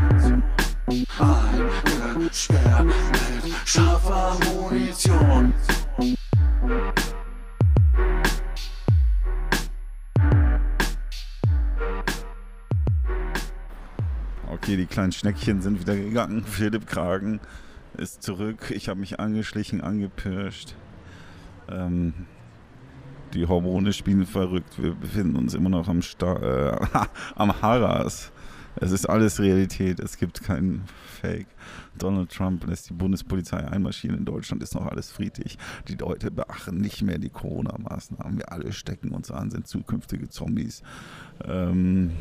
Eingesperrt 1.19 1.96
Absperr 2.37 2.83
mit 2.83 2.93
scharfer 3.65 4.37
Munition. 4.45 5.51
Okay, 14.51 14.77
die 14.77 14.85
kleinen 14.85 15.11
Schneckchen 15.13 15.61
sind 15.63 15.79
wieder 15.79 15.95
gegangen. 15.95 16.43
Philipp 16.45 16.85
Kragen 16.85 17.39
ist 17.97 18.21
zurück. 18.21 18.69
Ich 18.69 18.87
habe 18.87 18.99
mich 18.99 19.19
angeschlichen, 19.19 19.81
angepirscht. 19.81 20.75
Ähm, 21.67 22.13
die 23.33 23.47
Hormone 23.47 23.93
spielen 23.93 24.27
verrückt. 24.27 24.79
Wir 24.79 24.93
befinden 24.93 25.37
uns 25.37 25.55
immer 25.55 25.69
noch 25.69 25.87
am, 25.87 26.03
Sta 26.03 26.35
äh, 26.35 27.05
am 27.35 27.63
Haras. 27.63 28.31
Es 28.79 28.91
ist 28.91 29.07
alles 29.07 29.39
Realität. 29.39 29.99
Es 29.99 30.17
gibt 30.17 30.43
keinen 30.43 30.83
Fake. 31.19 31.47
Donald 31.97 32.31
Trump 32.31 32.65
lässt 32.67 32.89
die 32.89 32.93
Bundespolizei 32.93 33.57
einmarschieren. 33.67 34.17
In 34.17 34.25
Deutschland 34.25 34.63
ist 34.63 34.75
noch 34.75 34.85
alles 34.85 35.11
friedlich. 35.11 35.57
Die 35.87 35.95
Leute 35.95 36.31
beachten 36.31 36.77
nicht 36.77 37.01
mehr 37.01 37.17
die 37.17 37.29
Corona-Maßnahmen. 37.29 38.37
Wir 38.37 38.51
alle 38.51 38.71
stecken 38.71 39.11
uns 39.11 39.31
an, 39.31 39.49
sind 39.49 39.67
zukünftige 39.67 40.29
Zombies. 40.29 40.83
Ähm, 41.45 42.11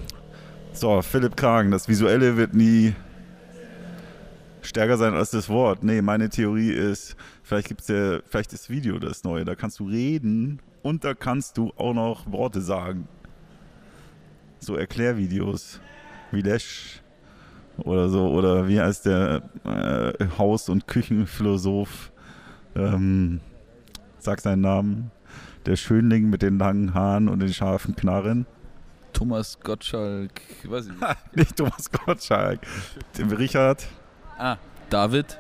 so, 0.72 1.01
Philipp 1.03 1.37
Kragen. 1.37 1.70
Das 1.70 1.89
Visuelle 1.89 2.37
wird 2.37 2.55
nie 2.55 2.95
stärker 4.62 4.99
sein 4.99 5.14
als 5.14 5.31
das 5.31 5.49
Wort. 5.49 5.83
Nee, 5.85 6.03
meine 6.03 6.29
Theorie 6.29 6.70
ist, 6.70 7.16
vielleicht 7.43 7.68
gibt's 7.68 7.89
ja, 7.89 8.20
vielleicht 8.27 8.53
ist 8.53 8.68
Video 8.68 8.99
das 8.99 9.24
Neue. 9.24 9.45
Da 9.45 9.55
kannst 9.55 9.79
du 9.79 9.89
reden 9.89 10.61
und 10.83 11.05
da 11.05 11.14
kannst 11.14 11.57
du 11.57 11.72
auch 11.77 11.95
noch 11.95 12.31
Worte 12.31 12.61
sagen. 12.61 13.09
So 14.59 14.77
Erklärvideos 14.77 15.81
wie 16.33 16.43
Lesch 16.43 17.03
oder 17.79 18.09
so. 18.09 18.29
Oder 18.29 18.68
wie 18.68 18.81
heißt 18.81 19.07
der 19.07 19.43
äh, 19.64 20.27
Haus- 20.39 20.68
und 20.68 20.87
Küchenphilosoph? 20.87 22.12
Ähm, 22.74 23.41
sag 24.18 24.41
seinen 24.41 24.62
Namen. 24.62 25.11
Der 25.66 25.77
Schönling 25.77 26.31
mit 26.31 26.43
den 26.43 26.59
langen 26.59 26.95
Haaren 26.95 27.29
und 27.29 27.41
den 27.41 27.53
scharfen 27.53 27.97
Knarren. 27.97 28.47
Thomas 29.12 29.59
Gottschalk, 29.61 30.31
weiß 30.64 30.87
ich 30.87 30.93
nicht. 30.93 31.16
Nicht 31.35 31.57
Thomas 31.57 31.91
Gottschalk. 31.91 32.61
Richard 33.18 33.87
ah, 34.39 34.57
David. 34.91 35.39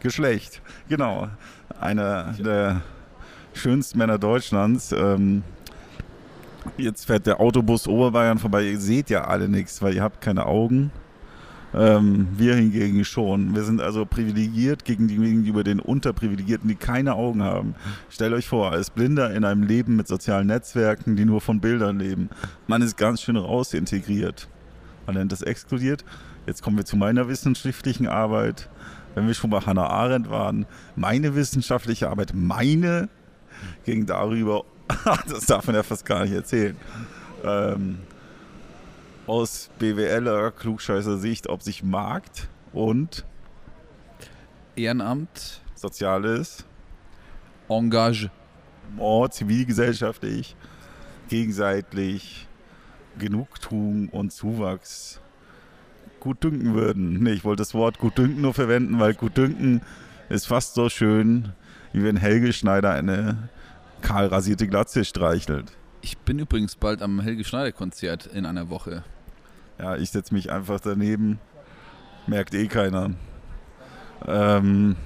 Geschlecht. 0.00 0.60
Genau. 0.90 1.28
Einer 1.80 2.34
der 2.34 2.82
schönsten 3.54 3.98
Männer 3.98 4.18
Deutschlands. 4.18 4.92
Ähm, 4.92 5.42
jetzt 6.76 7.06
fährt 7.06 7.26
der 7.26 7.40
Autobus 7.40 7.88
Oberbayern 7.88 8.38
vorbei. 8.38 8.64
Ihr 8.64 8.78
seht 8.78 9.08
ja 9.08 9.24
alle 9.24 9.48
nichts, 9.48 9.80
weil 9.80 9.94
ihr 9.94 10.02
habt 10.02 10.20
keine 10.20 10.44
Augen. 10.44 10.92
Ähm, 11.74 12.28
wir 12.36 12.54
hingegen 12.54 13.04
schon. 13.04 13.54
Wir 13.54 13.64
sind 13.64 13.80
also 13.80 14.06
privilegiert 14.06 14.84
gegenüber 14.84 15.64
den 15.64 15.80
Unterprivilegierten, 15.80 16.68
die 16.68 16.76
keine 16.76 17.14
Augen 17.14 17.42
haben. 17.42 17.74
Stellt 18.10 18.32
euch 18.32 18.46
vor, 18.46 18.70
als 18.70 18.90
Blinder 18.90 19.34
in 19.34 19.44
einem 19.44 19.64
Leben 19.64 19.96
mit 19.96 20.06
sozialen 20.06 20.46
Netzwerken, 20.46 21.16
die 21.16 21.24
nur 21.24 21.40
von 21.40 21.60
Bildern 21.60 21.98
leben. 21.98 22.30
Man 22.68 22.80
ist 22.82 22.96
ganz 22.96 23.22
schön 23.22 23.36
rausintegriert. 23.36 24.48
Man 25.06 25.16
nennt 25.16 25.32
das 25.32 25.42
exkludiert. 25.42 26.04
Jetzt 26.46 26.62
kommen 26.62 26.76
wir 26.76 26.84
zu 26.84 26.96
meiner 26.96 27.28
wissenschaftlichen 27.28 28.06
Arbeit. 28.06 28.68
Wenn 29.14 29.26
wir 29.26 29.34
schon 29.34 29.50
bei 29.50 29.60
Hannah 29.60 29.86
Arendt 29.86 30.30
waren, 30.30 30.66
meine 30.96 31.34
wissenschaftliche 31.34 32.08
Arbeit, 32.08 32.32
meine 32.34 33.08
ging 33.84 34.06
darüber, 34.06 34.64
das 35.28 35.46
darf 35.46 35.66
man 35.66 35.76
ja 35.76 35.82
fast 35.82 36.04
gar 36.04 36.24
nicht 36.24 36.34
erzählen, 36.34 36.76
ähm, 37.44 37.98
aus 39.26 39.70
BWLer 39.78 40.50
klugscheißer 40.50 41.18
Sicht, 41.18 41.48
ob 41.48 41.62
sich 41.62 41.82
Markt 41.82 42.48
und 42.72 43.24
Ehrenamt, 44.76 45.62
Soziales, 45.74 46.64
Engage. 47.68 48.30
oh, 48.98 49.26
zivilgesellschaftlich, 49.28 50.56
gegenseitig 51.28 52.48
Genugtuung 53.18 54.08
und 54.08 54.32
Zuwachs 54.32 55.20
gut 56.20 56.42
dünken 56.42 56.74
würden. 56.74 57.22
Nee, 57.22 57.32
ich 57.32 57.44
wollte 57.44 57.60
das 57.60 57.74
Wort 57.74 57.98
gut 57.98 58.18
dünken 58.18 58.40
nur 58.40 58.54
verwenden, 58.54 58.98
weil 58.98 59.14
gut 59.14 59.36
dünken 59.36 59.82
ist 60.28 60.46
fast 60.46 60.74
so 60.74 60.88
schön, 60.88 61.52
wie 61.92 62.02
wenn 62.02 62.16
Helge 62.16 62.52
Schneider 62.52 62.92
eine 62.92 63.48
kahl 64.00 64.26
rasierte 64.26 64.66
Glatze 64.66 65.04
streichelt. 65.04 65.72
Ich 66.00 66.18
bin 66.18 66.38
übrigens 66.38 66.76
bald 66.76 67.00
am 67.02 67.20
Helge 67.20 67.44
Schneider 67.44 67.72
Konzert 67.72 68.26
in 68.26 68.46
einer 68.46 68.68
Woche. 68.68 69.04
Ja, 69.78 69.96
ich 69.96 70.10
setze 70.10 70.34
mich 70.34 70.50
einfach 70.50 70.80
daneben. 70.80 71.38
Merkt 72.26 72.54
eh 72.54 72.68
keiner. 72.68 73.10
Ähm, 74.26 74.96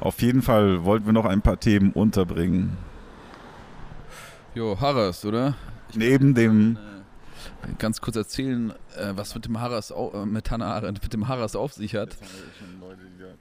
auf 0.00 0.20
jeden 0.22 0.42
Fall 0.42 0.84
wollten 0.84 1.06
wir 1.06 1.12
noch 1.12 1.24
ein 1.24 1.42
paar 1.42 1.58
Themen 1.60 1.92
unterbringen. 1.92 2.76
Jo, 4.54 4.78
Harras, 4.80 5.24
oder? 5.24 5.54
Neben 5.94 6.34
dem 6.34 6.76
Äh, 6.76 6.90
Ganz 7.78 8.00
kurz 8.00 8.16
erzählen, 8.16 8.72
äh, 8.96 9.12
was 9.14 9.34
mit 9.34 9.44
dem 9.44 9.60
Harras, 9.60 9.90
äh, 9.90 10.26
mit 10.26 10.50
Hannah 10.50 10.74
Arendt, 10.74 11.02
mit 11.02 11.12
dem 11.12 11.28
Harras 11.28 11.54
auf 11.56 11.72
sich 11.72 11.94
hat. 11.94 12.16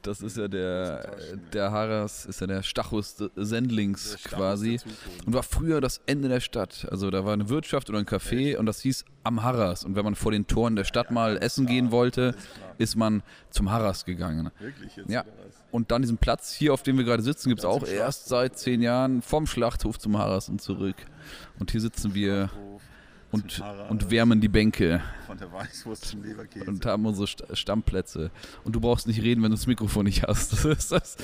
Das 0.02 0.22
ist 0.22 0.38
ja 0.38 0.48
der, 0.48 1.12
der 1.52 1.72
Harras, 1.72 2.26
ist 2.26 2.42
ja 2.42 2.48
der 2.48 2.64
Stachus 2.64 3.18
Sendlings 3.36 4.18
quasi. 4.24 4.80
Und 5.26 5.34
war 5.34 5.44
früher 5.44 5.82
das 5.82 6.02
Ende 6.06 6.30
der 6.30 6.40
Stadt. 6.40 6.88
Also 6.90 7.10
da 7.10 7.26
war 7.26 7.34
eine 7.34 7.50
Wirtschaft 7.50 7.90
oder 7.90 8.00
ein 8.00 8.06
Café 8.06 8.58
und 8.58 8.66
das 8.66 8.82
hieß 8.82 9.04
am 9.24 9.44
Harras. 9.44 9.84
Und 9.84 9.96
wenn 9.96 10.06
man 10.06 10.16
vor 10.16 10.32
den 10.32 10.48
Toren 10.48 10.76
der 10.76 10.86
Stadt 10.86 11.12
mal 11.12 11.38
essen 11.38 11.66
gehen 11.66 11.92
wollte, 11.92 12.36
ist 12.78 12.96
man 12.96 13.24
zum 13.50 13.70
Harras 13.72 14.06
gegangen. 14.06 14.52
Wirklich 14.60 14.96
jetzt 14.96 15.10
Ja. 15.10 15.26
Und 15.72 15.92
dann 15.92 16.02
diesen 16.02 16.18
Platz 16.18 16.54
hier, 16.54 16.74
auf 16.74 16.82
dem 16.82 16.98
wir 16.98 17.04
gerade 17.04 17.22
sitzen, 17.22 17.50
gibt 17.50 17.60
es 17.60 17.66
auch 17.66 17.86
erst 17.86 18.28
seit 18.28 18.58
zehn 18.58 18.82
Jahren 18.82 19.22
vom 19.22 19.46
Schlachthof 19.46 20.00
zum 20.00 20.18
Harras 20.18 20.50
und 20.50 20.62
zurück. 20.62 20.96
Und 21.60 21.72
hier 21.72 21.82
sitzen 21.82 22.16
wir 22.16 22.50
und, 23.32 23.62
und 23.90 24.10
wärmen 24.10 24.42
die 24.42 24.48
Bänke 24.48 25.02
Von 25.28 25.38
der 25.38 25.52
Weißwurst 25.52 26.06
zum 26.06 26.24
Leberkäse. 26.24 26.66
und 26.66 26.86
haben 26.86 27.06
unsere 27.06 27.28
St 27.28 27.44
Stammplätze. 27.54 28.32
Und 28.64 28.76
du 28.76 28.80
brauchst 28.80 29.06
nicht 29.08 29.22
reden, 29.22 29.44
wenn 29.44 29.52
du 29.52 29.58
das 29.58 29.68
Mikrofon 29.68 30.06
nicht 30.06 30.24
hast. 30.24 30.54
Das 30.64 30.66
ist 30.66 30.92
das. 30.92 31.16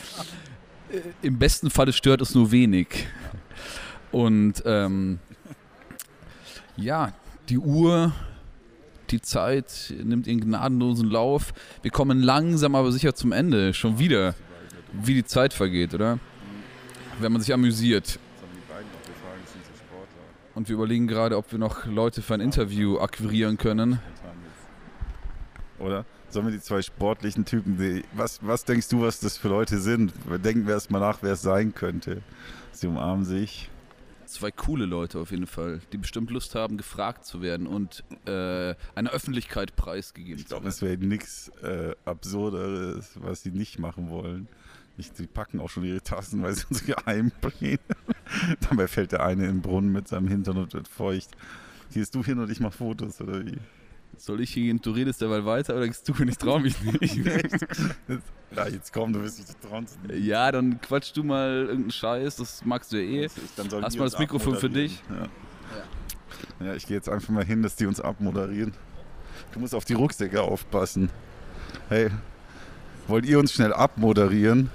Äh, 0.92 1.02
Im 1.24 1.40
besten 1.40 1.70
Falle 1.70 1.94
stört 1.94 2.22
es 2.22 2.36
nur 2.36 2.52
wenig. 2.52 3.08
Und 4.12 4.62
ähm, 4.66 5.20
ja, 6.78 7.14
die 7.50 7.58
Uhr, 7.58 8.14
die 9.10 9.22
Zeit 9.22 9.94
nimmt 10.04 10.28
ihren 10.28 10.42
gnadenlosen 10.42 11.10
Lauf. 11.10 11.54
Wir 11.82 11.92
kommen 11.92 12.22
langsam 12.22 12.76
aber 12.76 12.92
sicher 12.92 13.16
zum 13.16 13.32
Ende. 13.32 13.74
Schon 13.74 13.98
wieder, 14.00 14.36
wie 14.94 15.16
die 15.16 15.26
Zeit 15.26 15.54
vergeht, 15.54 15.94
oder? 15.94 16.20
Wenn 17.20 17.32
man 17.32 17.42
sich 17.42 17.54
amüsiert. 17.54 18.06
Das 18.06 18.14
haben 18.16 18.50
die 18.54 18.72
beiden 18.72 18.88
noch 18.92 19.00
gefragt, 19.02 19.50
sind 19.52 19.64
so 19.66 19.72
Sportler. 19.74 20.22
Und 20.56 20.70
wir 20.70 20.76
überlegen 20.76 21.08
gerade, 21.08 21.38
ob 21.38 21.52
wir 21.52 21.60
noch 21.60 21.86
Leute 21.86 22.22
für 22.22 22.34
ein 22.34 22.42
Interview 22.42 22.98
akquirieren 23.00 23.58
können. 23.58 24.00
Oder? 25.80 26.06
Sollen 26.30 26.48
wir 26.48 26.54
die 26.54 26.62
zwei 26.62 26.82
sportlichen 26.82 27.46
Typen, 27.46 27.78
die, 27.78 28.04
was, 28.14 28.40
was 28.42 28.64
denkst 28.66 28.88
du, 28.90 29.02
was 29.02 29.20
das 29.20 29.38
für 29.38 29.50
Leute 29.50 29.80
sind? 29.80 30.14
Denken 30.44 30.66
wir 30.66 30.74
erstmal 30.74 31.02
nach, 31.02 31.20
wer 31.22 31.34
es 31.34 31.42
sein 31.42 31.74
könnte. 31.74 32.22
Sie 32.72 32.88
umarmen 32.88 33.26
sich. 33.26 33.70
Zwei 34.26 34.50
coole 34.52 34.86
Leute 34.86 35.20
auf 35.20 35.32
jeden 35.32 35.46
Fall, 35.46 35.82
die 35.92 35.98
bestimmt 35.98 36.32
Lust 36.32 36.56
haben, 36.56 36.78
gefragt 36.78 37.26
zu 37.26 37.42
werden 37.42 37.68
und 37.68 38.04
äh, 38.26 38.74
einer 38.96 39.12
Öffentlichkeit 39.12 39.76
preisgegeben 39.76 40.40
Ich 40.40 40.46
zu 40.46 40.50
glaube, 40.50 40.64
werden. 40.64 40.74
es 40.74 40.82
wäre 40.82 40.98
nichts 40.98 41.50
äh, 41.62 41.94
Absurderes, 42.06 43.12
was 43.22 43.44
sie 43.44 43.52
nicht 43.52 43.78
machen 43.78 44.10
wollen. 44.10 44.48
Ich, 44.98 45.12
die 45.12 45.28
packen 45.28 45.60
auch 45.60 45.70
schon 45.70 45.84
ihre 45.84 46.02
Tassen, 46.02 46.42
weil 46.42 46.54
sie 46.54 46.66
uns 46.70 46.86
geheim 46.86 47.32
bringen. 47.42 47.80
Dabei 48.70 48.88
fällt 48.88 49.12
der 49.12 49.24
eine 49.24 49.44
in 49.44 49.56
den 49.56 49.62
Brunnen 49.62 49.92
mit 49.92 50.08
seinem 50.08 50.28
Hintern 50.28 50.58
und 50.58 50.74
wird 50.74 50.88
feucht. 50.88 51.30
Gehst 51.94 52.16
du 52.16 52.24
hin 52.24 52.40
und 52.40 52.50
ich 52.50 52.60
mach 52.60 52.74
Fotos, 52.74 53.20
oder 53.22 53.46
wie? 53.46 53.58
Soll 54.18 54.40
ich 54.42 54.52
hier 54.52 54.64
gehen, 54.64 54.80
du 54.82 54.92
redest 54.92 55.22
derweil 55.22 55.46
weiter 55.46 55.76
oder 55.76 55.88
gehst 55.88 56.08
du 56.08 56.16
hin? 56.16 56.30
Ich 56.30 56.38
trau 56.38 56.60
mich 56.60 56.82
nicht. 56.82 57.20
Ja, 58.56 58.68
jetzt 58.70 58.94
komm, 58.94 59.12
du 59.12 59.22
wirst 59.22 59.40
dich 59.40 59.56
trauen. 59.58 59.86
ja, 60.14 60.50
dann 60.50 60.80
quatsch 60.80 61.12
du 61.14 61.24
mal 61.24 61.66
irgendeinen 61.66 61.92
Scheiß, 61.92 62.38
das 62.38 62.64
magst 62.64 62.94
du 62.94 63.04
ja 63.04 63.24
eh. 63.26 63.30
Dann 63.58 63.70
sollen 63.70 63.84
Hast 63.84 63.98
mal 63.98 64.06
das 64.06 64.18
Mikrofon 64.18 64.56
für 64.56 64.68
abmoderieren. 64.68 65.02
Ja. 66.60 66.66
ja, 66.68 66.76
ich 66.76 66.88
gehe 66.88 66.96
jetzt 66.96 67.10
einfach 67.10 67.30
mal 67.30 67.44
hin, 67.44 67.64
dass 67.64 67.76
die 67.76 67.86
uns 67.86 68.00
abmoderieren. 68.00 68.72
Du 69.52 69.60
musst 69.60 69.76
auf 69.76 69.84
die 69.84 69.94
Rucksäcke 69.94 70.42
aufpassen. 70.42 71.10
Hey, 71.90 72.12
wollt 73.08 73.26
ihr 73.26 73.40
uns 73.40 73.52
schnell 73.52 73.74
abmoderieren? 73.74 74.70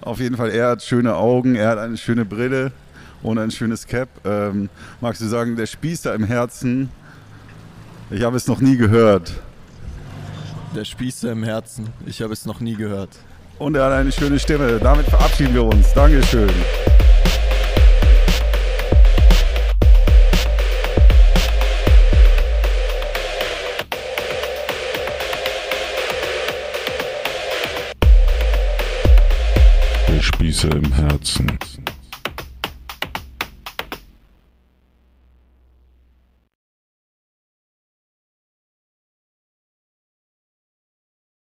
Auf 0.00 0.20
jeden 0.20 0.36
Fall, 0.36 0.50
er 0.50 0.70
hat 0.70 0.82
schöne 0.82 1.14
Augen, 1.14 1.54
er 1.54 1.68
hat 1.68 1.78
eine 1.78 1.96
schöne 1.96 2.24
Brille 2.24 2.72
und 3.22 3.38
ein 3.38 3.50
schönes 3.50 3.86
Cap. 3.86 4.08
Ähm, 4.24 4.68
magst 5.00 5.20
du 5.20 5.26
sagen, 5.26 5.56
der 5.56 5.66
Spießer 5.66 6.14
im 6.14 6.24
Herzen? 6.24 6.90
Ich 8.10 8.22
habe 8.22 8.36
es 8.36 8.46
noch 8.46 8.60
nie 8.60 8.76
gehört. 8.76 9.32
Der 10.74 10.84
Spießer 10.84 11.32
im 11.32 11.42
Herzen. 11.42 11.88
Ich 12.06 12.22
habe 12.22 12.32
es 12.32 12.46
noch 12.46 12.60
nie 12.60 12.74
gehört. 12.74 13.10
Und 13.58 13.74
er 13.74 13.86
hat 13.86 13.92
eine 13.92 14.12
schöne 14.12 14.38
Stimme. 14.38 14.78
Damit 14.78 15.06
verabschieden 15.06 15.54
wir 15.54 15.64
uns. 15.64 15.92
Dankeschön. 15.94 16.50
Spießer 30.48 30.74
im 30.76 30.90
Herzen. 30.94 31.58